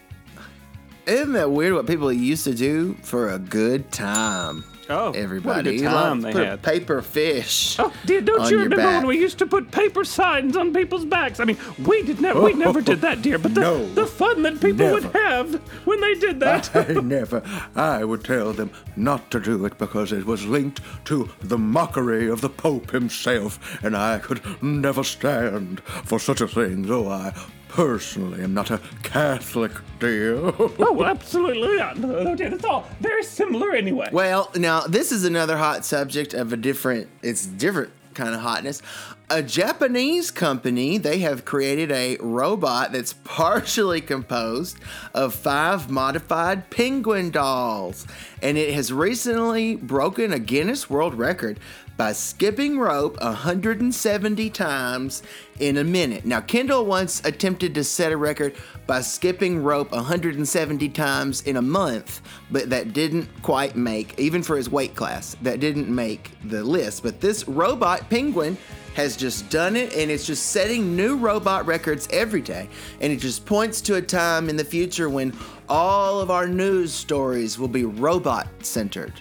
Isn't 1.07 1.33
that 1.33 1.51
weird 1.51 1.73
what 1.73 1.87
people 1.87 2.13
used 2.13 2.45
to 2.45 2.55
do 2.55 2.95
for 3.03 3.31
a 3.31 3.39
good 3.39 3.91
time? 3.91 4.63
Oh, 4.91 5.13
everybody. 5.13 5.47
what 5.47 5.67
a 5.67 5.79
good 5.79 5.85
time 5.85 6.21
they 6.23 6.33
put 6.33 6.47
had. 6.47 6.63
Paper 6.63 7.03
fish. 7.03 7.77
Oh, 7.79 7.93
dear, 8.07 8.21
don't 8.21 8.41
on 8.41 8.51
you 8.51 8.57
remember 8.59 8.77
back. 8.77 8.99
when 9.01 9.07
we 9.09 9.19
used 9.19 9.39
to 9.39 9.47
put 9.47 9.71
paper 9.71 10.05
signs 10.05 10.57
on 10.57 10.73
people's 10.73 11.05
backs? 11.05 11.41
I 11.41 11.45
mean, 11.45 11.59
we 11.87 12.03
did 12.03 12.21
never, 12.21 12.41
we 12.41 12.55
never 12.55 12.81
did 12.81 13.01
that, 13.03 13.21
dear. 13.23 13.39
But 13.39 13.55
the, 13.55 13.61
No. 13.61 13.87
the 13.95 14.07
fun 14.07 14.43
that 14.43 14.61
people 14.61 14.91
would 14.91 15.05
have 15.05 15.55
when 15.87 16.01
they 16.01 16.15
did 16.15 16.41
that. 16.41 16.75
I 16.77 16.93
never. 16.95 17.43
I 17.77 18.05
would 18.05 18.25
tell 18.25 18.53
them 18.53 18.71
not 18.97 19.31
to 19.33 19.41
do 19.41 19.65
it 19.67 19.77
because 19.79 20.13
it 20.13 20.25
was 20.25 20.47
linked 20.47 20.81
to 21.07 21.29
the 21.41 21.59
mockery 21.59 22.29
of 22.29 22.41
the 22.41 22.49
Pope 22.51 22.91
himself, 22.91 23.83
and 23.85 23.97
I 23.97 24.19
could 24.19 24.41
never 24.63 25.05
stand 25.05 25.81
for 25.81 26.19
such 26.19 26.41
a 26.41 26.49
thing, 26.49 26.83
though 26.83 27.09
I 27.11 27.35
personally 27.69 28.43
am 28.43 28.55
not 28.55 28.71
a 28.71 28.81
Catholic, 29.03 29.73
dear. 30.01 30.37
oh, 30.59 31.05
absolutely 31.05 31.81
uh, 31.81 31.95
not. 31.95 31.99
No, 31.99 32.35
dear, 32.35 32.53
it's 32.53 32.65
all 32.65 32.87
very 33.01 33.23
similar 33.23 33.73
anyway. 33.73 34.09
Well, 34.13 34.51
now 34.57 34.81
this 34.83 35.13
is 35.13 35.25
another 35.25 35.57
hot 35.57 35.85
subject 35.85 36.35
of 36.35 36.53
a 36.53 36.57
different. 36.57 37.09
It's 37.23 37.47
different 37.47 37.93
kind 38.15 38.35
of 38.35 38.41
hotness. 38.41 38.83
A 39.31 39.43
Japanese 39.43 40.31
company 40.31 40.99
they 40.99 41.21
have 41.21 41.45
created 41.45 41.93
a 41.93 42.17
robot 42.19 42.93
that's 42.93 43.13
partially 43.13 44.01
composed 44.01 44.79
of 45.15 45.35
five 45.35 45.91
modified 45.91 46.71
penguin 46.71 47.31
dolls, 47.31 48.07
and 48.43 48.59
it 48.59 48.75
has 48.75 48.93
recently 48.93 49.77
broken 49.77 50.33
a 50.33 50.39
Guinness 50.39 50.91
World 50.91 51.15
Record 51.15 51.61
by 51.99 52.13
skipping 52.13 52.79
rope 52.79 53.21
170 53.21 54.51
times 54.51 55.23
in 55.59 55.79
a 55.79 55.85
minute. 55.85 56.25
Now, 56.25 56.41
Kendall 56.41 56.87
once 56.87 57.21
attempted 57.25 57.75
to 57.75 57.83
set 57.83 58.13
a 58.13 58.17
record 58.17 58.55
by 58.87 59.01
skipping 59.01 59.63
rope 59.65 59.91
170 59.91 60.89
times 60.91 61.43
in 61.43 61.57
a 61.57 61.63
month, 61.63 62.23
but 62.53 62.71
that 62.71 62.93
didn't 62.93 63.29
quite 63.43 63.75
make, 63.75 64.19
even 64.19 64.45
for 64.45 64.57
his 64.57 64.71
weight 64.71 64.95
class, 64.95 65.37
that 65.43 65.59
didn't 65.59 65.93
make 65.93 66.31
the 66.45 66.63
list. 66.63 67.03
But 67.03 67.21
this 67.21 67.49
robot 67.49 68.09
penguin 68.09 68.57
has 68.95 69.17
just 69.17 69.51
done 69.51 69.75
it 69.75 69.95
and 69.95 70.11
it's 70.11 70.27
just 70.27 70.47
setting 70.47 70.97
new 70.97 71.17
robot 71.17 71.67
records 71.67 72.07
every 72.13 72.43
day. 72.43 72.69
And 73.01 73.13
it 73.13 73.17
just 73.17 73.45
points 73.45 73.81
to 73.83 73.97
a 73.97 74.03
time 74.03 74.49
in 74.49 74.57
the 74.57 74.65
future 74.65 75.09
when 75.11 75.37
all 75.69 76.21
of 76.21 76.31
our 76.31 76.47
news 76.47 76.93
stories 76.93 77.59
will 77.59 77.69
be 77.69 77.85
robot 77.85 78.47
centered. 78.63 79.13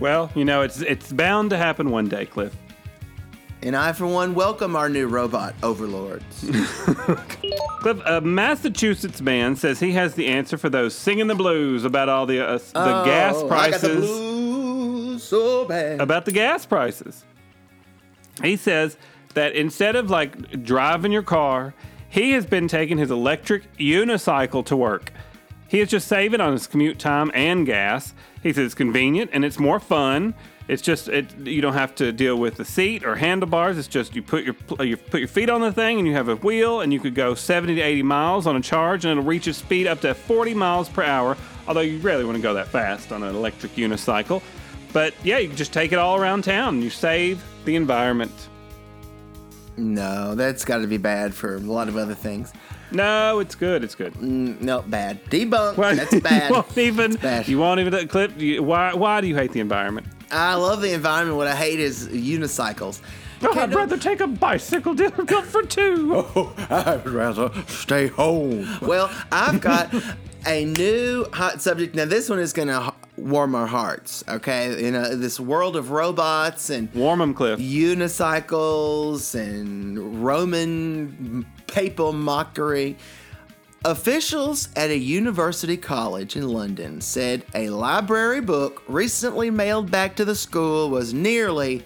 Well, 0.00 0.30
you 0.34 0.44
know, 0.44 0.62
it's 0.62 0.80
it's 0.80 1.12
bound 1.12 1.50
to 1.50 1.56
happen 1.56 1.90
one 1.90 2.08
day, 2.08 2.26
Cliff. 2.26 2.56
And 3.62 3.76
I, 3.76 3.92
for 3.92 4.06
one, 4.06 4.34
welcome 4.34 4.74
our 4.74 4.88
new 4.88 5.06
robot 5.06 5.54
overlords. 5.62 6.44
Cliff, 7.80 8.00
a 8.06 8.20
Massachusetts 8.22 9.20
man 9.20 9.54
says 9.56 9.78
he 9.80 9.92
has 9.92 10.14
the 10.14 10.26
answer 10.28 10.56
for 10.56 10.70
those 10.70 10.94
singing 10.94 11.26
the 11.26 11.34
blues 11.34 11.84
about 11.84 12.08
all 12.08 12.24
the 12.24 12.40
uh, 12.42 12.56
the 12.58 13.02
gas 13.04 13.34
Oh, 13.36 13.48
I 13.50 13.70
got 13.70 13.80
the 13.82 13.88
prices. 13.88 14.06
blues 14.06 15.22
so 15.22 15.64
bad. 15.66 16.00
about 16.00 16.24
the 16.24 16.32
gas 16.32 16.64
prices. 16.64 17.24
He 18.42 18.56
says 18.56 18.96
that 19.34 19.54
instead 19.54 19.94
of 19.96 20.08
like 20.08 20.64
driving 20.64 21.12
your 21.12 21.22
car, 21.22 21.74
he 22.08 22.30
has 22.32 22.46
been 22.46 22.66
taking 22.68 22.96
his 22.96 23.10
electric 23.10 23.76
unicycle 23.76 24.64
to 24.66 24.76
work. 24.76 25.12
He 25.70 25.78
is 25.78 25.88
just 25.88 26.08
saving 26.08 26.40
on 26.40 26.50
his 26.50 26.66
commute 26.66 26.98
time 26.98 27.30
and 27.32 27.64
gas. 27.64 28.12
He 28.42 28.52
says 28.52 28.66
it's 28.66 28.74
convenient 28.74 29.30
and 29.32 29.44
it's 29.44 29.60
more 29.60 29.78
fun. 29.78 30.34
It's 30.66 30.82
just 30.82 31.06
it, 31.08 31.32
you 31.46 31.62
don't 31.62 31.74
have 31.74 31.94
to 31.96 32.10
deal 32.10 32.34
with 32.34 32.56
the 32.56 32.64
seat 32.64 33.04
or 33.04 33.14
handlebars. 33.14 33.78
It's 33.78 33.86
just 33.86 34.16
you 34.16 34.20
put 34.20 34.42
your 34.42 34.56
you 34.84 34.96
put 34.96 35.20
your 35.20 35.28
feet 35.28 35.48
on 35.48 35.60
the 35.60 35.70
thing 35.70 35.98
and 35.98 36.08
you 36.08 36.14
have 36.14 36.28
a 36.28 36.34
wheel 36.34 36.80
and 36.80 36.92
you 36.92 36.98
could 36.98 37.14
go 37.14 37.36
70 37.36 37.76
to 37.76 37.80
80 37.80 38.02
miles 38.02 38.48
on 38.48 38.56
a 38.56 38.60
charge 38.60 39.04
and 39.04 39.12
it'll 39.12 39.22
reach 39.22 39.46
a 39.46 39.52
speed 39.52 39.86
up 39.86 40.00
to 40.00 40.12
40 40.12 40.54
miles 40.54 40.88
per 40.88 41.04
hour. 41.04 41.36
Although 41.68 41.82
you 41.82 41.98
rarely 41.98 42.24
want 42.24 42.34
to 42.34 42.42
go 42.42 42.54
that 42.54 42.66
fast 42.66 43.12
on 43.12 43.22
an 43.22 43.36
electric 43.36 43.76
unicycle. 43.76 44.42
But 44.92 45.14
yeah, 45.22 45.38
you 45.38 45.46
can 45.46 45.56
just 45.56 45.72
take 45.72 45.92
it 45.92 46.00
all 46.00 46.16
around 46.16 46.42
town 46.42 46.82
you 46.82 46.90
save 46.90 47.40
the 47.64 47.76
environment. 47.76 48.48
No, 49.76 50.34
that's 50.34 50.64
got 50.64 50.78
to 50.78 50.88
be 50.88 50.96
bad 50.96 51.32
for 51.32 51.54
a 51.54 51.60
lot 51.60 51.88
of 51.88 51.96
other 51.96 52.16
things. 52.16 52.52
No, 52.92 53.38
it's 53.38 53.54
good. 53.54 53.84
It's 53.84 53.94
good. 53.94 54.14
Mm, 54.14 54.60
No, 54.60 54.82
bad. 54.82 55.24
Debunk. 55.26 55.76
Well, 55.76 55.94
That's 56.00 56.18
bad. 56.20 56.48
You 56.50 56.54
won't 56.56 56.78
even. 56.78 57.14
Bad. 57.16 57.48
You 57.48 57.58
won't 57.58 57.80
even 57.80 58.08
clip. 58.08 58.38
You, 58.40 58.62
why? 58.62 58.94
Why 58.94 59.20
do 59.20 59.26
you 59.26 59.36
hate 59.36 59.52
the 59.52 59.60
environment? 59.60 60.06
I 60.32 60.54
love 60.54 60.80
the 60.80 60.92
environment. 60.92 61.36
What 61.36 61.46
I 61.48 61.56
hate 61.56 61.80
is 61.80 62.08
unicycles. 62.08 63.00
Oh, 63.42 63.58
I'd 63.58 63.74
rather 63.74 63.96
take 63.96 64.20
a 64.20 64.26
bicycle 64.26 64.94
built 64.94 65.14
for 65.46 65.62
two. 65.62 66.14
Oh, 66.36 66.54
I'd 66.68 67.06
rather 67.08 67.50
stay 67.68 68.06
home. 68.08 68.68
Well, 68.82 69.10
I've 69.32 69.60
got 69.62 69.94
a 70.46 70.66
new 70.66 71.24
hot 71.32 71.62
subject. 71.62 71.94
Now, 71.94 72.04
this 72.04 72.28
one 72.28 72.38
is 72.38 72.52
going 72.52 72.68
to 72.68 72.92
warm 73.16 73.54
our 73.54 73.66
hearts, 73.66 74.22
okay? 74.28 74.86
In 74.86 74.94
a, 74.94 75.16
this 75.16 75.40
world 75.40 75.74
of 75.76 75.90
robots 75.90 76.68
and 76.70 76.92
Warm 76.94 77.22
'em, 77.22 77.32
Cliff. 77.34 77.58
unicycles 77.58 79.34
and 79.34 80.22
Roman 80.24 81.46
papal 81.70 82.12
mockery. 82.12 82.96
Officials 83.84 84.68
at 84.76 84.90
a 84.90 84.98
university 84.98 85.76
college 85.76 86.36
in 86.36 86.46
London 86.48 87.00
said 87.00 87.46
a 87.54 87.70
library 87.70 88.42
book 88.42 88.82
recently 88.88 89.50
mailed 89.50 89.90
back 89.90 90.16
to 90.16 90.24
the 90.24 90.34
school 90.34 90.90
was 90.90 91.14
nearly 91.14 91.82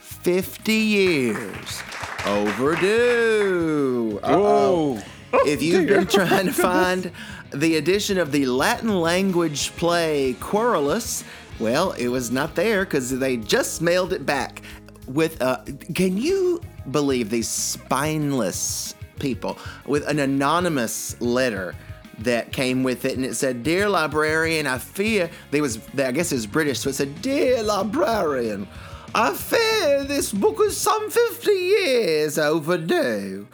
50 0.00 0.72
years 0.72 1.82
overdue. 2.26 4.20
Whoa. 4.22 5.00
If 5.32 5.62
you've 5.62 5.88
been 5.88 6.06
trying 6.08 6.46
to 6.46 6.52
find 6.52 7.10
the 7.50 7.76
edition 7.76 8.18
of 8.18 8.30
the 8.30 8.44
Latin 8.44 9.00
language 9.00 9.74
play 9.76 10.34
Querulus, 10.38 11.24
well, 11.58 11.92
it 11.92 12.08
was 12.08 12.30
not 12.30 12.54
there 12.54 12.84
because 12.84 13.18
they 13.18 13.38
just 13.38 13.80
mailed 13.80 14.12
it 14.12 14.26
back. 14.26 14.62
With 15.06 15.40
uh, 15.40 15.62
can 15.94 16.18
you 16.18 16.60
believe 16.90 17.30
these 17.30 17.48
spineless 17.48 18.94
people 19.18 19.58
with 19.86 20.06
an 20.08 20.18
anonymous 20.18 21.20
letter? 21.20 21.74
That 22.18 22.52
came 22.52 22.84
with 22.84 23.04
it, 23.06 23.16
and 23.16 23.24
it 23.24 23.34
said, 23.34 23.64
"Dear 23.64 23.88
librarian, 23.88 24.66
I 24.66 24.78
fear." 24.78 25.30
They 25.50 25.60
was, 25.60 25.80
I 25.98 26.12
guess 26.12 26.30
it 26.30 26.36
was 26.36 26.46
British, 26.46 26.78
so 26.80 26.90
it 26.90 26.94
said, 26.94 27.22
"Dear 27.22 27.62
librarian, 27.62 28.68
I 29.14 29.32
fear 29.32 30.04
this 30.04 30.30
book 30.30 30.60
is 30.60 30.76
some 30.76 31.10
50 31.10 31.50
years 31.50 32.38
overdue. 32.38 33.48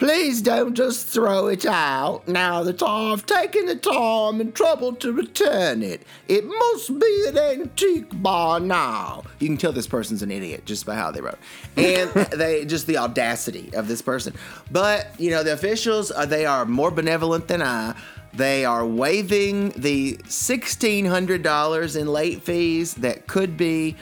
Please 0.00 0.40
don't 0.40 0.72
just 0.72 1.08
throw 1.08 1.48
it 1.48 1.66
out 1.66 2.26
now 2.26 2.62
that 2.62 2.82
I've 2.82 3.26
taken 3.26 3.66
the 3.66 3.76
time 3.76 4.40
and 4.40 4.54
trouble 4.54 4.94
to 4.94 5.12
return 5.12 5.82
it. 5.82 6.06
It 6.26 6.46
must 6.46 6.98
be 6.98 7.26
an 7.28 7.36
antique 7.36 8.22
by 8.22 8.60
now. 8.60 9.24
You 9.40 9.48
can 9.48 9.58
tell 9.58 9.72
this 9.72 9.86
person's 9.86 10.22
an 10.22 10.30
idiot 10.30 10.64
just 10.64 10.86
by 10.86 10.94
how 10.94 11.10
they 11.10 11.20
wrote. 11.20 11.38
And 11.76 12.08
they 12.32 12.64
just 12.64 12.86
the 12.86 12.96
audacity 12.96 13.74
of 13.74 13.88
this 13.88 14.00
person. 14.00 14.32
But, 14.70 15.08
you 15.20 15.28
know, 15.32 15.42
the 15.42 15.52
officials, 15.52 16.10
uh, 16.10 16.24
they 16.24 16.46
are 16.46 16.64
more 16.64 16.90
benevolent 16.90 17.46
than 17.46 17.60
I. 17.60 17.94
They 18.32 18.64
are 18.64 18.86
waiving 18.86 19.68
the 19.76 20.14
$1,600 20.14 22.00
in 22.00 22.06
late 22.06 22.42
fees 22.42 22.94
that 22.94 23.26
could 23.26 23.58
be 23.58 23.96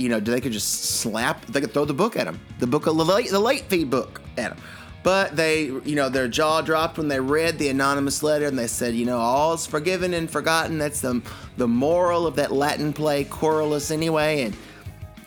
you 0.00 0.08
know, 0.08 0.20
they 0.20 0.40
could 0.40 0.52
just 0.52 0.84
slap, 1.00 1.44
they 1.46 1.60
could 1.60 1.72
throw 1.72 1.84
the 1.84 1.92
book 1.92 2.16
at 2.16 2.26
him, 2.26 2.40
the 2.60 2.68
book 2.68 2.86
of 2.86 2.96
the 2.96 3.04
late, 3.04 3.30
the 3.30 3.38
late 3.40 3.62
fee 3.62 3.82
book 3.82 4.20
at 4.36 4.52
him. 4.52 4.58
But 5.08 5.36
they, 5.36 5.62
you 5.64 5.94
know, 5.94 6.10
their 6.10 6.28
jaw 6.28 6.60
dropped 6.60 6.98
when 6.98 7.08
they 7.08 7.18
read 7.18 7.58
the 7.58 7.70
anonymous 7.70 8.22
letter 8.22 8.44
and 8.44 8.58
they 8.58 8.66
said, 8.66 8.94
you 8.94 9.06
know, 9.06 9.16
all's 9.16 9.66
forgiven 9.66 10.12
and 10.12 10.30
forgotten. 10.30 10.76
That's 10.76 11.00
the 11.00 11.22
the 11.56 11.66
moral 11.66 12.26
of 12.26 12.36
that 12.36 12.52
Latin 12.52 12.92
play, 12.92 13.24
Querulus, 13.24 13.90
anyway. 13.90 14.42
And 14.42 14.56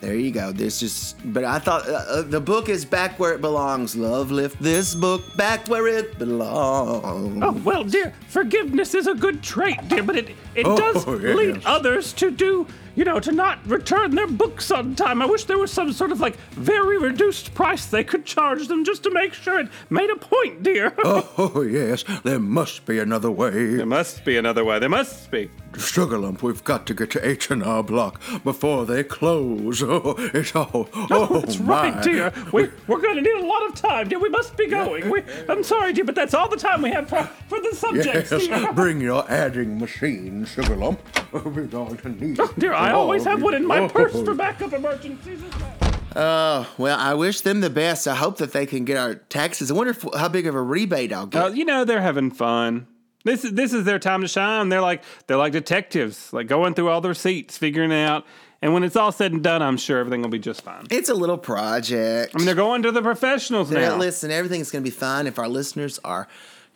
there 0.00 0.14
you 0.14 0.30
go. 0.30 0.52
There's 0.52 0.78
just, 0.78 1.16
but 1.32 1.42
I 1.42 1.58
thought 1.58 1.88
uh, 1.88 1.94
uh, 1.94 2.22
the 2.22 2.40
book 2.40 2.68
is 2.68 2.84
back 2.84 3.18
where 3.18 3.34
it 3.34 3.40
belongs. 3.40 3.96
Love, 3.96 4.30
lift 4.30 4.62
this 4.62 4.94
book 4.94 5.20
back 5.36 5.66
where 5.66 5.88
it 5.88 6.16
belongs. 6.16 7.42
Oh 7.42 7.50
well, 7.64 7.82
dear, 7.82 8.14
forgiveness 8.28 8.94
is 8.94 9.08
a 9.08 9.14
good 9.14 9.42
trait, 9.42 9.78
dear, 9.88 10.04
but 10.04 10.14
it 10.14 10.28
it 10.54 10.64
Oh, 10.64 10.76
does 10.76 11.04
lead 11.08 11.60
others 11.64 12.12
to 12.12 12.30
do, 12.30 12.68
you 12.94 13.04
know, 13.04 13.20
to 13.20 13.32
not 13.32 13.64
return 13.66 14.14
their 14.14 14.26
books 14.26 14.70
on 14.70 14.94
time. 14.94 15.22
I 15.22 15.26
wish 15.26 15.44
there 15.44 15.58
was 15.58 15.70
some 15.70 15.92
sort 15.92 16.12
of 16.12 16.20
like 16.20 16.36
very 16.50 16.98
reduced 16.98 17.54
price 17.54 17.86
they 17.86 18.04
could 18.04 18.24
charge 18.24 18.68
them 18.68 18.84
just 18.84 19.02
to 19.04 19.10
make 19.10 19.34
sure 19.34 19.60
it 19.60 19.68
made 19.90 20.10
a 20.10 20.16
point, 20.16 20.62
dear. 20.62 20.94
Oh, 21.04 21.62
yes, 21.62 22.04
there 22.24 22.38
must 22.38 22.84
be 22.84 22.98
another 22.98 23.30
way. 23.30 23.76
There 23.76 23.86
must 23.86 24.24
be 24.24 24.36
another 24.36 24.64
way. 24.64 24.78
There 24.78 24.88
must 24.88 25.30
be. 25.30 25.50
Sugarlump, 25.72 26.42
we've 26.42 26.62
got 26.64 26.86
to 26.86 26.94
get 26.94 27.10
to 27.12 27.26
H&R 27.28 27.82
Block 27.82 28.20
before 28.44 28.84
they 28.86 29.02
close. 29.04 29.82
Oh, 29.92 30.14
it's 30.18 30.54
all. 30.54 30.88
Oh, 30.94 31.06
Oh, 31.10 31.38
that's 31.40 31.58
my. 31.58 31.90
right, 31.90 32.02
dear. 32.02 32.32
We, 32.52 32.68
we're 32.86 33.00
going 33.00 33.16
to 33.16 33.22
need 33.22 33.42
a 33.42 33.46
lot 33.46 33.66
of 33.68 33.74
time, 33.74 34.08
dear. 34.08 34.18
We 34.18 34.28
must 34.28 34.56
be 34.56 34.66
going. 34.68 35.10
We, 35.10 35.22
I'm 35.48 35.62
sorry, 35.62 35.92
dear, 35.92 36.04
but 36.04 36.14
that's 36.14 36.34
all 36.34 36.48
the 36.48 36.56
time 36.56 36.82
we 36.82 36.90
have 36.90 37.08
for, 37.08 37.24
for 37.48 37.60
the 37.60 37.74
subjects, 37.74 38.30
Yes, 38.30 38.46
dear. 38.46 38.72
bring 38.72 39.00
your 39.00 39.30
adding 39.30 39.78
machine, 39.78 40.44
Sugarlump. 40.46 40.98
We're 41.32 41.64
going 41.66 41.96
to 41.98 42.08
need 42.10 42.38
it. 42.38 42.58
Dear, 42.58 42.74
I 42.74 42.92
always 42.92 43.24
have 43.24 43.42
one 43.42 43.54
in 43.54 43.66
my 43.66 43.88
purse 43.88 44.12
Oh. 44.14 44.24
for 44.24 44.34
backup 44.34 44.72
emergencies 44.72 45.40
as. 45.42 45.92
Oh, 46.14 46.70
well, 46.76 46.98
I 46.98 47.14
wish 47.14 47.40
them 47.40 47.60
the 47.62 47.70
best. 47.70 48.06
I 48.06 48.14
hope 48.14 48.36
that 48.38 48.52
they 48.52 48.66
can 48.66 48.84
get 48.84 48.98
our 48.98 49.14
taxes. 49.14 49.70
I 49.70 49.74
wonder 49.74 49.92
if, 49.92 50.04
how 50.14 50.28
big 50.28 50.46
of 50.46 50.54
a 50.54 50.60
rebate 50.62 51.12
I'll 51.12 51.26
get. 51.26 51.42
Uh, 51.42 51.46
you 51.48 51.64
know, 51.64 51.84
they're 51.84 52.02
having 52.02 52.30
fun. 52.30 52.86
This 53.24 53.44
is 53.44 53.52
this 53.52 53.72
is 53.72 53.84
their 53.84 53.98
time 53.98 54.20
to 54.22 54.28
shine. 54.28 54.68
They're 54.68 54.80
like 54.80 55.02
they're 55.26 55.36
like 55.36 55.52
detectives, 55.52 56.32
like 56.32 56.46
going 56.46 56.74
through 56.74 56.88
all 56.88 57.00
their 57.00 57.14
seats, 57.14 57.56
figuring 57.56 57.92
it 57.92 58.04
out. 58.04 58.24
And 58.60 58.72
when 58.72 58.84
it's 58.84 58.94
all 58.94 59.10
said 59.10 59.32
and 59.32 59.42
done, 59.42 59.60
I'm 59.60 59.76
sure 59.76 59.98
everything 59.98 60.22
will 60.22 60.28
be 60.28 60.38
just 60.38 60.62
fine. 60.62 60.86
It's 60.90 61.08
a 61.08 61.14
little 61.14 61.36
project. 61.38 62.32
I 62.34 62.38
mean, 62.38 62.46
they're 62.46 62.54
going 62.54 62.82
to 62.82 62.92
the 62.92 63.02
professionals 63.02 63.70
Now, 63.72 63.80
now. 63.80 63.96
listen, 63.96 64.30
everything's 64.30 64.70
going 64.70 64.84
to 64.84 64.88
be 64.88 64.94
fine 64.94 65.26
if 65.26 65.38
our 65.40 65.48
listeners 65.48 65.98
are 66.04 66.28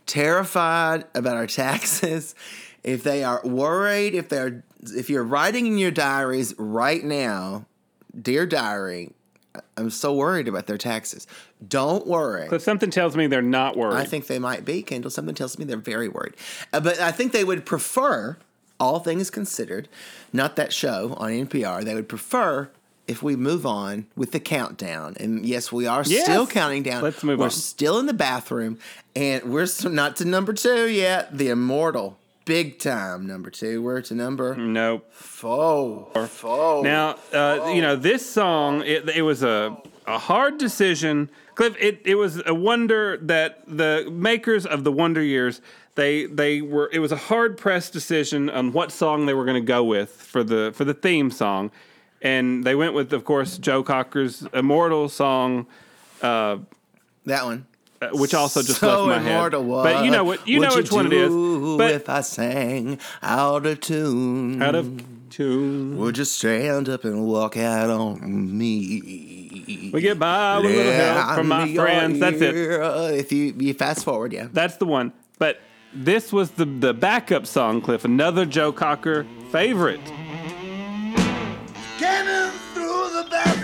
terrified 0.06 1.04
about 1.14 1.36
our 1.36 1.46
taxes, 1.46 2.34
if 2.82 3.02
they 3.02 3.24
are 3.24 3.40
worried, 3.44 4.14
if 4.14 4.28
they're 4.28 4.64
if 4.82 5.10
you're 5.10 5.24
writing 5.24 5.66
in 5.66 5.78
your 5.78 5.90
diaries 5.90 6.54
right 6.58 7.02
now, 7.02 7.66
dear 8.20 8.46
diary, 8.46 9.12
I'm 9.76 9.90
so 9.90 10.14
worried 10.14 10.48
about 10.48 10.66
their 10.66 10.78
taxes. 10.78 11.26
Don't 11.66 12.06
worry. 12.06 12.46
But 12.48 12.62
something 12.62 12.90
tells 12.90 13.16
me 13.16 13.26
they're 13.26 13.42
not 13.42 13.76
worried. 13.76 13.96
I 13.96 14.04
think 14.04 14.26
they 14.26 14.38
might 14.38 14.64
be, 14.64 14.82
Kendall. 14.82 15.10
Something 15.10 15.34
tells 15.34 15.58
me 15.58 15.64
they're 15.64 15.76
very 15.76 16.08
worried. 16.08 16.34
Uh, 16.72 16.80
but 16.80 16.98
I 17.00 17.12
think 17.12 17.32
they 17.32 17.44
would 17.44 17.64
prefer, 17.66 18.36
all 18.80 18.98
things 19.00 19.30
considered, 19.30 19.88
not 20.32 20.56
that 20.56 20.72
show 20.72 21.14
on 21.18 21.30
NPR, 21.30 21.84
they 21.84 21.94
would 21.94 22.08
prefer 22.08 22.68
if 23.08 23.22
we 23.22 23.36
move 23.36 23.64
on 23.64 24.06
with 24.16 24.32
the 24.32 24.40
countdown. 24.40 25.14
And 25.20 25.46
yes, 25.46 25.70
we 25.70 25.86
are 25.86 26.02
Yes. 26.04 26.24
still 26.24 26.46
counting 26.46 26.82
down. 26.82 27.02
Let's 27.02 27.22
move 27.22 27.40
on. 27.40 27.46
we're 27.46 27.50
still 27.50 27.98
in 28.00 28.06
the 28.06 28.12
bathroom, 28.12 28.78
and 29.14 29.44
we're 29.44 29.68
not 29.84 30.16
to 30.16 30.24
number 30.24 30.52
two 30.52 30.88
yet. 30.88 31.36
The 31.38 31.48
immortal, 31.48 32.18
big 32.46 32.78
time 32.78 33.26
number 33.26 33.50
two. 33.50 33.82
We're 33.82 34.00
to 34.02 34.14
number 34.14 34.56
nope. 34.56 35.12
four. 35.12 36.26
Four. 36.26 36.82
Now, 36.82 37.16
uh, 37.34 37.72
you 37.74 37.82
know, 37.82 37.96
this 37.96 38.24
song, 38.24 38.82
it, 38.82 39.06
it 39.10 39.20
was 39.20 39.42
a, 39.42 39.76
a 40.06 40.16
hard 40.16 40.56
decision. 40.56 41.28
Cliff, 41.54 41.76
it, 41.78 42.00
it 42.06 42.14
was 42.14 42.42
a 42.46 42.54
wonder 42.54 43.18
that 43.18 43.62
the 43.66 44.08
makers 44.10 44.64
of 44.64 44.84
the 44.84 44.92
Wonder 44.92 45.22
Years, 45.22 45.60
they 45.96 46.26
they 46.26 46.62
were 46.62 46.88
it 46.92 47.00
was 47.00 47.12
a 47.12 47.16
hard 47.16 47.58
pressed 47.58 47.92
decision 47.92 48.48
on 48.48 48.72
what 48.72 48.92
song 48.92 49.26
they 49.26 49.34
were 49.34 49.44
going 49.44 49.60
to 49.62 49.66
go 49.66 49.84
with 49.84 50.10
for 50.10 50.42
the 50.42 50.72
for 50.74 50.84
the 50.84 50.94
theme 50.94 51.30
song. 51.30 51.70
And 52.22 52.64
they 52.64 52.74
went 52.74 52.94
with, 52.94 53.12
of 53.12 53.24
course, 53.24 53.58
Joe 53.58 53.82
Cocker's 53.82 54.46
Immortal 54.54 55.10
song, 55.10 55.66
uh, 56.22 56.58
that 57.26 57.44
one. 57.44 57.66
Uh, 58.02 58.08
which 58.12 58.34
also 58.34 58.62
just 58.62 58.80
so 58.80 59.04
left 59.06 59.24
my 59.24 59.30
immortal, 59.30 59.62
head. 59.62 59.68
What 59.68 59.82
But 59.84 60.04
you 60.04 60.10
know 60.10 60.24
what 60.24 60.46
you 60.46 60.60
would 60.60 60.68
know 60.68 60.76
which 60.76 60.92
one 60.92 61.06
it 61.06 61.12
is. 61.12 61.76
But 61.78 61.90
if 61.92 62.08
I 62.08 62.20
sang 62.20 62.98
out 63.22 63.66
of 63.66 63.80
tune, 63.80 64.62
out 64.62 64.74
of 64.74 65.02
tune, 65.30 65.96
Would 65.98 66.18
you 66.18 66.24
stand 66.24 66.88
up 66.88 67.04
and 67.04 67.26
walk 67.26 67.56
out 67.56 67.90
on 67.90 68.56
me? 68.56 69.90
we 69.92 70.00
get 70.00 70.18
by 70.18 70.58
with 70.58 70.66
a 70.66 70.74
little 70.74 70.92
help 70.92 71.34
from 71.36 71.48
my 71.48 71.58
Lend 71.58 71.68
me 71.68 71.74
your 71.74 71.84
friends. 71.86 72.20
That's 72.20 72.40
it. 72.40 72.54
If 73.20 73.32
you 73.32 73.54
you 73.58 73.74
fast 73.74 74.04
forward, 74.04 74.32
yeah. 74.32 74.48
That's 74.52 74.76
the 74.76 74.86
one. 74.86 75.12
But 75.38 75.60
this 75.92 76.32
was 76.32 76.52
the 76.52 76.64
the 76.64 76.92
backup 76.94 77.46
song, 77.46 77.80
Cliff. 77.80 78.04
Another 78.04 78.44
Joe 78.46 78.72
Cocker 78.72 79.26
favorite. 79.50 80.00
Scanning 81.96 82.52
through 82.74 83.08
the 83.22 83.26
bathroom 83.30 83.55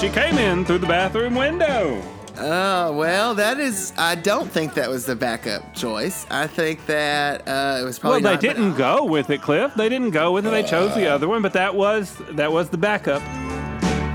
she 0.00 0.08
came 0.08 0.38
in 0.38 0.64
through 0.64 0.78
the 0.78 0.86
bathroom 0.86 1.34
window. 1.34 2.09
Oh 2.42 2.92
well, 2.96 3.34
that 3.34 3.60
is. 3.60 3.92
I 3.98 4.14
don't 4.14 4.50
think 4.50 4.74
that 4.74 4.88
was 4.88 5.04
the 5.04 5.14
backup 5.14 5.74
choice. 5.74 6.26
I 6.30 6.46
think 6.46 6.86
that 6.86 7.46
uh, 7.46 7.78
it 7.80 7.84
was 7.84 7.98
probably. 7.98 8.22
Well, 8.22 8.38
they 8.38 8.48
not, 8.48 8.56
didn't 8.56 8.76
go 8.76 9.04
with 9.04 9.28
it, 9.28 9.42
Cliff. 9.42 9.74
They 9.74 9.90
didn't 9.90 10.10
go 10.10 10.32
with 10.32 10.46
it. 10.46 10.50
They 10.50 10.62
chose 10.62 10.94
the 10.94 11.06
other 11.06 11.28
one, 11.28 11.42
but 11.42 11.52
that 11.52 11.74
was 11.74 12.16
that 12.30 12.50
was 12.50 12.70
the 12.70 12.78
backup. 12.78 13.20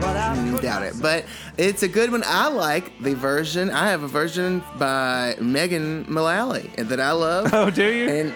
But 0.02 0.18
I 0.18 0.36
I 0.56 0.60
doubt 0.60 0.84
it, 0.84 0.96
but 1.02 1.26
it's 1.58 1.84
a 1.84 1.88
good 1.88 2.12
one. 2.12 2.24
I 2.26 2.48
like 2.48 2.98
the 3.00 3.14
version. 3.14 3.70
I 3.70 3.90
have 3.90 4.04
a 4.04 4.08
version 4.08 4.64
by 4.80 5.36
Megan 5.40 6.06
Mullally 6.12 6.72
that 6.78 7.00
I 7.00 7.12
love, 7.12 7.54
Oh, 7.54 7.70
do 7.70 7.92
you? 7.92 8.10
and 8.10 8.36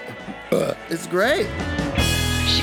uh, 0.51 0.73
it's 0.89 1.07
great. 1.07 1.47
She 2.47 2.61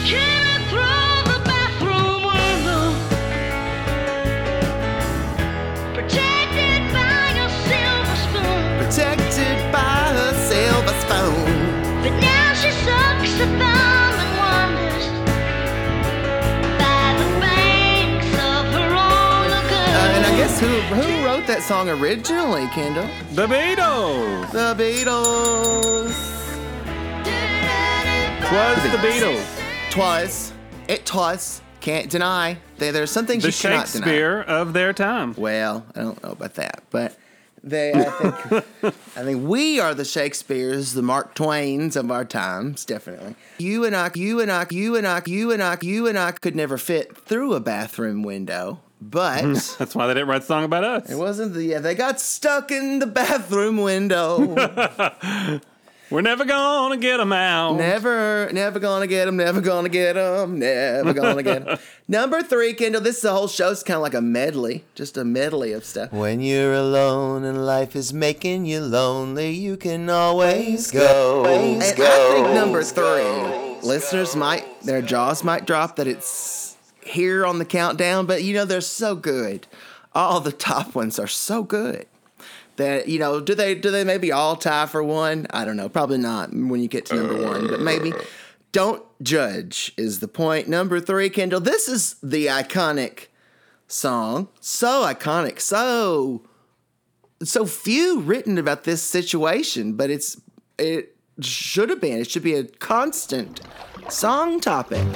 And 20.58 20.66
I 20.66 20.78
guess 20.78 20.90
who 20.90 20.94
who 20.94 21.24
wrote 21.26 21.46
that 21.46 21.62
song 21.62 21.88
originally, 21.88 22.66
Kendall? 22.68 23.08
The 23.32 23.46
Beatles. 23.46 24.50
The 24.52 24.74
Beatles. 24.82 26.12
Was 28.52 28.82
the 28.82 28.98
Beatles. 28.98 29.90
Twas. 29.90 30.52
It 30.88 31.04
twas. 31.04 31.60
Can't 31.80 32.10
deny. 32.10 32.58
There, 32.78 32.92
there's 32.92 33.10
some 33.10 33.26
things 33.26 33.42
The 33.42 33.48
you 33.50 33.54
cannot 33.54 33.86
deny. 33.86 34.06
Shakespeare 34.06 34.40
of 34.42 34.72
their 34.72 34.92
time. 34.92 35.34
Well, 35.36 35.84
I 35.94 36.00
don't 36.00 36.22
know 36.22 36.30
about 36.32 36.54
that, 36.54 36.82
but 36.90 37.16
they, 37.62 37.92
I 37.92 38.04
think, 38.04 38.64
I 39.16 39.22
think 39.22 39.48
we 39.48 39.80
are 39.80 39.94
the 39.94 40.04
Shakespeares, 40.04 40.92
the 40.94 41.02
Mark 41.02 41.34
Twains 41.34 41.96
of 41.96 42.10
our 42.10 42.24
times, 42.24 42.84
definitely. 42.84 43.34
You 43.58 43.84
and 43.84 43.94
I, 43.96 44.10
you 44.14 44.40
and 44.40 44.50
I, 44.50 44.66
you 44.70 44.96
and 44.96 45.06
I, 45.06 45.22
you 45.26 45.52
and 45.52 45.62
I, 45.62 45.78
you 45.80 46.06
and 46.06 46.18
I 46.18 46.32
could 46.32 46.54
never 46.56 46.78
fit 46.78 47.16
through 47.16 47.54
a 47.54 47.60
bathroom 47.60 48.22
window, 48.22 48.80
but 49.00 49.42
That's 49.78 49.94
why 49.94 50.06
they 50.06 50.14
didn't 50.14 50.28
write 50.28 50.42
a 50.42 50.44
song 50.44 50.64
about 50.64 50.84
us. 50.84 51.10
it 51.10 51.16
wasn't 51.16 51.54
the. 51.54 51.64
Yeah, 51.64 51.78
they 51.80 51.94
got 51.94 52.20
stuck 52.20 52.70
in 52.70 52.98
the 52.98 53.06
bathroom 53.06 53.78
window. 53.78 54.38
We're 56.08 56.20
never 56.20 56.44
gonna 56.44 56.98
get 56.98 57.16
them 57.16 57.32
out. 57.32 57.74
never, 57.74 58.48
never 58.52 58.78
gonna 58.78 59.08
get 59.08 59.24
them. 59.24 59.36
Never 59.38 59.60
gonna 59.60 59.88
get 59.88 60.12
them. 60.12 60.60
Never 60.60 61.12
gonna 61.12 61.42
get 61.42 61.64
them. 61.64 61.78
Number 62.08 62.42
three, 62.42 62.74
Kendall. 62.74 63.00
This 63.00 63.16
is 63.16 63.22
the 63.22 63.32
whole 63.32 63.48
show's 63.48 63.82
kind 63.82 63.96
of 63.96 64.02
like 64.02 64.14
a 64.14 64.20
medley, 64.20 64.84
just 64.94 65.16
a 65.16 65.24
medley 65.24 65.72
of 65.72 65.84
stuff. 65.84 66.12
When 66.12 66.40
you're 66.40 66.74
alone 66.74 67.42
and 67.42 67.66
life 67.66 67.96
is 67.96 68.12
making 68.12 68.66
you 68.66 68.82
lonely, 68.82 69.50
you 69.50 69.76
can 69.76 70.08
always 70.08 70.92
go. 70.92 71.44
And 71.44 71.82
I 71.82 71.90
think 71.90 72.54
number 72.54 72.84
three, 72.84 73.80
listeners 73.82 74.36
might 74.36 74.64
their 74.82 75.02
jaws 75.02 75.42
might 75.42 75.66
drop 75.66 75.96
that 75.96 76.06
it's 76.06 76.65
here 77.06 77.46
on 77.46 77.58
the 77.58 77.64
countdown, 77.64 78.26
but 78.26 78.42
you 78.42 78.54
know 78.54 78.64
they're 78.64 78.80
so 78.80 79.14
good. 79.14 79.66
All 80.12 80.40
the 80.40 80.52
top 80.52 80.94
ones 80.94 81.18
are 81.18 81.26
so 81.26 81.62
good 81.62 82.06
that 82.76 83.08
you 83.08 83.18
know 83.18 83.40
do 83.40 83.54
they 83.54 83.74
do 83.74 83.90
they 83.90 84.04
maybe 84.04 84.32
all 84.32 84.56
tie 84.56 84.86
for 84.86 85.02
one? 85.02 85.46
I 85.50 85.64
don't 85.64 85.76
know. 85.76 85.88
Probably 85.88 86.18
not 86.18 86.50
when 86.52 86.80
you 86.80 86.88
get 86.88 87.06
to 87.06 87.16
number 87.16 87.42
one 87.42 87.68
but 87.68 87.80
maybe. 87.80 88.12
Don't 88.72 89.02
judge 89.22 89.92
is 89.96 90.20
the 90.20 90.28
point. 90.28 90.68
Number 90.68 91.00
three 91.00 91.30
kendall 91.30 91.60
this 91.60 91.88
is 91.88 92.16
the 92.22 92.46
iconic 92.46 93.26
song. 93.88 94.48
So 94.60 95.04
iconic. 95.04 95.60
So 95.60 96.42
so 97.42 97.66
few 97.66 98.20
written 98.20 98.58
about 98.58 98.84
this 98.84 99.02
situation 99.02 99.94
but 99.94 100.10
it's 100.10 100.40
it 100.78 101.16
should 101.40 101.90
have 101.90 102.00
been. 102.00 102.20
It 102.20 102.30
should 102.30 102.42
be 102.42 102.54
a 102.54 102.64
constant 102.64 103.60
song 104.08 104.60
topic 104.60 105.06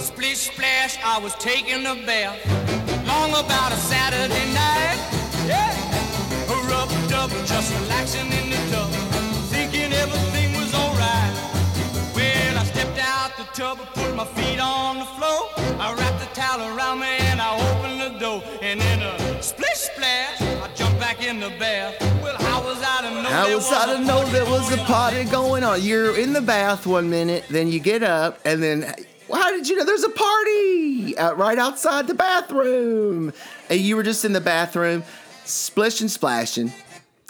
Splish 0.00 0.50
splash, 0.50 0.98
I 1.04 1.18
was 1.18 1.34
taking 1.34 1.84
a 1.84 1.94
bath. 2.06 2.40
Long 3.06 3.30
about 3.30 3.70
a 3.70 3.76
Saturday 3.76 4.46
night. 4.54 4.96
Yeah. 5.46 5.76
A 6.48 6.56
rub 6.68 6.88
dub, 7.10 7.30
just 7.44 7.72
relaxing 7.80 8.32
in 8.32 8.48
the 8.48 8.56
tub. 8.72 8.90
Thinking 9.52 9.92
everything 9.92 10.54
was 10.56 10.74
alright. 10.74 11.32
Well, 12.14 12.58
I 12.58 12.64
stepped 12.64 12.98
out 12.98 13.36
the 13.36 13.44
tub, 13.52 13.78
put 13.92 14.16
my 14.16 14.24
feet 14.24 14.58
on 14.58 15.00
the 15.00 15.04
floor. 15.04 15.50
I 15.78 15.94
wrapped 15.94 16.20
the 16.20 16.34
towel 16.34 16.62
around 16.74 17.00
me 17.00 17.18
and 17.28 17.38
I 17.38 17.54
opened 17.60 18.00
the 18.00 18.18
door. 18.18 18.42
And 18.62 18.80
in 18.80 19.02
a 19.02 19.42
splish 19.42 19.90
splash, 19.92 20.40
I 20.40 20.68
jumped 20.74 20.98
back 20.98 21.22
in 21.22 21.40
the 21.40 21.50
bath. 21.58 22.00
Well, 22.22 22.36
how 22.38 22.62
was 22.64 22.82
I 22.82 23.02
to 23.02 23.22
know 23.22 23.28
How 23.28 23.46
there 23.46 23.56
was 23.56 23.70
I 23.70 23.96
to 23.96 24.04
know 24.04 24.24
there 24.30 24.46
was 24.46 24.72
a 24.72 24.78
party 24.78 25.24
going 25.24 25.62
on? 25.62 25.82
You're 25.82 26.18
in 26.18 26.32
the 26.32 26.40
bath 26.40 26.86
one 26.86 27.10
minute, 27.10 27.44
then 27.50 27.68
you 27.68 27.80
get 27.80 28.02
up, 28.02 28.38
and 28.46 28.62
then 28.62 28.94
well, 29.30 29.40
how 29.40 29.50
did 29.50 29.68
you 29.68 29.76
know 29.76 29.84
there's 29.84 30.02
a 30.02 30.08
party 30.08 31.16
out 31.16 31.38
right 31.38 31.58
outside 31.58 32.06
the 32.06 32.14
bathroom? 32.14 33.32
And 33.68 33.80
you 33.80 33.96
were 33.96 34.02
just 34.02 34.24
in 34.24 34.32
the 34.32 34.40
bathroom, 34.40 35.04
splishing, 35.44 36.08
splashing, 36.08 36.72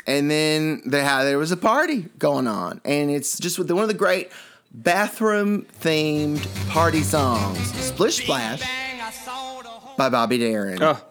and 0.06 0.30
then 0.30 0.82
the, 0.86 1.04
how 1.04 1.24
there 1.24 1.38
was 1.38 1.52
a 1.52 1.56
party 1.58 2.06
going 2.18 2.46
on, 2.46 2.80
and 2.84 3.10
it's 3.10 3.38
just 3.38 3.58
with 3.58 3.68
the, 3.68 3.74
one 3.74 3.82
of 3.82 3.88
the 3.88 3.94
great 3.94 4.30
bathroom 4.72 5.66
themed 5.80 6.46
party 6.70 7.02
songs, 7.02 7.58
Splish 7.74 8.22
Splash 8.22 8.60
Bang, 8.60 9.00
I 9.00 9.10
saw 9.10 9.60
the 9.60 9.68
whole 9.68 9.96
by 9.96 10.08
Bobby 10.08 10.38
Darin. 10.38 10.82
Oh, 10.82 11.04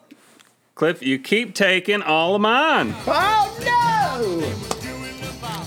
Cliff, 0.74 1.04
you 1.04 1.20
keep 1.20 1.54
taking 1.54 2.02
all 2.02 2.36
of 2.36 2.42
mine. 2.42 2.96
Oh 3.06 4.70
no! 4.72 4.79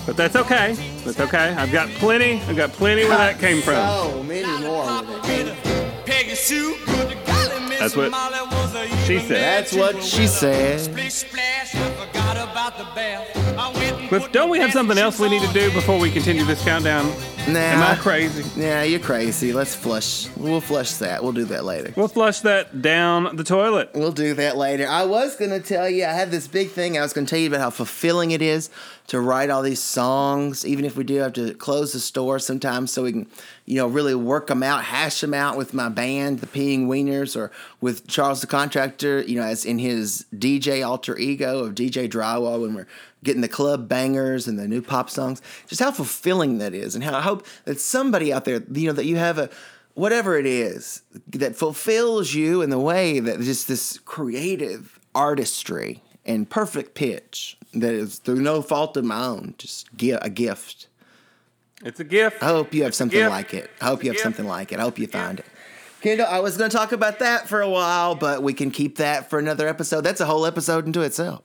But 0.05 0.17
that's 0.17 0.35
okay. 0.35 0.73
That's 1.05 1.19
okay. 1.19 1.55
I've 1.57 1.71
got 1.71 1.89
plenty. 1.91 2.41
I've 2.41 2.57
got 2.57 2.71
plenty 2.73 3.03
where 3.05 3.17
that 3.17 3.39
came 3.39 3.61
from. 3.61 3.73
So 4.13 4.23
many 4.23 4.45
more. 4.65 4.85
where 4.85 5.01
that 5.03 5.23
came 5.23 5.47
from. 5.47 6.03
Peggy 6.05 6.35
Sue, 6.35 6.75
good 6.85 7.09
to 7.09 7.15
golly, 7.25 7.69
Miss 7.69 7.79
That's 7.79 7.95
what 7.95 8.11
Molly 8.11 8.39
was 8.51 8.75
a 8.75 8.87
she 9.05 9.19
said. 9.19 9.29
That's 9.29 9.73
what 9.73 10.03
she 10.03 10.27
said. 10.27 10.79
Splish 10.81 11.13
splash, 11.13 11.75
I 11.75 11.89
forgot 11.91 12.35
about 12.37 12.77
the 12.77 12.83
bath. 12.95 13.57
I 13.57 13.71
went 13.73 13.99
and 13.99 14.09
Cliff, 14.09 14.31
don't 14.33 14.49
we 14.49 14.59
have 14.59 14.71
something 14.71 14.97
else 14.97 15.19
we 15.19 15.29
need 15.29 15.41
to 15.41 15.53
do 15.53 15.71
before 15.71 15.97
we 15.99 16.11
continue 16.11 16.43
this 16.43 16.61
countdown? 16.63 17.05
Nah. 17.47 17.59
Am 17.59 17.83
I 17.83 17.95
crazy? 17.95 18.49
Yeah, 18.57 18.83
you're 18.83 19.01
crazy. 19.01 19.51
Let's 19.51 19.75
flush. 19.75 20.29
We'll 20.37 20.61
flush 20.61 20.93
that. 20.95 21.21
We'll 21.21 21.33
do 21.33 21.43
that 21.45 21.65
later. 21.65 21.93
We'll 21.97 22.07
flush 22.07 22.39
that 22.39 22.81
down 22.81 23.35
the 23.35 23.43
toilet. 23.43 23.89
We'll 23.93 24.13
do 24.13 24.33
that 24.35 24.55
later. 24.55 24.87
I 24.87 25.03
was 25.03 25.35
going 25.35 25.51
to 25.51 25.59
tell 25.59 25.89
you, 25.89 26.05
I 26.05 26.13
had 26.13 26.31
this 26.31 26.47
big 26.47 26.71
thing. 26.71 26.97
I 26.97 27.01
was 27.01 27.11
going 27.11 27.25
to 27.25 27.29
tell 27.29 27.39
you 27.39 27.49
about 27.49 27.59
how 27.59 27.69
fulfilling 27.69 28.31
it 28.31 28.41
is 28.41 28.69
to 29.07 29.19
write 29.19 29.49
all 29.49 29.61
these 29.61 29.81
songs, 29.83 30.65
even 30.65 30.85
if 30.85 30.95
we 30.95 31.03
do 31.03 31.15
have 31.15 31.33
to 31.33 31.53
close 31.55 31.91
the 31.91 31.99
store 31.99 32.39
sometimes 32.39 32.93
so 32.93 33.03
we 33.03 33.11
can, 33.11 33.27
you 33.65 33.75
know, 33.75 33.87
really 33.87 34.15
work 34.15 34.47
them 34.47 34.63
out, 34.63 34.85
hash 34.85 35.19
them 35.19 35.33
out 35.33 35.57
with 35.57 35.73
my 35.73 35.89
band, 35.89 36.39
the 36.39 36.47
Peeing 36.47 36.85
Wieners, 36.85 37.35
or 37.35 37.51
with 37.81 38.07
Charles 38.07 38.39
the 38.39 38.47
Contractor, 38.47 39.21
you 39.23 39.35
know, 39.35 39.43
as 39.43 39.65
in 39.65 39.79
his 39.79 40.25
DJ 40.33 40.87
alter 40.87 41.17
ego 41.17 41.65
of 41.65 41.75
DJ 41.75 42.09
Drywall 42.09 42.61
when 42.61 42.73
we're 42.73 42.87
getting 43.25 43.41
the 43.41 43.47
club 43.47 43.87
bangers 43.87 44.47
and 44.47 44.59
the 44.59 44.67
new 44.67 44.81
pop 44.81 45.09
songs. 45.09 45.41
Just 45.67 45.81
how 45.81 45.91
fulfilling 45.91 46.57
that 46.59 46.73
is, 46.73 46.95
and 46.95 47.03
how 47.03 47.17
I 47.17 47.21
hope 47.33 47.47
that 47.65 47.79
somebody 47.79 48.31
out 48.31 48.45
there, 48.45 48.61
you 48.71 48.87
know, 48.87 48.93
that 48.93 49.05
you 49.05 49.17
have 49.17 49.37
a 49.37 49.49
whatever 49.93 50.37
it 50.37 50.45
is 50.45 51.01
that 51.27 51.55
fulfills 51.55 52.33
you 52.33 52.61
in 52.61 52.69
the 52.69 52.79
way 52.79 53.19
that 53.19 53.39
just 53.41 53.67
this 53.67 53.99
creative 54.05 54.99
artistry 55.13 56.01
and 56.25 56.49
perfect 56.49 56.95
pitch 56.95 57.57
that 57.73 57.93
is 57.93 58.19
through 58.19 58.41
no 58.41 58.61
fault 58.61 58.97
of 58.97 59.05
my 59.05 59.23
own, 59.25 59.55
just 59.57 59.87
a 60.01 60.29
gift. 60.29 60.87
It's 61.83 61.99
a 61.99 62.03
gift. 62.03 62.41
I 62.41 62.47
hope 62.47 62.73
you 62.73 62.83
have 62.83 62.95
something 62.95 63.27
like 63.27 63.53
it. 63.53 63.69
I 63.81 63.85
hope 63.85 64.03
you 64.03 64.09
have 64.09 64.15
gift. 64.15 64.23
something 64.23 64.47
like 64.47 64.71
it. 64.71 64.79
I 64.79 64.83
hope 64.83 64.97
you 64.97 65.07
find 65.07 65.39
it. 65.39 65.45
Kendall, 66.01 66.27
I 66.27 66.39
was 66.39 66.57
going 66.57 66.69
to 66.69 66.75
talk 66.75 66.91
about 66.91 67.19
that 67.19 67.47
for 67.47 67.61
a 67.61 67.69
while, 67.69 68.15
but 68.15 68.43
we 68.43 68.53
can 68.53 68.71
keep 68.71 68.97
that 68.97 69.29
for 69.29 69.39
another 69.39 69.67
episode. 69.67 70.01
That's 70.01 70.21
a 70.21 70.25
whole 70.25 70.45
episode 70.45 70.85
into 70.85 71.01
itself. 71.01 71.41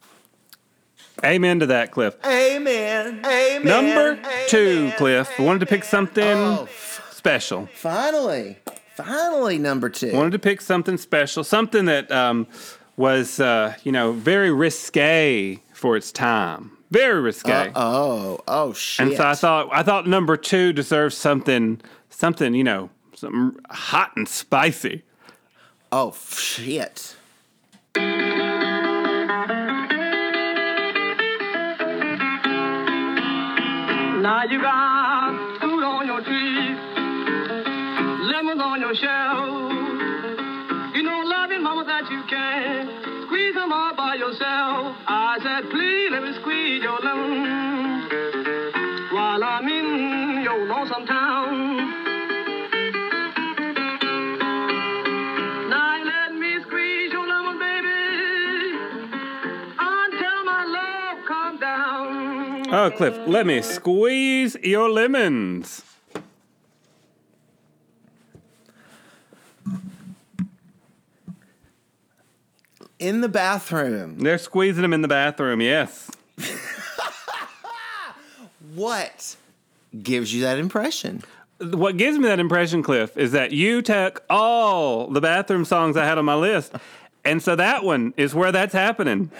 Amen 1.25 1.61
to 1.61 1.67
that, 1.67 1.91
Cliff. 1.91 2.17
Amen. 2.25 3.21
Amen. 3.25 3.65
Number 3.65 4.19
two, 4.49 4.93
Cliff. 4.97 5.31
I 5.39 5.43
wanted 5.43 5.61
to 5.61 5.67
pick 5.67 5.85
something 5.85 6.25
Oh, 6.25 6.63
f- 6.65 7.09
special. 7.13 7.69
finally. 7.75 8.59
Finally, 8.95 9.59
number 9.59 9.89
two. 9.89 10.13
wanted 10.13 10.33
to 10.33 10.39
pick 10.39 10.61
something 10.61 10.97
special, 10.97 11.45
something 11.45 11.85
that 11.85 12.11
um, 12.11 12.47
was, 12.97 13.39
uh, 13.41 13.75
you 13.85 13.93
know, 13.93 14.13
very 14.13 14.51
risque 14.51 15.61
for 15.73 15.97
its 15.97 16.11
time. 16.11 16.73
Very 16.91 17.21
risque. 17.21 17.71
oh, 17.77 18.41
oh, 18.49 18.73
shit. 18.73 19.07
and 19.09 19.17
so 19.17 19.25
I 19.27 19.35
thought, 19.35 19.69
I 19.71 19.83
thought 19.83 20.07
number 20.09 20.37
two 20.37 20.73
deserves 20.73 21.17
something, 21.17 21.81
something, 22.11 22.55
you 22.55 22.65
know, 22.65 22.91
something 23.15 23.57
hot 23.71 24.13
and 24.17 24.27
spicy. 24.29 25.03
oh, 25.93 26.13
shit. 26.35 27.15
Now 34.29 34.45
you 34.45 34.61
got 34.61 35.59
fruit 35.59 35.83
on 35.83 36.07
your 36.07 36.21
tree, 36.21 36.77
lemons 38.29 38.61
on 38.61 38.79
your 38.79 38.95
shelf. 38.95 39.73
You 40.95 41.03
know, 41.03 41.23
loving 41.25 41.63
mama 41.63 41.83
that 41.87 42.11
you 42.11 42.23
can 42.29 43.25
squeeze 43.25 43.55
them 43.55 43.73
all 43.73 43.95
by 43.97 44.17
yourself. 44.17 44.97
I 45.09 45.39
said, 45.41 45.71
please 45.71 46.11
let 46.13 46.23
me 46.25 46.35
squeeze 46.43 46.83
your 46.83 47.01
lemon 47.01 48.05
while 49.17 49.43
I'm 49.43 49.67
in 49.67 50.43
your 50.45 50.67
lonesome 50.67 50.98
Oh, 62.71 62.91
Cliff, 62.95 63.19
let 63.27 63.47
me 63.47 63.63
squeeze 63.63 64.55
your 64.63 64.91
lemons. 64.91 65.83
In 72.99 73.23
the 73.23 73.29
bathroom. 73.29 74.19
They're 74.19 74.39
squeezing 74.39 74.83
them 74.83 74.93
in 74.93 75.03
the 75.03 75.09
bathroom, 75.09 75.61
yes. 75.61 76.11
What 78.75 79.37
gives 80.03 80.33
you 80.33 80.43
that 80.43 80.59
impression? 80.59 81.23
What 81.59 81.97
gives 81.97 82.19
me 82.19 82.29
that 82.29 82.39
impression, 82.39 82.83
Cliff, 82.83 83.17
is 83.17 83.33
that 83.33 83.51
you 83.51 83.83
took 83.83 84.23
all 84.31 85.09
the 85.09 85.21
bathroom 85.21 85.65
songs 85.65 85.97
I 85.97 86.05
had 86.05 86.19
on 86.19 86.25
my 86.25 86.37
list. 86.37 86.75
And 87.25 87.43
so 87.43 87.57
that 87.57 87.83
one 87.83 88.15
is 88.17 88.35
where 88.35 88.53
that's 88.53 88.75
happening. 88.75 89.33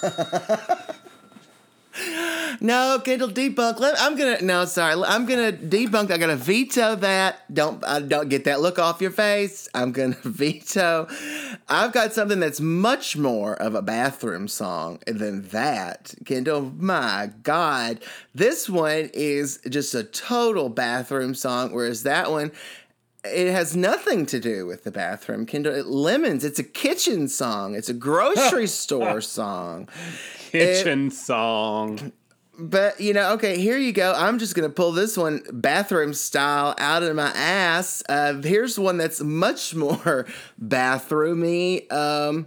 No, 2.60 3.00
Kendall, 3.04 3.28
debunk. 3.28 3.78
Let, 3.78 4.00
I'm 4.00 4.16
gonna. 4.16 4.40
No, 4.42 4.64
sorry. 4.64 4.94
I'm 5.06 5.26
gonna 5.26 5.52
debunk. 5.52 6.10
I 6.10 6.18
gotta 6.18 6.36
veto 6.36 6.94
that. 6.96 7.52
Don't. 7.52 7.84
I 7.84 8.00
don't 8.00 8.28
get 8.28 8.44
that 8.44 8.60
look 8.60 8.78
off 8.78 9.00
your 9.00 9.10
face. 9.10 9.68
I'm 9.74 9.92
gonna 9.92 10.16
veto. 10.24 11.08
I've 11.68 11.92
got 11.92 12.12
something 12.12 12.40
that's 12.40 12.60
much 12.60 13.16
more 13.16 13.54
of 13.54 13.74
a 13.74 13.82
bathroom 13.82 14.48
song 14.48 15.00
than 15.06 15.48
that. 15.48 16.14
Kendall, 16.24 16.72
my 16.78 17.30
God, 17.42 18.00
this 18.34 18.68
one 18.68 19.10
is 19.12 19.58
just 19.68 19.94
a 19.94 20.04
total 20.04 20.68
bathroom 20.68 21.34
song, 21.34 21.72
whereas 21.72 22.02
that 22.04 22.30
one. 22.30 22.52
It 23.26 23.50
has 23.52 23.74
nothing 23.74 24.26
to 24.26 24.38
do 24.38 24.66
with 24.66 24.84
the 24.84 24.90
bathroom, 24.90 25.46
Kendall. 25.46 25.74
It, 25.74 25.86
lemons. 25.86 26.44
It's 26.44 26.58
a 26.58 26.62
kitchen 26.62 27.26
song. 27.28 27.74
It's 27.74 27.88
a 27.88 27.94
grocery 27.94 28.66
store 28.82 29.22
song. 29.22 29.88
Kitchen 30.50 31.10
song. 31.10 32.12
But 32.56 33.00
you 33.00 33.12
know, 33.12 33.32
okay, 33.32 33.58
here 33.58 33.76
you 33.76 33.92
go. 33.92 34.12
I'm 34.16 34.38
just 34.38 34.54
gonna 34.54 34.68
pull 34.68 34.92
this 34.92 35.16
one 35.16 35.42
bathroom 35.52 36.14
style 36.14 36.74
out 36.78 37.02
of 37.02 37.14
my 37.16 37.30
ass. 37.30 38.02
Uh, 38.08 38.34
here's 38.34 38.78
one 38.78 38.96
that's 38.96 39.20
much 39.20 39.74
more 39.74 40.26
bathroomy. 40.62 41.90
Um, 41.92 42.46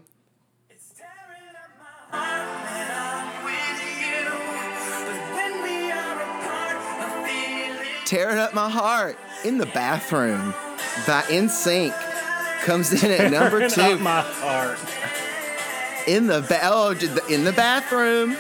tearing 8.05 8.38
up 8.38 8.53
my 8.53 8.70
heart 8.70 9.18
in 9.43 9.58
the 9.58 9.66
bathroom 9.68 10.51
by 11.05 11.22
NSYNC 11.24 11.93
comes 12.62 13.03
in 13.03 13.12
at 13.12 13.32
number 13.32 13.70
two 13.70 13.82
up 13.82 13.99
my 13.99 14.22
heart. 14.22 14.80
in 16.08 16.28
the 16.28 16.41
ba- 16.41 16.60
oh 16.64 16.91
in 17.30 17.43
the 17.43 17.51
bathroom. 17.53 18.38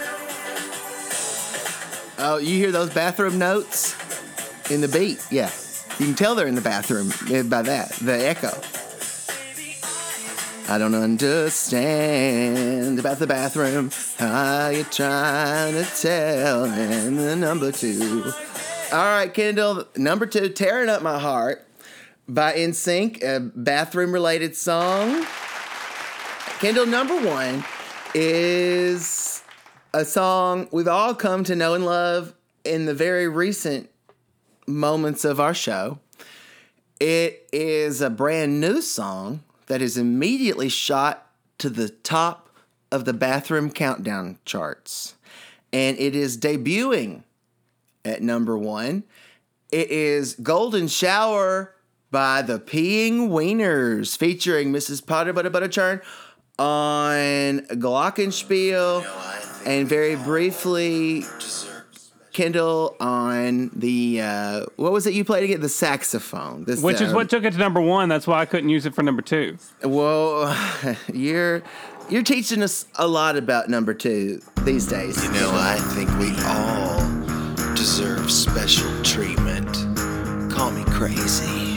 Oh, 2.19 2.37
you 2.37 2.57
hear 2.57 2.71
those 2.71 2.91
bathroom 2.91 3.37
notes 3.37 3.95
in 4.71 4.81
the 4.81 4.87
beat? 4.87 5.23
Yeah, 5.29 5.51
you 5.99 6.07
can 6.07 6.15
tell 6.15 6.33
they're 6.33 6.47
in 6.47 6.55
the 6.55 6.61
bathroom 6.61 7.13
eh, 7.31 7.43
by 7.43 7.61
that 7.61 7.91
the 7.93 8.27
echo. 8.27 8.49
I 10.69 10.77
don't 10.77 10.95
understand 10.95 12.99
about 12.99 13.19
the 13.19 13.27
bathroom. 13.27 13.91
How 14.17 14.69
you 14.69 14.83
trying 14.83 15.73
to 15.73 15.85
tell? 16.01 16.65
And 16.65 17.19
the 17.19 17.35
number 17.35 17.71
two. 17.71 18.23
All 18.91 18.97
right, 18.97 19.33
Kendall, 19.33 19.85
number 19.95 20.25
two, 20.25 20.49
tearing 20.49 20.89
up 20.89 21.01
my 21.01 21.19
heart 21.19 21.65
by 22.27 22.53
NSYNC, 22.53 23.23
a 23.23 23.39
bathroom 23.39 24.11
related 24.11 24.55
song. 24.55 25.25
Kendall, 26.59 26.85
number 26.85 27.15
one 27.25 27.63
is 28.13 29.05
a 29.97 30.05
song 30.05 30.67
we've 30.71 30.87
all 30.87 31.15
come 31.15 31.43
to 31.43 31.55
know 31.55 31.73
and 31.73 31.83
love 31.83 32.35
in 32.63 32.85
the 32.85 32.93
very 32.93 33.27
recent 33.27 33.89
moments 34.67 35.25
of 35.25 35.39
our 35.39 35.55
show. 35.55 35.97
It 36.99 37.49
is 37.51 37.99
a 37.99 38.11
brand 38.11 38.61
new 38.61 38.79
song 38.81 39.43
that 39.65 39.81
is 39.81 39.97
immediately 39.97 40.69
shot 40.69 41.31
to 41.57 41.71
the 41.71 41.89
top 41.89 42.51
of 42.91 43.05
the 43.05 43.13
bathroom 43.13 43.71
countdown 43.71 44.37
charts. 44.45 45.15
And 45.73 45.97
it 45.97 46.15
is 46.15 46.37
debuting 46.37 47.23
at 48.05 48.21
number 48.21 48.55
one. 48.55 49.03
It 49.71 49.89
is 49.89 50.35
Golden 50.35 50.87
Shower 50.87 51.73
by 52.11 52.43
the 52.43 52.59
Peeing 52.59 53.29
Wieners, 53.29 54.15
featuring 54.15 54.71
Mrs. 54.71 55.03
Potter 55.03 55.33
Butter 55.33 55.49
Butter 55.49 55.67
Churn 55.67 56.01
on 56.59 57.61
Glockenspiel 57.71 59.46
and 59.65 59.87
very 59.87 60.15
briefly 60.15 61.23
Kendall 62.37 62.95
on 62.99 63.71
the 63.73 64.21
uh, 64.21 64.65
what 64.75 64.91
was 64.91 65.07
it 65.07 65.15
you 65.15 65.25
played 65.25 65.43
again? 65.43 65.59
The 65.59 65.69
saxophone. 65.69 66.65
This, 66.65 66.83
Which 66.83 67.01
is 67.01 67.11
uh, 67.11 67.15
what 67.15 67.31
took 67.31 67.43
it 67.43 67.53
to 67.53 67.57
number 67.57 67.81
one. 67.81 68.09
That's 68.09 68.27
why 68.27 68.39
I 68.39 68.45
couldn't 68.45 68.69
use 68.69 68.85
it 68.85 68.93
for 68.93 69.01
number 69.01 69.23
two. 69.23 69.57
Well, 69.83 70.55
you're 71.13 71.63
you're 72.09 72.21
teaching 72.21 72.61
us 72.61 72.85
a 72.95 73.07
lot 73.07 73.37
about 73.37 73.69
number 73.69 73.95
two 73.95 74.39
these 74.63 74.85
days. 74.85 75.23
You 75.23 75.31
know, 75.31 75.49
I 75.51 75.77
think 75.95 76.11
we 76.19 76.31
all 76.45 76.99
deserve 77.73 78.31
special 78.31 78.91
treatment. 79.01 79.73
Call 80.51 80.69
me 80.69 80.83
crazy. 80.91 81.73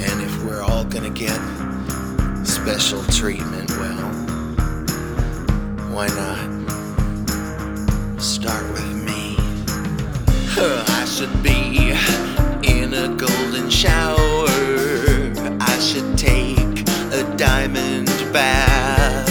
And 0.00 0.22
if 0.22 0.44
we're 0.44 0.62
all 0.62 0.84
gonna 0.84 1.10
get 1.10 1.38
special 2.46 3.04
treatment, 3.04 3.67
well, 3.67 3.67
why 5.98 6.06
not 6.06 6.38
start 8.22 8.62
with 8.72 8.94
me? 9.04 9.34
I 10.96 11.04
should 11.04 11.42
be 11.42 11.90
in 12.62 12.94
a 12.94 13.08
golden 13.16 13.68
shower. 13.68 14.46
I 15.60 15.76
should 15.80 16.16
take 16.16 16.88
a 17.12 17.24
diamond 17.36 18.06
bath. 18.32 19.28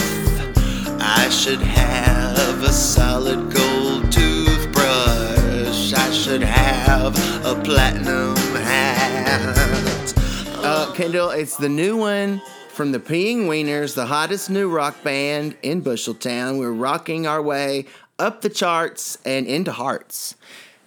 I 1.00 1.30
should 1.30 1.62
have 1.62 2.62
a 2.62 2.74
solid 2.74 3.50
gold 3.50 4.12
toothbrush. 4.12 5.94
I 5.94 6.12
should 6.12 6.42
have 6.42 7.16
a 7.46 7.56
platinum 7.64 8.36
hat. 8.68 10.14
Uh, 10.58 10.92
Kendall, 10.94 11.30
it's 11.30 11.56
the 11.56 11.70
new 11.70 11.96
one 11.96 12.42
from 12.78 12.92
the 12.92 13.00
Peeing 13.00 13.48
Wieners, 13.48 13.96
the 13.96 14.06
hottest 14.06 14.52
new 14.52 14.70
rock 14.70 15.02
band 15.04 15.58
in 15.64 15.82
Busheltown. 15.82 16.60
We're 16.60 16.72
rocking 16.72 17.26
our 17.26 17.42
way 17.42 17.88
up 18.20 18.42
the 18.42 18.50
charts 18.50 19.18
and 19.26 19.48
into 19.48 19.72
hearts. 19.72 20.36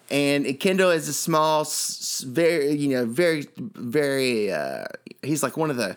And 0.08 0.58
Kendall 0.60 0.90
is 0.90 1.08
a 1.08 1.12
small, 1.12 1.66
very, 2.26 2.74
you 2.74 2.90
know, 2.90 3.06
very, 3.06 3.46
very. 3.58 4.52
Uh, 4.52 4.84
he's 5.22 5.42
like 5.42 5.56
one 5.56 5.68
of 5.68 5.76
the. 5.76 5.96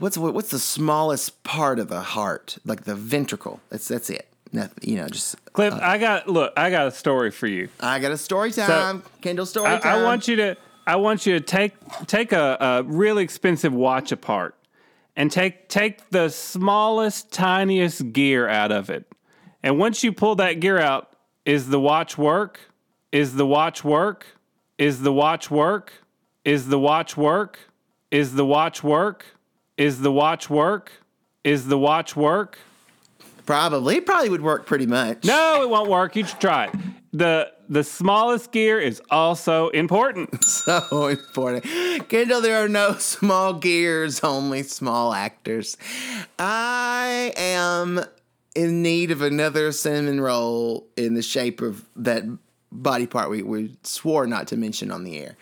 What's 0.00 0.18
what's 0.18 0.50
the 0.50 0.58
smallest 0.58 1.42
part 1.44 1.78
of 1.78 1.88
the 1.88 2.02
heart? 2.02 2.58
Like 2.66 2.84
the 2.84 2.94
ventricle. 2.94 3.60
That's 3.70 3.88
that's 3.88 4.10
it. 4.10 4.28
Nothing, 4.52 4.90
you 4.90 4.96
know, 4.96 5.08
just. 5.08 5.42
Cliff, 5.54 5.72
I 5.72 5.96
got 5.96 6.28
look. 6.28 6.52
I 6.58 6.68
got 6.68 6.88
a 6.88 6.90
story 6.90 7.30
for 7.30 7.46
you. 7.46 7.70
I 7.80 8.00
got 8.00 8.12
a 8.12 8.18
story 8.18 8.52
time. 8.52 9.02
Kendall 9.22 9.46
story 9.46 9.66
I, 9.66 9.78
time. 9.78 10.00
I 10.00 10.04
want 10.04 10.28
you 10.28 10.36
to. 10.36 10.56
I 10.86 10.96
want 10.96 11.24
you 11.24 11.38
to 11.38 11.40
take 11.40 11.72
take 12.06 12.32
a, 12.32 12.58
a 12.60 12.82
really 12.82 13.24
expensive 13.24 13.72
watch 13.72 14.12
apart 14.12 14.54
and 15.16 15.30
take 15.30 15.68
take 15.68 16.10
the 16.10 16.28
smallest, 16.28 17.32
tiniest 17.32 18.12
gear 18.12 18.48
out 18.48 18.72
of 18.72 18.90
it. 18.90 19.10
And 19.62 19.78
once 19.78 20.04
you 20.04 20.12
pull 20.12 20.36
that 20.36 20.60
gear 20.60 20.78
out, 20.78 21.10
is 21.44 21.68
the 21.68 21.80
watch 21.80 22.18
work? 22.18 22.60
Is 23.12 23.36
the 23.36 23.46
watch 23.46 23.84
work? 23.84 24.26
Is 24.78 25.02
the 25.02 25.12
watch 25.12 25.50
work? 25.50 25.92
Is 26.44 26.68
the 26.68 26.78
watch 26.78 27.16
work? 27.16 27.58
Is 28.10 28.34
the 28.34 28.44
watch 28.44 28.82
work? 28.82 29.24
Is 29.76 30.00
the 30.02 30.12
watch 30.12 30.50
work? 30.50 30.92
Is 31.44 31.68
the 31.68 31.78
watch 31.78 32.16
work? 32.16 32.58
Probably. 33.46 33.96
It 33.96 34.06
probably 34.06 34.30
would 34.30 34.40
work 34.40 34.66
pretty 34.66 34.86
much. 34.86 35.24
No, 35.24 35.62
it 35.62 35.68
won't 35.68 35.90
work. 35.90 36.16
You 36.16 36.24
should 36.24 36.40
try 36.40 36.66
it. 36.66 36.74
The 37.12 37.52
the 37.68 37.84
smallest 37.84 38.52
gear 38.52 38.80
is 38.80 39.00
also 39.10 39.68
important. 39.70 40.44
so 40.46 41.08
important. 41.08 41.64
Kendall, 42.08 42.40
there 42.40 42.62
are 42.64 42.68
no 42.68 42.94
small 42.94 43.54
gears, 43.54 44.22
only 44.22 44.62
small 44.62 45.12
actors. 45.12 45.76
I 46.38 47.32
am 47.36 48.04
in 48.54 48.82
need 48.82 49.10
of 49.10 49.22
another 49.22 49.72
cinnamon 49.72 50.20
roll 50.20 50.86
in 50.96 51.14
the 51.14 51.22
shape 51.22 51.60
of 51.60 51.84
that 51.96 52.24
body 52.70 53.06
part 53.06 53.30
we, 53.30 53.42
we 53.42 53.76
swore 53.82 54.26
not 54.26 54.48
to 54.48 54.56
mention 54.56 54.90
on 54.90 55.04
the 55.04 55.18
air. 55.18 55.36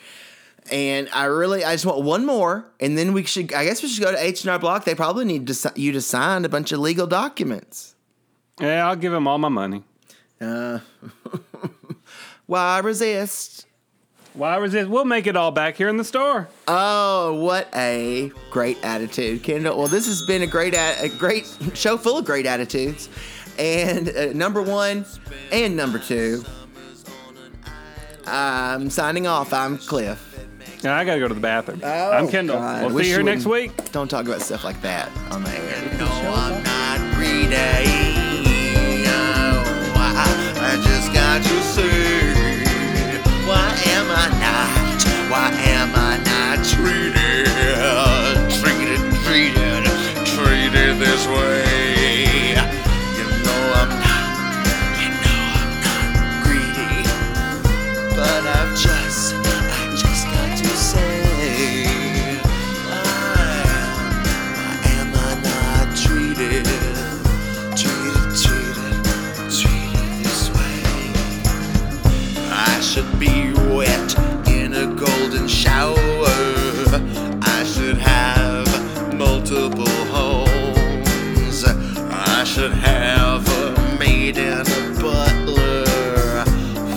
And 0.71 1.09
I 1.13 1.25
really, 1.25 1.65
I 1.65 1.73
just 1.73 1.85
want 1.85 2.03
one 2.03 2.25
more, 2.25 2.71
and 2.79 2.97
then 2.97 3.13
we 3.13 3.25
should. 3.25 3.53
I 3.53 3.65
guess 3.65 3.83
we 3.83 3.89
should 3.89 4.05
go 4.05 4.13
to 4.13 4.25
H 4.25 4.45
and 4.45 4.51
R 4.51 4.61
Block. 4.61 4.85
They 4.85 4.95
probably 4.95 5.25
need 5.25 5.49
to, 5.49 5.73
you 5.75 5.91
to 5.91 6.01
sign 6.01 6.45
a 6.45 6.49
bunch 6.49 6.71
of 6.71 6.79
legal 6.79 7.09
documents. 7.09 7.97
Yeah, 8.61 8.87
I'll 8.87 8.95
give 8.95 9.11
them 9.11 9.27
all 9.27 9.39
my 9.39 9.49
money. 9.49 9.83
Uh, 10.41 10.79
why 12.53 12.81
resist? 12.81 13.67
Why 14.35 14.57
resist? 14.57 14.91
We'll 14.91 15.07
make 15.07 15.27
it 15.27 15.37
all 15.37 15.53
back 15.53 15.75
here 15.75 15.89
in 15.89 15.97
the 15.97 16.05
store. 16.05 16.49
Oh, 16.69 17.41
what 17.43 17.67
a 17.75 18.31
great 18.51 18.77
attitude, 18.85 19.43
Kendall. 19.43 19.79
Well, 19.79 19.89
this 19.89 20.07
has 20.07 20.21
been 20.27 20.43
a 20.43 20.47
great, 20.47 20.75
a 20.75 21.11
great 21.17 21.47
show 21.73 21.97
full 21.97 22.19
of 22.19 22.27
great 22.27 22.45
attitudes, 22.45 23.09
and 23.59 24.11
uh, 24.11 24.35
number 24.35 24.61
one 24.61 25.07
and 25.51 25.75
number 25.75 25.99
two. 25.99 26.45
I'm 28.27 28.91
signing 28.91 29.27
off. 29.27 29.55
I'm 29.55 29.79
Cliff. 29.79 30.29
Now 30.85 30.95
I 30.95 31.07
gotta 31.07 31.21
go 31.21 31.29
to 31.29 31.35
the 31.35 31.41
bathroom. 31.41 31.81
I'm 31.83 32.29
Kendall. 32.29 32.57
Oh, 32.57 32.61
God. 32.61 32.85
We'll 32.85 32.95
Wish 32.97 33.07
see 33.07 33.11
you 33.13 33.17
here 33.17 33.25
next 33.25 33.47
week. 33.47 33.93
Don't 33.93 34.09
talk 34.09 34.27
about 34.27 34.43
stuff 34.43 34.63
like 34.63 34.83
that 34.83 35.11
on 35.31 35.43
the 35.43 35.51
air. 35.51 35.99
No, 35.99 36.07
I'm 36.07 36.63
not 36.63 37.15
greedy. 37.15 37.57
Oh, 39.07 39.93
I, 39.97 40.53
I 40.59 40.77
just 40.85 41.15
got 41.15 41.43
to 41.43 41.63
say, 41.63 42.32
why 43.47 43.75
am 43.87 44.07
I 44.11 44.29
not? 44.41 45.03
Why 45.31 45.51
am 45.51 45.91
I 45.95 46.19
not 46.19 46.65
treated, 46.65 47.47
treated, 48.61 49.01
treated, 49.25 49.85
treated 50.27 50.99
this 50.99 51.27
way? 51.27 51.72
Shower. 75.63 75.95
I 77.57 77.63
should 77.65 77.99
have 77.99 78.67
multiple 79.15 79.99
homes. 80.17 81.65
I 82.35 82.43
should 82.45 82.73
have 82.73 83.47
a 83.63 83.97
maid 83.97 84.39
and 84.39 84.67
a 84.69 85.01
butler 85.01 86.45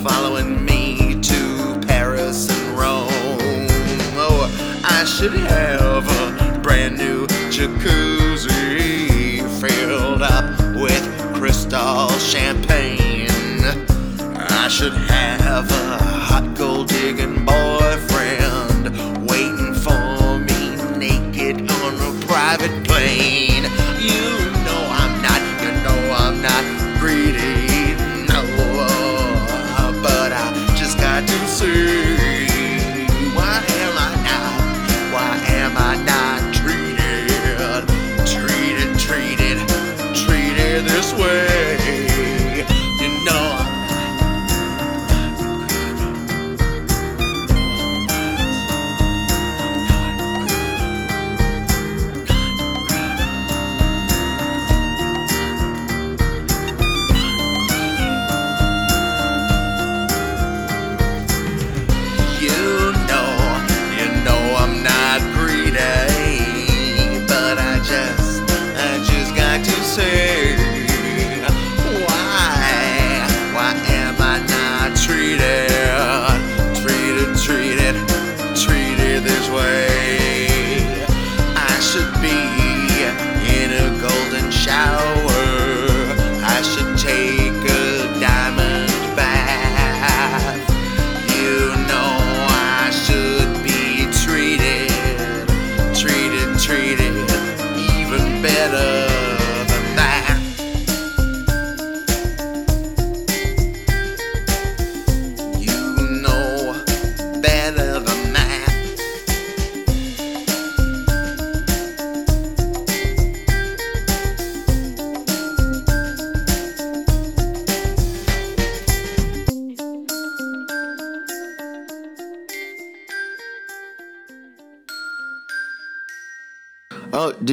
following 0.07 0.65
me 0.65 1.21
to 1.21 1.79
Paris 1.85 2.49
and 2.49 2.79
Rome. 2.79 3.67
Oh, 4.17 4.49
I 4.83 5.05
should 5.05 5.33
have 5.33 6.03
a 6.23 6.59
brand 6.61 6.97
new 6.97 7.27
jacuzzi 7.55 9.41
filled 9.61 10.23
up 10.23 10.47
with 10.75 11.03
crystal 11.35 12.09
champagne. 12.17 13.29
I 14.63 14.67
should 14.69 14.93
have 14.93 15.69
a 15.69 16.03
hot 16.29 16.55
gold 16.57 16.87
digging 16.87 17.45
boyfriend 17.45 17.74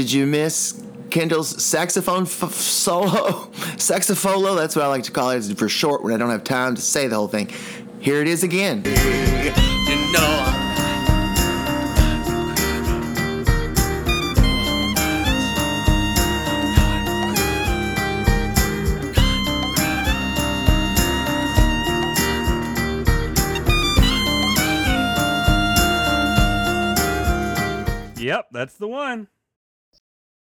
did 0.02 0.10
you 0.10 0.26
miss 0.26 0.82
Kendall's 1.10 1.62
saxophone 1.62 2.24
f- 2.24 2.52
solo? 2.54 3.52
Saxopholo, 3.76 4.56
that's 4.56 4.74
what 4.74 4.84
I 4.84 4.88
like 4.88 5.04
to 5.04 5.12
call 5.12 5.30
it 5.30 5.44
for 5.56 5.68
short 5.68 6.02
when 6.02 6.12
I 6.12 6.16
don't 6.16 6.30
have 6.30 6.42
time 6.42 6.74
to 6.74 6.82
say 6.82 7.06
the 7.06 7.14
whole 7.14 7.28
thing. 7.28 7.52
Here 8.00 8.20
it 8.20 8.26
is 8.26 8.42
again. 8.42 8.82
You 8.84 8.92
know 10.12 10.58
Yep, 28.18 28.46
that's 28.50 28.74
the 28.74 28.88
one. 28.88 29.28